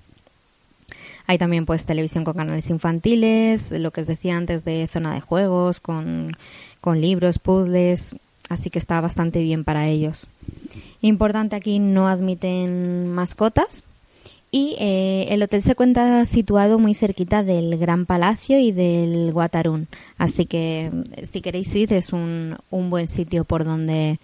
Hay 1.27 1.37
también 1.37 1.67
pues 1.67 1.85
televisión 1.85 2.23
con 2.23 2.35
canales 2.35 2.71
infantiles, 2.71 3.73
lo 3.73 3.91
que 3.91 4.03
os 4.03 4.07
decía 4.07 4.37
antes 4.37 4.65
de 4.65 4.87
zona 4.87 5.13
de 5.13 5.21
juegos, 5.21 5.81
con, 5.81 6.37
con 6.81 7.01
libros, 7.01 7.41
puzzles, 7.41 8.15
así 8.49 8.71
que 8.71 8.79
está 8.79 9.01
bastante 9.01 9.43
bien 9.43 9.65
para 9.65 9.89
ellos. 9.89 10.27
Importante 11.01 11.57
aquí, 11.57 11.79
no 11.79 12.09
admiten 12.09 13.09
mascotas, 13.13 13.85
y 14.51 14.77
eh, 14.79 15.27
el 15.31 15.43
hotel 15.43 15.63
se 15.63 15.75
cuenta 15.75 16.25
situado 16.25 16.79
muy 16.79 16.95
cerquita 16.95 17.43
del 17.43 17.77
Gran 17.77 18.07
Palacio 18.07 18.59
y 18.59 18.73
del 18.73 19.33
Guatarún. 19.33 19.89
Así 20.19 20.47
que 20.47 20.91
si 21.31 21.41
queréis 21.41 21.75
ir 21.75 21.93
es 21.93 22.13
un, 22.13 22.57
un 22.71 22.89
buen 22.89 23.09
sitio 23.09 23.45
por 23.45 23.65
donde, 23.65 24.19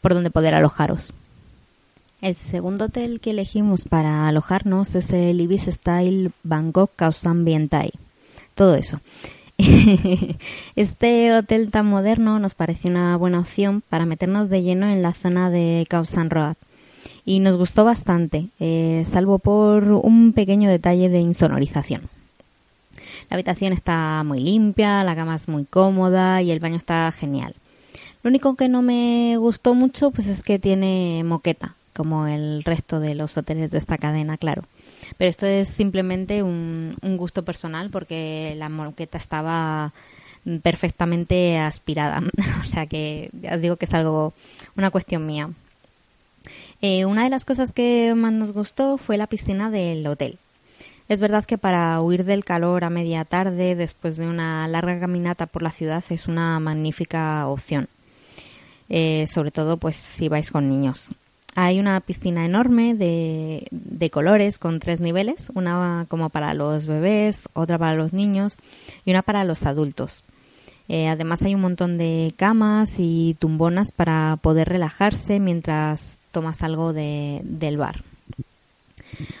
por 0.00 0.14
donde 0.14 0.30
poder 0.30 0.54
alojaros. 0.54 1.14
El 2.20 2.34
segundo 2.34 2.86
hotel 2.86 3.20
que 3.20 3.30
elegimos 3.30 3.84
para 3.84 4.28
alojarnos 4.28 4.96
es 4.96 5.12
el 5.12 5.40
Ibis 5.40 5.66
Style 5.66 6.32
Bangkok 6.42 6.90
Khao 6.96 7.12
Vientai. 7.36 7.92
Todo 8.54 8.74
eso. 8.74 9.00
este 10.76 11.34
hotel 11.34 11.70
tan 11.70 11.86
moderno 11.86 12.38
nos 12.38 12.54
parece 12.54 12.88
una 12.88 13.16
buena 13.16 13.40
opción 13.40 13.82
para 13.88 14.06
meternos 14.06 14.48
de 14.48 14.62
lleno 14.62 14.88
en 14.88 15.02
la 15.02 15.12
zona 15.12 15.50
de 15.50 15.84
Khao 15.90 16.04
Road 16.28 16.54
y 17.24 17.40
nos 17.40 17.56
gustó 17.56 17.84
bastante, 17.84 18.46
eh, 18.60 19.04
salvo 19.06 19.38
por 19.38 19.84
un 19.84 20.32
pequeño 20.32 20.70
detalle 20.70 21.08
de 21.08 21.18
insonorización. 21.18 22.02
La 23.28 23.34
habitación 23.34 23.72
está 23.72 24.22
muy 24.24 24.40
limpia, 24.40 25.04
la 25.04 25.16
cama 25.16 25.34
es 25.34 25.48
muy 25.48 25.64
cómoda 25.64 26.40
y 26.40 26.50
el 26.50 26.60
baño 26.60 26.76
está 26.76 27.10
genial. 27.12 27.54
Lo 28.22 28.28
único 28.28 28.54
que 28.54 28.68
no 28.68 28.80
me 28.80 29.36
gustó 29.38 29.74
mucho 29.74 30.10
pues 30.10 30.28
es 30.28 30.42
que 30.42 30.58
tiene 30.58 31.22
moqueta, 31.24 31.74
como 31.94 32.26
el 32.26 32.64
resto 32.64 33.00
de 33.00 33.14
los 33.14 33.36
hoteles 33.36 33.72
de 33.72 33.78
esta 33.78 33.98
cadena, 33.98 34.36
claro. 34.36 34.62
Pero 35.16 35.30
esto 35.30 35.46
es 35.46 35.68
simplemente 35.68 36.42
un, 36.42 36.96
un 37.00 37.16
gusto 37.16 37.44
personal 37.44 37.90
porque 37.90 38.54
la 38.56 38.68
moqueta 38.68 39.18
estaba 39.18 39.92
perfectamente 40.62 41.58
aspirada. 41.58 42.22
o 42.62 42.66
sea 42.66 42.86
que 42.86 43.30
ya 43.40 43.54
os 43.54 43.60
digo 43.60 43.76
que 43.76 43.86
es 43.86 43.94
algo, 43.94 44.32
una 44.76 44.90
cuestión 44.90 45.26
mía. 45.26 45.50
Eh, 46.80 47.04
una 47.04 47.24
de 47.24 47.30
las 47.30 47.44
cosas 47.44 47.72
que 47.72 48.14
más 48.14 48.32
nos 48.32 48.52
gustó 48.52 48.98
fue 48.98 49.16
la 49.16 49.26
piscina 49.26 49.70
del 49.70 50.06
hotel. 50.06 50.38
Es 51.08 51.20
verdad 51.20 51.44
que 51.44 51.58
para 51.58 52.00
huir 52.02 52.24
del 52.24 52.44
calor 52.44 52.84
a 52.84 52.90
media 52.90 53.24
tarde, 53.24 53.74
después 53.74 54.16
de 54.18 54.28
una 54.28 54.68
larga 54.68 55.00
caminata 55.00 55.46
por 55.46 55.62
la 55.62 55.70
ciudad, 55.70 56.04
es 56.10 56.28
una 56.28 56.60
magnífica 56.60 57.46
opción. 57.48 57.88
Eh, 58.90 59.26
sobre 59.28 59.50
todo, 59.50 59.78
pues 59.78 59.96
si 59.96 60.28
vais 60.28 60.50
con 60.50 60.68
niños. 60.68 61.10
Hay 61.60 61.80
una 61.80 61.98
piscina 61.98 62.44
enorme 62.44 62.94
de, 62.94 64.10
colores 64.12 64.60
con 64.60 64.78
tres 64.78 65.00
niveles, 65.00 65.50
una 65.56 66.06
como 66.06 66.28
para 66.28 66.54
los 66.54 66.86
bebés, 66.86 67.48
otra 67.52 67.76
para 67.76 67.96
los 67.96 68.12
niños 68.12 68.56
y 69.04 69.10
una 69.10 69.22
para 69.22 69.42
los 69.42 69.64
adultos. 69.64 70.22
Eh, 70.88 71.08
además 71.08 71.42
hay 71.42 71.56
un 71.56 71.60
montón 71.62 71.98
de 71.98 72.32
camas 72.36 72.94
y 72.98 73.34
tumbonas 73.40 73.90
para 73.90 74.38
poder 74.40 74.68
relajarse 74.68 75.40
mientras 75.40 76.18
tomas 76.30 76.62
algo 76.62 76.92
de, 76.92 77.40
del 77.42 77.76
bar. 77.76 78.04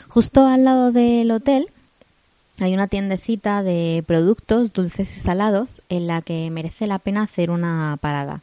Justo 0.08 0.44
al 0.44 0.64
lado 0.64 0.90
del 0.90 1.30
hotel 1.30 1.68
hay 2.58 2.74
una 2.74 2.88
tiendecita 2.88 3.62
de 3.62 4.02
productos 4.04 4.72
dulces 4.72 5.16
y 5.16 5.20
salados 5.20 5.82
en 5.88 6.08
la 6.08 6.22
que 6.22 6.50
merece 6.50 6.88
la 6.88 6.98
pena 6.98 7.22
hacer 7.22 7.52
una 7.52 7.96
parada. 8.00 8.40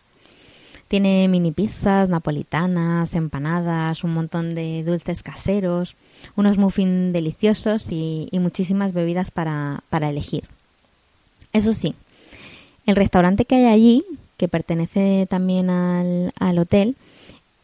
Tiene 0.96 1.28
mini 1.28 1.52
pizzas, 1.52 2.08
napolitanas, 2.08 3.16
empanadas, 3.16 4.06
un 4.06 4.14
montón 4.14 4.56
de 4.56 4.82
dulces 4.86 5.24
caseros, 5.24 5.98
unos 6.38 6.58
muffins 6.58 7.12
deliciosos 7.12 7.88
y, 7.92 8.30
muchísimas 8.32 8.94
bebidas 8.94 9.30
para, 9.30 9.82
para 9.90 10.10
elegir. 10.10 10.46
Eso 11.52 11.74
sí, 11.74 11.96
el 12.86 12.96
restaurante 12.96 13.44
que 13.44 13.56
hay 13.56 13.66
allí, 13.66 14.06
que 14.38 14.48
pertenece 14.48 15.28
también 15.30 15.70
al, 15.70 16.32
al 16.40 16.60
hotel, 16.60 16.96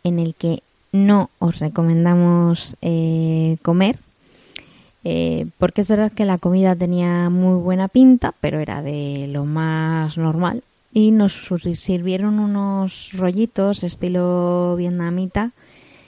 en 0.03 0.19
el 0.19 0.35
que 0.35 0.61
no 0.91 1.29
os 1.39 1.59
recomendamos 1.59 2.75
eh, 2.81 3.55
comer, 3.61 3.97
eh, 5.05 5.47
porque 5.57 5.79
es 5.79 5.87
verdad 5.87 6.11
que 6.11 6.25
la 6.25 6.37
comida 6.37 6.75
tenía 6.75 7.29
muy 7.29 7.61
buena 7.61 7.87
pinta, 7.87 8.33
pero 8.41 8.59
era 8.59 8.81
de 8.81 9.29
lo 9.29 9.45
más 9.45 10.17
normal. 10.17 10.63
Y 10.93 11.11
nos 11.11 11.49
sirvieron 11.75 12.39
unos 12.39 13.11
rollitos 13.13 13.83
estilo 13.83 14.75
vietnamita 14.77 15.51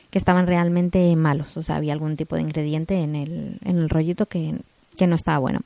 que 0.10 0.20
estaban 0.20 0.46
realmente 0.46 1.16
malos. 1.16 1.56
O 1.58 1.64
sea, 1.64 1.78
había 1.78 1.94
algún 1.94 2.18
tipo 2.18 2.36
de 2.36 2.42
ingrediente 2.42 3.02
en 3.02 3.16
el, 3.16 3.58
en 3.64 3.78
el 3.78 3.90
rollito 3.90 4.26
que, 4.26 4.56
que 4.98 5.08
no 5.08 5.16
estaba 5.16 5.38
bueno. 5.40 5.62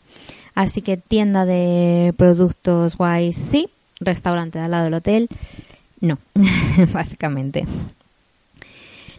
Así 0.55 0.81
que 0.81 0.97
tienda 0.97 1.45
de 1.45 2.13
productos 2.15 2.95
guays 2.97 3.35
sí, 3.35 3.69
restaurante 3.99 4.59
al 4.59 4.71
lado 4.71 4.85
del 4.85 4.93
hotel 4.93 5.29
no, 5.99 6.19
básicamente. 6.93 7.65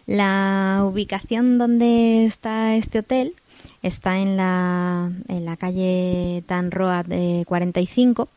La 0.07 0.83
ubicación 0.85 1.59
donde 1.59 2.25
está 2.25 2.77
este 2.77 3.01
hotel 3.01 3.35
está 3.83 4.19
en 4.19 4.37
la, 4.37 5.11
en 5.29 5.45
la 5.45 5.57
calle 5.57 6.43
Tan 6.47 6.71
Road 6.71 7.07
45, 7.47 8.29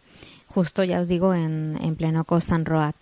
justo 0.54 0.84
ya 0.84 1.02
os 1.02 1.08
digo 1.08 1.34
en, 1.34 1.78
en 1.82 1.96
pleno 1.96 2.26
San 2.40 2.66
Road. 2.66 2.94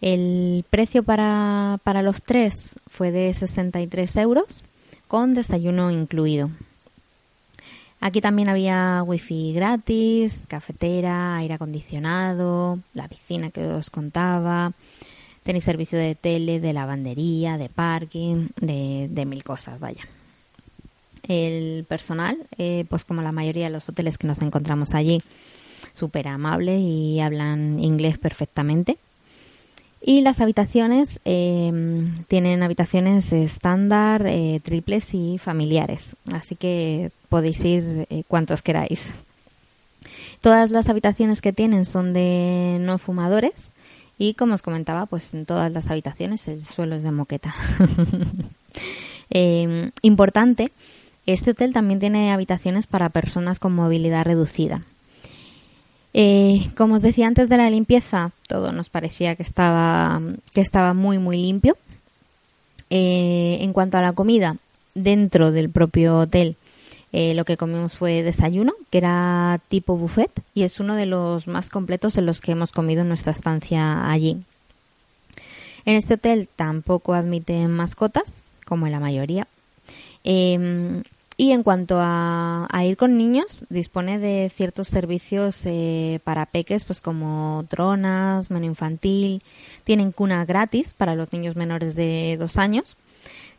El 0.00 0.64
precio 0.70 1.02
para, 1.02 1.78
para 1.82 2.02
los 2.02 2.22
tres 2.22 2.78
fue 2.86 3.10
de 3.10 3.34
63 3.34 4.16
euros 4.16 4.62
con 5.08 5.34
desayuno 5.34 5.90
incluido. 5.90 6.50
Aquí 8.00 8.20
también 8.20 8.48
había 8.48 9.02
wifi 9.04 9.52
gratis, 9.52 10.44
cafetera, 10.46 11.36
aire 11.36 11.54
acondicionado, 11.54 12.78
la 12.94 13.08
piscina 13.08 13.50
que 13.50 13.66
os 13.66 13.90
contaba. 13.90 14.72
Tenéis 15.42 15.64
servicio 15.64 15.98
de 15.98 16.14
tele, 16.14 16.60
de 16.60 16.72
lavandería, 16.72 17.58
de 17.58 17.68
parking, 17.68 18.48
de, 18.60 19.24
mil 19.26 19.42
cosas, 19.42 19.80
vaya. 19.80 20.06
El 21.26 21.84
personal, 21.88 22.38
eh, 22.56 22.84
pues 22.88 23.02
como 23.02 23.22
la 23.22 23.32
mayoría 23.32 23.64
de 23.64 23.70
los 23.70 23.88
hoteles 23.88 24.16
que 24.16 24.28
nos 24.28 24.42
encontramos 24.42 24.94
allí, 24.94 25.20
súper 25.98 26.28
amable 26.28 26.78
y 26.78 27.20
hablan 27.20 27.80
inglés 27.80 28.18
perfectamente. 28.18 28.96
Y 30.00 30.20
las 30.20 30.40
habitaciones 30.40 31.20
eh, 31.24 31.72
tienen 32.28 32.62
habitaciones 32.62 33.32
estándar, 33.32 34.26
eh, 34.26 34.60
triples 34.62 35.12
y 35.12 35.38
familiares, 35.38 36.14
así 36.32 36.54
que 36.54 37.10
podéis 37.28 37.64
ir 37.64 38.06
eh, 38.08 38.22
cuantos 38.28 38.62
queráis. 38.62 39.12
Todas 40.40 40.70
las 40.70 40.88
habitaciones 40.88 41.40
que 41.40 41.52
tienen 41.52 41.84
son 41.84 42.12
de 42.12 42.78
no 42.80 42.98
fumadores 42.98 43.72
y 44.18 44.34
como 44.34 44.54
os 44.54 44.62
comentaba, 44.62 45.06
pues 45.06 45.34
en 45.34 45.46
todas 45.46 45.72
las 45.72 45.90
habitaciones 45.90 46.46
el 46.46 46.64
suelo 46.64 46.94
es 46.94 47.02
de 47.02 47.10
moqueta. 47.10 47.52
importante, 50.02 50.70
este 51.26 51.50
hotel 51.50 51.72
también 51.72 51.98
tiene 51.98 52.32
habitaciones 52.32 52.86
para 52.86 53.08
personas 53.08 53.58
con 53.58 53.74
movilidad 53.74 54.24
reducida. 54.24 54.82
Eh, 56.14 56.68
como 56.76 56.94
os 56.94 57.02
decía 57.02 57.26
antes 57.26 57.48
de 57.48 57.56
la 57.56 57.70
limpieza, 57.70 58.32
todo 58.46 58.72
nos 58.72 58.88
parecía 58.88 59.36
que 59.36 59.42
estaba, 59.42 60.20
que 60.52 60.60
estaba 60.60 60.94
muy, 60.94 61.18
muy 61.18 61.36
limpio. 61.36 61.76
Eh, 62.90 63.58
en 63.60 63.72
cuanto 63.72 63.98
a 63.98 64.02
la 64.02 64.12
comida, 64.12 64.56
dentro 64.94 65.52
del 65.52 65.68
propio 65.68 66.18
hotel, 66.18 66.56
eh, 67.12 67.34
lo 67.34 67.44
que 67.44 67.56
comimos 67.56 67.94
fue 67.94 68.22
desayuno, 68.22 68.74
que 68.90 68.98
era 68.98 69.60
tipo 69.68 69.96
buffet, 69.96 70.30
y 70.54 70.62
es 70.62 70.80
uno 70.80 70.94
de 70.94 71.06
los 71.06 71.46
más 71.46 71.70
completos 71.70 72.16
en 72.16 72.26
los 72.26 72.40
que 72.40 72.52
hemos 72.52 72.72
comido 72.72 73.02
en 73.02 73.08
nuestra 73.08 73.32
estancia 73.32 74.10
allí. 74.10 74.42
En 75.84 75.94
este 75.94 76.14
hotel 76.14 76.48
tampoco 76.54 77.14
admiten 77.14 77.70
mascotas, 77.70 78.42
como 78.66 78.86
en 78.86 78.92
la 78.92 79.00
mayoría. 79.00 79.46
Em, 80.24 81.02
Y 81.40 81.52
en 81.52 81.62
cuanto 81.62 81.98
a, 82.00 82.68
ir 82.84 82.96
con 82.96 83.16
niños, 83.16 83.64
dispone 83.70 84.18
de 84.18 84.50
ciertos 84.52 84.88
servicios 84.88 85.64
eh, 85.66 86.18
para 86.24 86.46
peques, 86.46 86.84
pues 86.84 87.00
como 87.00 87.64
dronas, 87.70 88.50
menú 88.50 88.66
infantil. 88.66 89.40
Tienen 89.84 90.10
cuna 90.10 90.44
gratis 90.44 90.94
para 90.94 91.14
los 91.14 91.32
niños 91.32 91.54
menores 91.54 91.94
de 91.94 92.36
dos 92.40 92.56
años. 92.56 92.96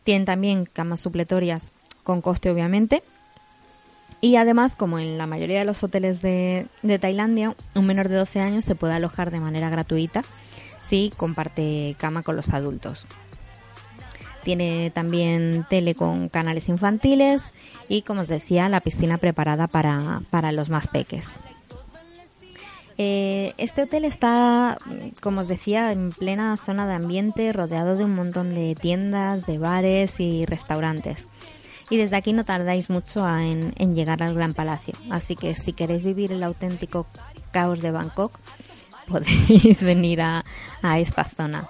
Tienen 0.03 0.25
también 0.25 0.65
camas 0.65 0.99
supletorias 0.99 1.71
con 2.03 2.21
coste, 2.21 2.49
obviamente. 2.49 3.01
Y 4.19 4.35
además, 4.35 4.75
como 4.75 4.99
en 4.99 5.17
la 5.17 5.25
mayoría 5.25 5.59
de 5.59 5.65
los 5.65 5.81
hoteles 5.81 6.21
de, 6.21 6.67
de 6.81 6.99
Tailandia, 6.99 7.55
un 7.75 7.85
menor 7.85 8.09
de 8.09 8.15
12 8.15 8.41
años 8.41 8.65
se 8.65 8.75
puede 8.75 8.95
alojar 8.95 9.31
de 9.31 9.39
manera 9.39 9.69
gratuita 9.69 10.25
si 10.81 11.13
comparte 11.15 11.95
cama 11.97 12.23
con 12.23 12.35
los 12.35 12.49
adultos. 12.49 13.07
Tiene 14.43 14.91
también 14.91 15.65
tele 15.69 15.95
con 15.95 16.29
canales 16.29 16.69
infantiles 16.69 17.53
y, 17.87 18.03
como 18.03 18.21
os 18.21 18.27
decía, 18.27 18.69
la 18.69 18.81
piscina 18.81 19.17
preparada 19.17 19.67
para, 19.67 20.21
para 20.29 20.51
los 20.51 20.69
más 20.69 20.87
peques. 20.87 21.39
Eh, 23.01 23.53
este 23.57 23.83
hotel 23.83 24.03
está, 24.03 24.77
como 25.21 25.39
os 25.39 25.47
decía, 25.47 25.93
en 25.93 26.11
plena 26.11 26.57
zona 26.57 26.85
de 26.85 26.95
ambiente, 26.95 27.53
rodeado 27.53 27.95
de 27.95 28.03
un 28.03 28.13
montón 28.13 28.53
de 28.53 28.75
tiendas, 28.75 29.45
de 29.45 29.57
bares 29.57 30.19
y 30.19 30.45
restaurantes. 30.45 31.29
Y 31.89 31.95
desde 31.95 32.17
aquí 32.17 32.33
no 32.33 32.43
tardáis 32.43 32.89
mucho 32.89 33.25
en, 33.25 33.73
en 33.77 33.95
llegar 33.95 34.21
al 34.21 34.35
Gran 34.35 34.53
Palacio. 34.53 34.95
Así 35.09 35.37
que 35.37 35.55
si 35.55 35.71
queréis 35.71 36.03
vivir 36.03 36.33
el 36.33 36.43
auténtico 36.43 37.07
caos 37.51 37.81
de 37.81 37.91
Bangkok, 37.91 38.37
podéis 39.07 39.81
venir 39.81 40.21
a, 40.21 40.43
a 40.81 40.99
esta 40.99 41.23
zona. 41.23 41.69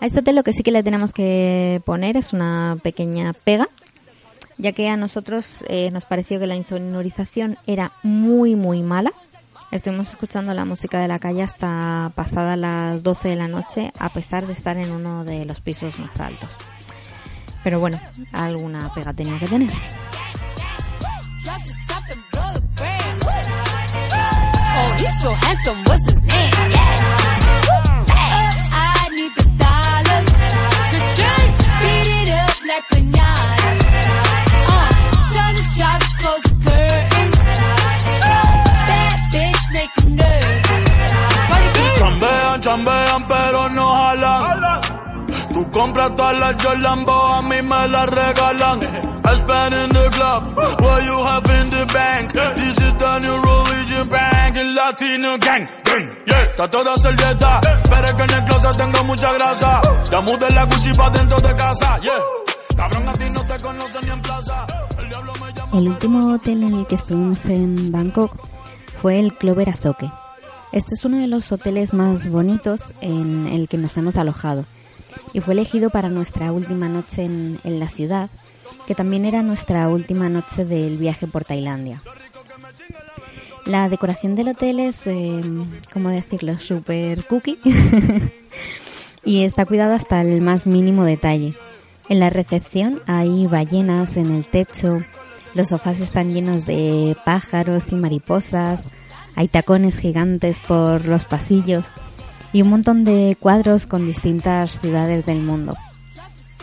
A 0.00 0.06
este 0.06 0.20
hotel 0.20 0.36
lo 0.36 0.44
que 0.44 0.52
sí 0.52 0.62
que 0.62 0.72
le 0.72 0.82
tenemos 0.82 1.12
que 1.12 1.80
poner 1.84 2.16
es 2.16 2.32
una 2.32 2.76
pequeña 2.82 3.32
pega, 3.32 3.68
ya 4.58 4.72
que 4.72 4.88
a 4.88 4.96
nosotros 4.96 5.64
eh, 5.68 5.90
nos 5.90 6.04
pareció 6.04 6.38
que 6.38 6.46
la 6.46 6.56
insonorización 6.56 7.56
era 7.66 7.92
muy, 8.02 8.56
muy 8.56 8.82
mala. 8.82 9.12
Estuvimos 9.70 10.10
escuchando 10.10 10.54
la 10.54 10.64
música 10.64 11.00
de 11.00 11.08
la 11.08 11.18
calle 11.18 11.42
hasta 11.42 12.12
pasadas 12.14 12.58
las 12.58 13.02
12 13.02 13.28
de 13.28 13.36
la 13.36 13.48
noche, 13.48 13.92
a 13.98 14.08
pesar 14.10 14.46
de 14.46 14.52
estar 14.52 14.76
en 14.76 14.90
uno 14.90 15.24
de 15.24 15.44
los 15.44 15.60
pisos 15.60 15.98
más 15.98 16.20
altos. 16.20 16.58
Pero 17.64 17.80
bueno, 17.80 17.98
alguna 18.32 18.92
pega 18.94 19.12
tenía 19.12 19.38
que 19.38 19.48
tener. 19.48 19.70
Chambean 42.64 43.26
pero 43.28 43.68
no 43.68 43.86
jalan. 43.92 44.80
Tú 45.52 45.70
compras 45.70 46.16
todas 46.16 46.38
las 46.38 46.54
Jordan, 46.64 47.04
a 47.06 47.42
mí 47.42 47.60
me 47.60 47.88
las 47.88 48.08
regalan. 48.08 48.80
I 49.22 49.34
spend 49.36 49.74
in 49.74 49.88
the 49.90 50.10
club, 50.16 50.56
what 50.80 51.04
you 51.04 51.24
have 51.24 51.50
in 51.60 51.70
the 51.70 51.84
bank. 51.92 52.32
This 52.32 52.78
is 52.78 52.94
the 52.94 53.18
new 53.20 53.36
religion 53.36 54.08
bank, 54.08 54.56
el 54.56 54.74
latino 54.74 55.36
gang. 55.36 55.68
Yeah, 56.26 56.33
está 56.54 56.70
toda 56.70 56.96
servieta, 56.96 57.60
pero 57.90 58.06
es 58.06 58.14
que 58.14 58.22
en 58.22 58.30
el 58.30 58.44
closet 58.44 58.76
tengo 58.76 59.04
mucha 59.04 59.32
grasa. 59.32 59.82
Ya 60.10 60.20
mudé 60.20 60.50
la 60.50 60.66
dentro 61.10 61.40
de 61.40 61.54
casa, 61.54 61.98
yeah. 62.00 62.12
Cabrón, 62.76 63.08
a 63.08 63.12
ti 63.14 63.24
no 63.30 63.46
te 63.46 63.60
conocen 63.60 64.04
ni 64.04 64.10
en 64.10 64.22
plaza. 64.22 64.66
El 64.98 65.08
diablo 65.08 65.32
me 65.34 65.52
llama. 65.52 65.78
El 65.78 65.88
último 65.88 66.34
hotel 66.34 66.62
en 66.62 66.74
el 66.74 66.86
que 66.86 66.94
estuvimos 66.94 67.44
en 67.46 67.90
Bangkok 67.92 68.32
fue 69.00 69.20
el 69.20 69.36
Clover 69.36 69.70
Asoke 69.70 70.10
este 70.74 70.94
es 70.94 71.04
uno 71.04 71.18
de 71.18 71.28
los 71.28 71.52
hoteles 71.52 71.94
más 71.94 72.28
bonitos 72.28 72.92
en 73.00 73.46
el 73.46 73.68
que 73.68 73.78
nos 73.78 73.96
hemos 73.96 74.16
alojado 74.16 74.64
y 75.32 75.38
fue 75.38 75.54
elegido 75.54 75.88
para 75.88 76.08
nuestra 76.08 76.50
última 76.50 76.88
noche 76.88 77.22
en, 77.22 77.60
la 77.62 77.88
ciudad, 77.88 78.28
que 78.84 78.96
también 78.96 79.24
era 79.24 79.42
nuestra 79.42 79.88
última 79.88 80.28
noche 80.28 80.64
del 80.64 80.98
viaje 80.98 81.28
por 81.28 81.44
Tailandia. 81.44 82.02
La 83.66 83.88
decoración 83.88 84.34
del 84.34 84.48
hotel 84.48 84.78
es, 84.78 85.06
eh, 85.06 85.40
¿cómo 85.92 86.10
decirlo?, 86.10 86.58
super 86.58 87.24
cookie 87.24 87.58
y 89.24 89.42
está 89.44 89.64
cuidado 89.64 89.94
hasta 89.94 90.20
el 90.20 90.42
más 90.42 90.66
mínimo 90.66 91.04
detalle. 91.04 91.54
En 92.10 92.20
la 92.20 92.28
recepción 92.28 93.00
hay 93.06 93.46
ballenas 93.46 94.18
en 94.18 94.30
el 94.30 94.44
techo, 94.44 95.00
los 95.54 95.68
sofás 95.68 95.98
están 96.00 96.34
llenos 96.34 96.66
de 96.66 97.16
pájaros 97.24 97.90
y 97.90 97.94
mariposas, 97.94 98.84
hay 99.34 99.48
tacones 99.48 99.98
gigantes 99.98 100.60
por 100.60 101.06
los 101.06 101.24
pasillos 101.24 101.86
y 102.52 102.60
un 102.60 102.68
montón 102.68 103.04
de 103.04 103.36
cuadros 103.40 103.86
con 103.86 104.06
distintas 104.06 104.80
ciudades 104.80 105.24
del 105.24 105.40
mundo. 105.40 105.74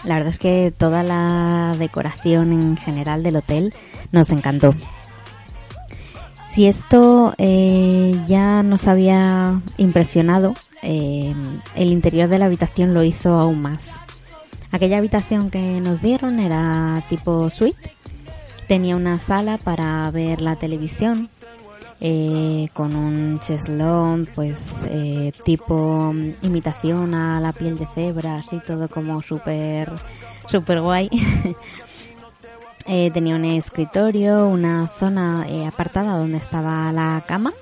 La 0.04 0.16
verdad 0.16 0.30
es 0.30 0.39
que 0.39 0.74
toda 0.76 1.02
la 1.02 1.76
decoración 1.80 2.52
en 2.54 2.78
general 2.78 3.24
del 3.24 3.38
hotel 3.38 3.74
nos 4.12 4.30
encantó. 4.30 4.76
Si 6.54 6.68
esto 6.68 7.34
eh, 7.38 8.14
ya 8.28 8.62
nos 8.62 8.88
había 8.89 9.62
impresionado, 9.78 10.54
eh, 10.82 11.34
el 11.76 11.91
interior 11.91 12.28
de 12.28 12.39
la 12.39 12.47
habitación 12.47 12.93
lo 12.93 13.04
hizo 13.04 13.36
aún 13.36 13.62
más. 13.62 13.91
Aquella 14.72 14.97
habitación 14.97 15.49
que 15.49 15.80
nos 15.80 16.02
dieron 16.02 16.39
era 16.41 17.04
tipo 17.08 17.49
suite. 17.49 17.95
Tenía 18.68 18.97
una 18.97 19.20
sala 19.20 19.58
para 19.60 20.12
ver 20.12 20.41
la 20.41 20.58
televisión, 20.58 21.30
eh, 22.02 22.68
con 22.74 22.95
un 22.95 23.39
cheslón, 23.39 24.28
pues 24.34 24.84
eh, 24.89 25.32
tipo 25.45 26.14
imitación 26.41 27.14
a 27.14 27.39
la 27.39 27.54
piel 27.54 27.78
de 27.78 27.86
cebra, 27.93 28.38
así 28.38 28.60
todo 28.66 28.89
como 28.89 29.22
súper 29.22 29.89
super 30.49 30.82
guay. 30.82 31.10
Eh, 32.94 33.10
tenía 33.10 33.38
un 33.38 33.46
escritorio, 33.46 34.48
una 34.48 34.89
zona 34.89 35.48
apartada 35.66 36.18
donde 36.18 36.38
estaba 36.38 36.92
la 36.92 37.24
cama 37.26 37.54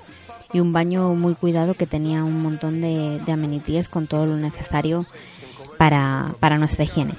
y 0.52 0.58
un 0.58 0.72
baño 0.72 1.14
muy 1.14 1.36
cuidado 1.36 1.74
que 1.74 1.86
tenía 1.86 2.24
un 2.24 2.42
montón 2.42 2.80
de, 2.80 3.20
de 3.24 3.30
amenities 3.30 3.88
con 3.88 4.08
todo 4.08 4.26
lo 4.26 4.36
necesario 4.36 5.06
para, 5.78 6.34
para 6.40 6.58
nuestra 6.58 6.82
higiene. 6.82 7.14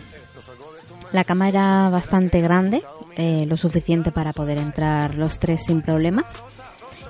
La 1.14 1.24
cama 1.24 1.48
era 1.48 1.88
bastante 1.88 2.42
grande, 2.42 2.84
lo 3.48 3.56
suficiente 3.56 4.12
para 4.12 4.34
poder 4.34 4.58
entrar 4.58 5.16
los 5.16 5.40
tres 5.40 5.64
sin 5.64 5.82
problemas 5.82 6.26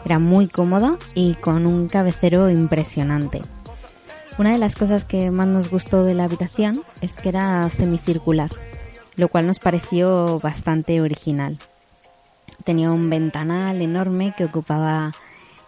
era 0.06 0.20
muy 0.20 0.48
cómoda 0.48 0.98
y 1.16 1.34
con 1.34 1.66
un 1.66 1.88
cabecero 1.88 2.48
impresionante. 2.52 3.42
Una 4.38 4.52
de 4.52 4.60
las 4.60 4.76
cosas 4.76 5.04
que 5.04 5.32
más 5.32 5.48
nos 5.48 5.72
gustó 5.72 6.04
de 6.04 6.14
la 6.14 6.26
habitación 6.26 6.84
es 7.02 7.18
que 7.18 7.30
era 7.30 7.68
semicircular, 7.72 8.52
lo 9.22 9.28
cual 9.28 9.46
nos 9.46 9.60
pareció 9.60 10.40
bastante 10.40 11.00
original. 11.00 11.60
Tenía 12.64 12.92
un 12.92 13.08
ventanal 13.08 13.80
enorme 13.80 14.34
que 14.36 14.46
ocupaba 14.46 15.12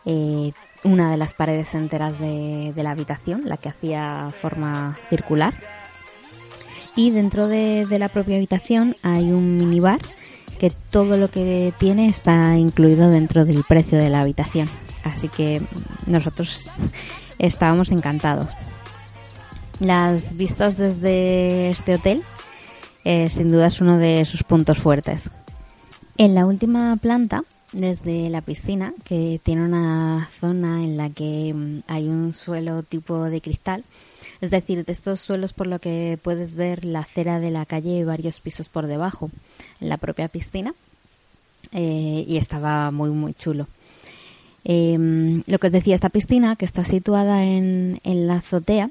eh, 0.05 0.53
una 0.83 1.11
de 1.11 1.17
las 1.17 1.35
paredes 1.35 1.75
enteras 1.75 2.19
de, 2.19 2.73
la 2.75 2.89
habitación, 2.89 3.43
la 3.45 3.57
que 3.57 3.69
hacía 3.69 4.31
forma 4.41 4.97
circular. 5.07 5.53
Y 6.95 7.11
dentro 7.11 7.47
de, 7.47 7.85
de 7.85 7.99
la 7.99 8.09
propia 8.09 8.37
habitación 8.37 8.95
hay 9.03 9.31
un 9.31 9.57
minibar 9.57 9.99
que 10.59 10.71
todo 10.71 11.15
lo 11.17 11.29
que 11.29 11.75
tiene 11.77 12.09
está 12.09 12.57
incluido 12.57 13.11
dentro 13.11 13.45
del 13.45 13.63
precio 13.63 13.99
de 13.99 14.09
la 14.09 14.21
habitación. 14.21 14.67
Así 15.03 15.29
que 15.29 15.61
nosotros 16.07 16.71
estábamos 17.37 17.91
encantados. 17.91 18.49
Las 19.79 20.37
vistas 20.37 20.77
desde 20.77 21.69
este 21.69 21.93
hotel 21.93 22.23
eh, 23.03 23.29
sin 23.29 23.51
duda 23.51 23.67
es 23.67 23.81
uno 23.81 23.97
de 23.97 24.25
sus 24.25 24.43
puntos 24.43 24.77
fuertes. 24.77 25.29
En 26.17 26.35
la 26.35 26.45
última 26.45 26.95
planta, 26.97 27.43
desde 27.71 28.29
la 28.29 28.41
piscina, 28.41 28.93
que 29.03 29.39
tiene 29.43 29.65
una 29.65 30.29
zona 30.39 30.83
en 30.83 30.95
la 30.95 31.09
que 31.09 31.53
mm, 31.53 31.83
hay 31.87 32.07
un 32.07 32.33
suelo 32.33 32.83
tipo 32.83 33.23
de 33.23 33.41
cristal, 33.41 33.83
es 34.41 34.51
decir, 34.51 34.85
de 34.85 34.91
estos 34.91 35.21
suelos 35.21 35.53
por 35.53 35.67
lo 35.67 35.79
que 35.79 36.19
puedes 36.21 36.55
ver 36.55 36.85
la 36.85 36.99
acera 36.99 37.39
de 37.39 37.49
la 37.49 37.65
calle 37.65 38.05
varios 38.05 38.39
pisos 38.39 38.69
por 38.69 38.87
debajo 38.87 39.31
en 39.79 39.89
la 39.89 39.97
propia 39.97 40.27
piscina 40.27 40.73
eh, 41.71 42.25
y 42.27 42.37
estaba 42.37 42.91
muy, 42.91 43.09
muy 43.09 43.33
chulo. 43.33 43.67
Em, 44.65 45.43
lo 45.47 45.59
que 45.59 45.67
os 45.67 45.73
decía, 45.73 45.95
esta 45.95 46.09
piscina 46.09 46.55
que 46.55 46.65
está 46.65 46.83
situada 46.83 47.43
en, 47.43 47.99
en 48.03 48.27
la 48.27 48.35
azotea, 48.35 48.89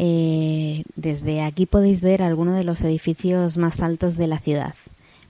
eh, 0.00 0.84
desde 0.94 1.42
aquí 1.42 1.66
podéis 1.66 2.02
ver 2.02 2.22
algunos 2.22 2.54
de 2.54 2.62
los 2.62 2.82
edificios 2.82 3.56
más 3.56 3.80
altos 3.80 4.16
de 4.16 4.28
la 4.28 4.38
ciudad, 4.38 4.76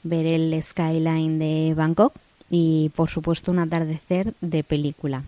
ver 0.03 0.27
el 0.27 0.63
skyline 0.63 1.39
de 1.39 1.73
Bangkok 1.75 2.13
y 2.51 2.91
por 2.95 3.09
supuesto 3.09 3.51
un 3.51 3.61
atardecer 3.61 4.35
de 4.43 4.63
película. 4.63 5.25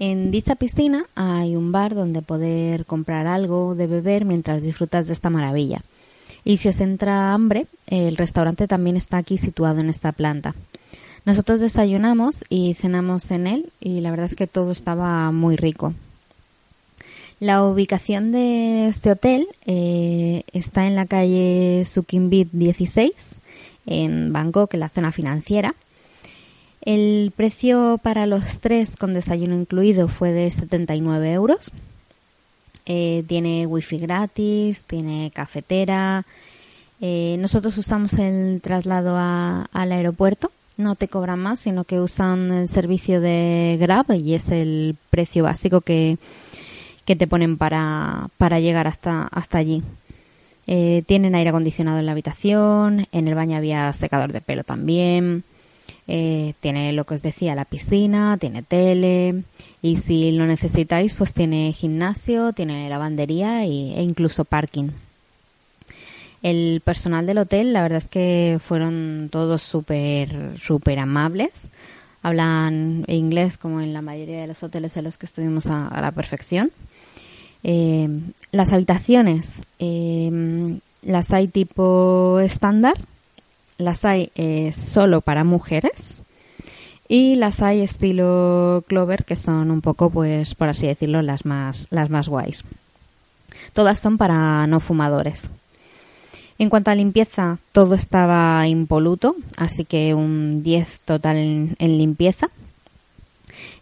En 0.00 0.32
dicha 0.32 0.56
piscina 0.56 1.04
hay 1.14 1.54
un 1.54 1.70
bar 1.70 1.94
donde 1.94 2.22
poder 2.22 2.86
comprar 2.86 3.28
algo 3.28 3.76
de 3.76 3.86
beber 3.86 4.24
mientras 4.24 4.62
disfrutas 4.62 5.06
de 5.06 5.12
esta 5.12 5.30
maravilla. 5.30 5.80
Y 6.44 6.56
si 6.56 6.68
os 6.68 6.80
entra 6.80 7.34
hambre, 7.34 7.68
el 7.86 8.16
restaurante 8.16 8.66
también 8.66 8.96
está 8.96 9.18
aquí 9.18 9.38
situado 9.38 9.78
en 9.78 9.90
esta 9.90 10.10
planta. 10.10 10.56
Nosotros 11.24 11.60
desayunamos 11.60 12.44
y 12.48 12.74
cenamos 12.74 13.30
en 13.30 13.46
él 13.46 13.72
y 13.78 14.00
la 14.00 14.10
verdad 14.10 14.26
es 14.26 14.34
que 14.34 14.48
todo 14.48 14.72
estaba 14.72 15.30
muy 15.30 15.54
rico. 15.54 15.94
La 17.38 17.62
ubicación 17.64 18.32
de 18.32 18.88
este 18.88 19.10
hotel 19.10 19.46
eh, 19.66 20.44
está 20.52 20.86
en 20.86 20.94
la 20.94 21.04
calle 21.04 21.84
Sukhumvit 21.86 22.48
16, 22.50 23.36
en 23.84 24.32
Bangkok, 24.32 24.72
en 24.72 24.80
la 24.80 24.88
zona 24.88 25.12
financiera. 25.12 25.74
El 26.80 27.32
precio 27.36 28.00
para 28.02 28.24
los 28.24 28.60
tres 28.60 28.96
con 28.96 29.12
desayuno 29.12 29.54
incluido 29.54 30.08
fue 30.08 30.32
de 30.32 30.50
79 30.50 31.32
euros. 31.32 31.72
Eh, 32.86 33.22
tiene 33.26 33.66
wifi 33.66 33.98
gratis, 33.98 34.84
tiene 34.84 35.30
cafetera. 35.34 36.24
Eh, 37.02 37.36
nosotros 37.38 37.76
usamos 37.76 38.14
el 38.14 38.60
traslado 38.62 39.14
al 39.18 39.92
aeropuerto. 39.92 40.50
No 40.78 40.94
te 40.94 41.08
cobran 41.08 41.40
más, 41.40 41.60
sino 41.60 41.84
que 41.84 42.00
usan 42.00 42.50
el 42.50 42.68
servicio 42.68 43.20
de 43.20 43.76
Grab 43.78 44.10
y 44.12 44.34
es 44.34 44.48
el 44.48 44.96
precio 45.10 45.44
básico 45.44 45.80
que, 45.82 46.18
que 47.06 47.16
te 47.16 47.26
ponen 47.26 47.56
para, 47.56 48.28
para 48.36 48.60
llegar 48.60 48.86
hasta, 48.86 49.28
hasta 49.28 49.58
allí. 49.58 49.82
Eh, 50.66 51.04
tienen 51.06 51.36
aire 51.36 51.50
acondicionado 51.50 52.00
en 52.00 52.06
la 52.06 52.12
habitación, 52.12 53.06
en 53.12 53.28
el 53.28 53.34
baño 53.36 53.56
había 53.56 53.92
secador 53.92 54.32
de 54.32 54.40
pelo 54.40 54.64
también, 54.64 55.44
eh, 56.08 56.54
tiene 56.60 56.92
lo 56.92 57.04
que 57.04 57.14
os 57.14 57.22
decía, 57.22 57.54
la 57.54 57.64
piscina, 57.64 58.36
tiene 58.36 58.62
tele 58.62 59.44
y 59.80 59.96
si 59.98 60.32
lo 60.32 60.44
necesitáis 60.44 61.14
pues 61.14 61.34
tiene 61.34 61.72
gimnasio, 61.72 62.52
tiene 62.52 62.88
lavandería 62.88 63.62
e 63.62 64.02
incluso 64.02 64.44
parking. 64.44 64.88
El 66.42 66.80
personal 66.84 67.26
del 67.26 67.38
hotel 67.38 67.72
la 67.72 67.82
verdad 67.82 67.98
es 67.98 68.08
que 68.08 68.58
fueron 68.60 69.28
todos 69.30 69.62
súper, 69.62 70.58
súper 70.60 70.98
amables. 70.98 71.68
Hablan 72.22 73.04
inglés 73.06 73.56
como 73.56 73.80
en 73.80 73.92
la 73.92 74.02
mayoría 74.02 74.40
de 74.40 74.46
los 74.48 74.64
hoteles 74.64 74.96
en 74.96 75.04
los 75.04 75.16
que 75.16 75.26
estuvimos 75.26 75.66
a 75.68 76.00
la 76.00 76.10
perfección. 76.10 76.72
Eh, 77.62 78.08
las 78.52 78.72
habitaciones 78.72 79.64
eh, 79.78 80.78
las 81.06 81.32
hay 81.32 81.46
tipo 81.46 82.40
estándar, 82.40 82.94
las 83.78 84.04
hay 84.04 84.30
eh, 84.34 84.72
solo 84.72 85.20
para 85.20 85.44
mujeres 85.44 86.22
y 87.08 87.36
las 87.36 87.62
hay 87.62 87.80
estilo 87.82 88.84
Clover 88.88 89.24
que 89.24 89.36
son 89.36 89.70
un 89.70 89.80
poco, 89.80 90.10
pues, 90.10 90.54
por 90.56 90.68
así 90.68 90.86
decirlo, 90.88 91.22
las 91.22 91.44
más, 91.46 91.86
las 91.90 92.10
más 92.10 92.28
guays. 92.28 92.64
Todas 93.72 94.00
son 94.00 94.18
para 94.18 94.66
no 94.66 94.80
fumadores. 94.80 95.48
En 96.58 96.70
cuanto 96.70 96.90
a 96.90 96.94
limpieza, 96.94 97.58
todo 97.70 97.94
estaba 97.94 98.66
impoluto, 98.66 99.36
así 99.56 99.84
que 99.84 100.14
un 100.14 100.62
10 100.62 101.00
total 101.04 101.36
en 101.36 101.98
limpieza. 101.98 102.48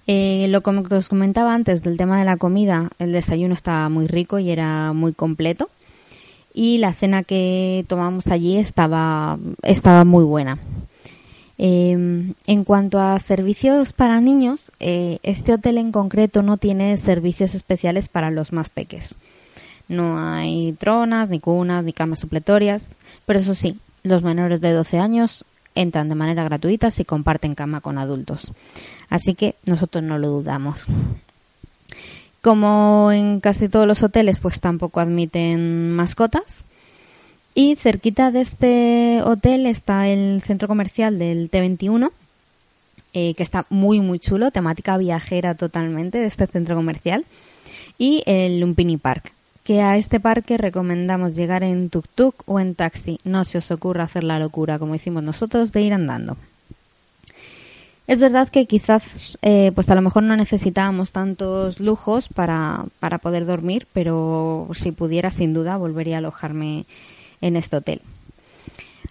Eh, 0.07 0.47
lo 0.49 0.61
que 0.61 0.95
os 0.95 1.09
comentaba 1.09 1.55
antes 1.55 1.83
del 1.83 1.97
tema 1.97 2.19
de 2.19 2.25
la 2.25 2.37
comida, 2.37 2.91
el 2.99 3.13
desayuno 3.13 3.55
estaba 3.55 3.89
muy 3.89 4.07
rico 4.07 4.39
y 4.39 4.51
era 4.51 4.93
muy 4.93 5.13
completo. 5.13 5.71
Y 6.53 6.79
la 6.79 6.93
cena 6.93 7.23
que 7.23 7.85
tomamos 7.89 8.29
allí 8.29 8.57
estaba, 8.57 9.39
estaba 9.63 10.05
muy 10.05 10.25
buena. 10.25 10.59
Em, 11.57 12.35
en 12.47 12.65
cuanto 12.65 13.01
a 13.01 13.19
servicios 13.19 13.93
para 13.93 14.21
niños, 14.21 14.73
eh, 14.81 15.19
este 15.23 15.55
hotel 15.55 15.79
en 15.79 15.93
concreto 15.93 16.43
no 16.43 16.57
tiene 16.57 16.97
servicios 16.97 17.55
especiales 17.55 18.09
para 18.09 18.31
los 18.31 18.53
más 18.53 18.71
peques. 18.71 19.17
No 19.89 20.19
hay 20.19 20.73
tronas, 20.73 21.29
ni 21.29 21.41
cunas, 21.41 21.85
ni 21.85 21.93
camas 21.93 22.21
supletorias, 22.21 22.97
pero 23.27 23.39
eso 23.39 23.55
sí, 23.55 23.79
los 24.03 24.23
menores 24.23 24.61
de 24.61 24.73
12 24.73 24.99
años 24.99 25.45
entran 25.75 26.09
de 26.09 26.15
manera 26.15 26.45
gratuita 26.45 26.91
si 26.91 27.05
comparten 27.05 27.55
cama 27.55 27.81
con 27.81 27.99
adultos. 27.99 28.53
Así 29.09 29.35
que 29.35 29.55
nosotros 29.65 30.03
no 30.03 30.19
lo 30.19 30.29
dudamos. 30.29 30.87
Como 32.43 33.11
en 33.13 33.41
casi 33.41 33.69
todos 33.69 33.87
los 33.87 34.03
hoteles, 34.03 34.41
pues 34.41 34.61
tampoco 34.61 35.01
admiten 35.01 35.93
mascotas. 35.93 36.65
Y 37.55 37.77
cerquita 37.77 38.31
de 38.31 38.41
este 38.41 39.23
hotel 39.23 39.67
está 39.67 40.09
el 40.09 40.43
centro 40.45 40.67
comercial 40.67 41.19
del 41.19 41.51
T21, 41.51 42.11
eh, 43.13 43.35
que 43.35 43.43
está 43.43 43.65
muy, 43.71 44.01
muy 44.01 44.19
chulo, 44.19 44.51
temática 44.51 44.97
viajera 44.99 45.55
totalmente 45.55 46.19
de 46.19 46.27
este 46.27 46.47
centro 46.49 46.75
comercial. 46.75 47.25
Y 47.97 48.25
el 48.27 48.59
Lumpini 48.59 48.97
Park, 48.97 49.33
que 49.65 49.81
a 49.81 49.97
este 49.97 50.21
parque 50.21 50.59
recomendamos 50.59 51.35
llegar 51.35 51.65
en 51.65 51.91
tuk-tuk 51.91 52.35
o 52.47 52.61
en 52.61 52.75
taxi. 52.75 53.19
No 53.25 53.45
se 53.45 53.59
os 53.59 53.71
ocurra 53.71 54.05
hacer 54.05 54.23
la 54.23 54.39
locura 54.39 54.79
como 54.79 54.95
hicimos 54.95 55.23
nosotros 55.23 55.73
de 55.73 55.83
ir 55.83 55.95
andando. 55.95 56.37
Es 58.07 58.21
verdad 58.21 58.51
que 58.51 58.67
quizás, 58.67 59.39
eh, 59.41 59.73
pues 59.75 59.89
a 59.89 59.95
lo 59.95 60.03
mejor 60.03 60.23
no 60.25 60.37
necesitábamos 60.37 61.13
tantos 61.13 61.81
lujos 61.81 62.29
para, 62.29 62.85
para 63.01 63.17
poder 63.17 63.47
dormir, 63.47 63.87
pero 63.95 64.69
si 64.75 64.93
pudiera, 64.93 65.31
sin 65.31 65.55
duda, 65.55 65.79
volvería 65.79 66.17
a 66.17 66.19
alojarme 66.19 66.85
en 67.41 67.57
este 67.57 67.77
hotel. 67.79 68.03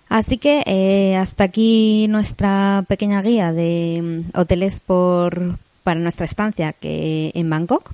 Así 0.09 0.37
que 0.37 0.61
eh, 0.67 1.15
hasta 1.15 1.45
aquí 1.45 2.05
nuestra 2.07 2.85
pequeña 2.87 3.19
guía 3.21 3.51
de 3.51 4.23
mm, 4.35 4.37
hoteles 4.39 4.79
por, 4.79 5.57
para 5.83 5.99
nuestra 5.99 6.27
estancia 6.27 6.73
que 6.73 7.31
en 7.33 7.49
Bangkok. 7.49 7.91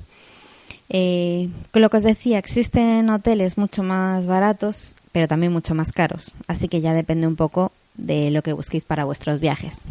Eh, 0.89 1.49
con 1.71 1.81
lo 1.81 1.89
que 1.89 1.97
os 1.97 2.03
decía, 2.03 2.39
existen 2.39 3.09
hoteles 3.09 3.57
mucho 3.57 3.83
más 3.83 4.25
baratos, 4.25 4.95
pero 5.11 5.27
también 5.27 5.53
mucho 5.53 5.75
más 5.75 5.91
caros. 5.91 6.31
Así 6.47 6.67
que 6.67 6.81
ya 6.81 6.93
depende 6.93 7.27
un 7.27 7.35
poco 7.35 7.71
de 7.95 8.31
lo 8.31 8.41
que 8.41 8.53
busquéis 8.53 8.85
para 8.85 9.05
vuestros 9.05 9.39
viajes. 9.39 9.83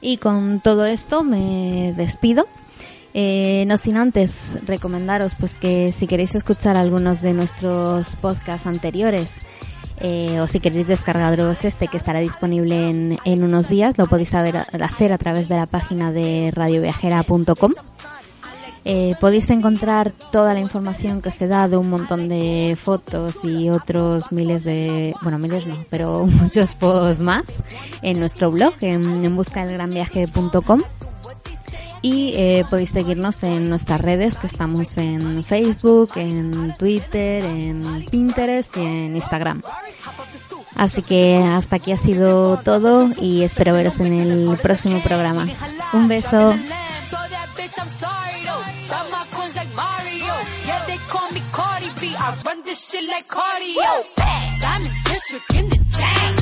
Y 0.00 0.16
con 0.18 0.60
todo 0.60 0.86
esto 0.86 1.22
me 1.22 1.92
despido. 1.96 2.46
Eh, 3.14 3.64
no 3.66 3.78
sin 3.78 3.96
antes 3.96 4.52
recomendaros 4.66 5.34
pues 5.34 5.54
que 5.54 5.92
si 5.92 6.06
queréis 6.06 6.34
escuchar 6.34 6.76
algunos 6.76 7.22
de 7.22 7.32
nuestros 7.32 8.16
podcasts 8.16 8.66
anteriores 8.66 9.38
eh, 9.98 10.38
o 10.40 10.46
si 10.46 10.60
queréis 10.60 10.86
descargaros 10.86 11.64
este 11.64 11.88
que 11.88 11.96
estará 11.96 12.20
disponible 12.20 12.90
en, 12.90 13.18
en 13.24 13.42
unos 13.42 13.68
días, 13.68 13.96
lo 13.98 14.06
podéis 14.06 14.34
hacer 14.34 15.12
a 15.12 15.18
través 15.18 15.48
de 15.48 15.56
la 15.56 15.66
página 15.66 16.12
de 16.12 16.52
radioviajera.com. 16.54 17.72
Eh, 18.90 19.16
podéis 19.20 19.50
encontrar 19.50 20.12
toda 20.32 20.54
la 20.54 20.60
información 20.60 21.20
que 21.20 21.30
se 21.30 21.46
da 21.46 21.68
de 21.68 21.76
un 21.76 21.90
montón 21.90 22.26
de 22.26 22.74
fotos 22.74 23.44
y 23.44 23.68
otros 23.68 24.32
miles 24.32 24.64
de, 24.64 25.14
bueno, 25.20 25.38
miles 25.38 25.66
no, 25.66 25.84
pero 25.90 26.24
muchos 26.40 26.74
posts 26.74 27.20
más 27.20 27.62
en 28.00 28.18
nuestro 28.18 28.50
blog 28.50 28.72
en, 28.80 29.26
en 29.26 29.36
y 32.00 32.32
eh, 32.34 32.64
podéis 32.70 32.90
seguirnos 32.90 33.42
en 33.42 33.68
nuestras 33.68 34.00
redes 34.00 34.38
que 34.38 34.46
estamos 34.46 34.96
en 34.96 35.44
Facebook, 35.44 36.12
en 36.16 36.74
Twitter, 36.78 37.44
en 37.44 38.06
Pinterest 38.10 38.74
y 38.78 38.80
en 38.80 39.16
Instagram. 39.16 39.62
Así 40.76 41.02
que 41.02 41.36
hasta 41.36 41.76
aquí 41.76 41.92
ha 41.92 41.98
sido 41.98 42.56
todo 42.58 43.10
y 43.20 43.42
espero 43.42 43.74
veros 43.74 44.00
en 44.00 44.14
el 44.14 44.56
próximo 44.62 45.02
programa. 45.02 45.46
Un 45.92 46.08
beso. 46.08 46.54
This 52.68 52.90
shit 52.90 53.04
like 53.08 53.26
cardio. 53.26 54.04
Diamond 54.60 54.94
district 55.04 55.54
in 55.54 55.68
the 55.70 55.76
chain. 55.96 56.32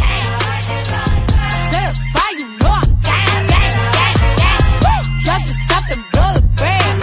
Certified, 1.73 2.37
you 2.41 2.49
know 2.59 2.75
I'm 2.83 2.91
gang, 3.07 3.47
gang, 3.53 3.75
gang, 3.99 4.19
gang. 4.43 5.05
Drop 5.23 5.43
the 5.47 5.55
top 5.71 5.85
and 5.95 6.05
blow 6.13 6.31
the 6.35 6.43
brand. 6.59 6.99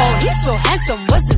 Oh, 0.00 0.12
he's 0.22 0.38
so 0.44 0.52
handsome, 0.68 1.02
what's 1.08 1.26
his 1.28 1.37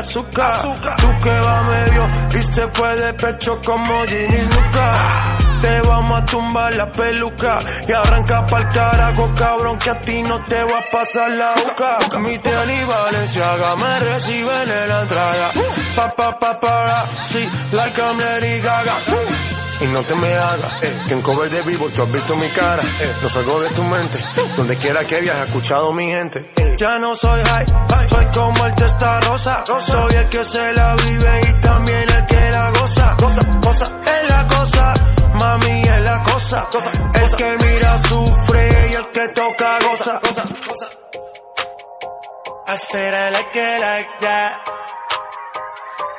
azúcar. 0.00 0.60
Tú 0.96 1.08
que 1.22 1.40
va 1.40 1.62
medio 1.62 2.08
y 2.38 2.52
se 2.52 2.66
fue 2.68 2.96
de 2.96 3.12
pecho 3.14 3.60
como 3.64 4.02
Ginny 4.04 4.42
Luca. 4.42 4.92
Te 5.62 5.80
vamos 5.82 6.22
a 6.22 6.24
tumbar 6.24 6.74
la 6.74 6.86
peluca 6.90 7.60
y 7.86 7.92
arranca 7.92 8.46
pa'l 8.46 8.66
carajo, 8.72 9.30
cabrón, 9.36 9.78
que 9.78 9.90
a 9.90 10.00
ti 10.00 10.22
no 10.22 10.42
te 10.46 10.64
va 10.64 10.78
a 10.78 10.84
pasar 10.90 11.30
la 11.32 11.52
boca. 11.54 12.18
Mi 12.18 12.38
tenis 12.38 12.86
Valenciaga 12.86 13.76
me 13.76 13.98
reciben 14.00 14.70
en 14.82 14.88
la 14.88 15.02
entrada. 15.02 15.50
Pa, 15.96 16.10
pa, 16.16 16.38
pa, 16.38 16.58
para, 16.58 17.04
sí, 17.30 17.46
like 17.72 18.00
Lady 18.00 18.60
Gaga. 18.60 18.94
Y 19.82 19.86
no 19.88 20.00
te 20.02 20.14
me 20.14 20.32
hagas, 20.34 20.72
eh, 20.82 20.94
que 21.08 21.14
en 21.14 21.22
cover 21.22 21.48
de 21.50 21.62
vivo 21.62 21.88
tú 21.94 22.02
has 22.02 22.12
visto 22.12 22.36
mi 22.36 22.48
cara, 22.48 22.82
eh, 22.82 23.12
no 23.22 23.28
salgo 23.30 23.60
de 23.60 23.68
tu 23.70 23.82
mente, 23.84 24.18
donde 24.56 24.76
quiera 24.76 25.04
que 25.04 25.20
viajes, 25.20 25.46
escuchado 25.46 25.92
mi 25.92 26.06
gente. 26.10 26.44
eh. 26.56 26.69
Ya 26.80 26.98
no 26.98 27.14
soy 27.14 27.42
high, 27.42 27.66
soy 28.08 28.24
como 28.32 28.64
el 28.64 28.74
testa 28.74 29.20
rosa, 29.20 29.64
soy 29.66 30.14
el 30.14 30.28
que 30.30 30.42
se 30.42 30.72
la 30.72 30.96
vive 30.96 31.40
y 31.50 31.52
también 31.60 32.08
el 32.08 32.24
que 32.24 32.50
la 32.50 32.70
goza, 32.70 33.16
goza, 33.20 33.42
goza, 33.60 33.84
es 33.84 34.28
la 34.30 34.46
cosa, 34.46 34.94
mami 35.34 35.82
es 35.82 36.00
la 36.00 36.22
cosa, 36.22 36.68
el 37.22 37.36
que 37.36 37.56
mira 37.62 37.98
sufre 37.98 38.88
y 38.92 38.94
el 38.94 39.06
que 39.08 39.28
toca 39.28 39.78
goza, 39.86 40.20
goza, 40.22 40.44
goza. 40.66 40.86
I 42.66 42.76
said 42.78 43.12
I 43.12 43.30
like 43.30 43.56
it 43.56 43.80
like 43.82 44.20
that. 44.20 44.56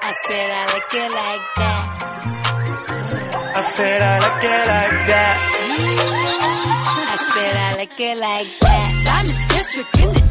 I 0.03 0.13
said 0.27 0.51
I 0.51 0.65
like 0.73 0.93
it 0.93 1.11
like 1.11 1.47
that. 1.57 1.83
I 3.55 3.61
said 3.63 4.01
I 4.03 4.19
like 4.19 4.43
it 4.43 4.67
like 4.67 5.07
that. 5.07 5.37
I 7.09 7.17
said 7.33 7.55
I 7.55 7.75
like 7.77 7.99
it 7.99 8.17
like 8.19 8.59
that. 8.59 8.89
Diamond 9.05 9.39
District 9.49 9.97
in 9.97 10.13
the. 10.13 10.30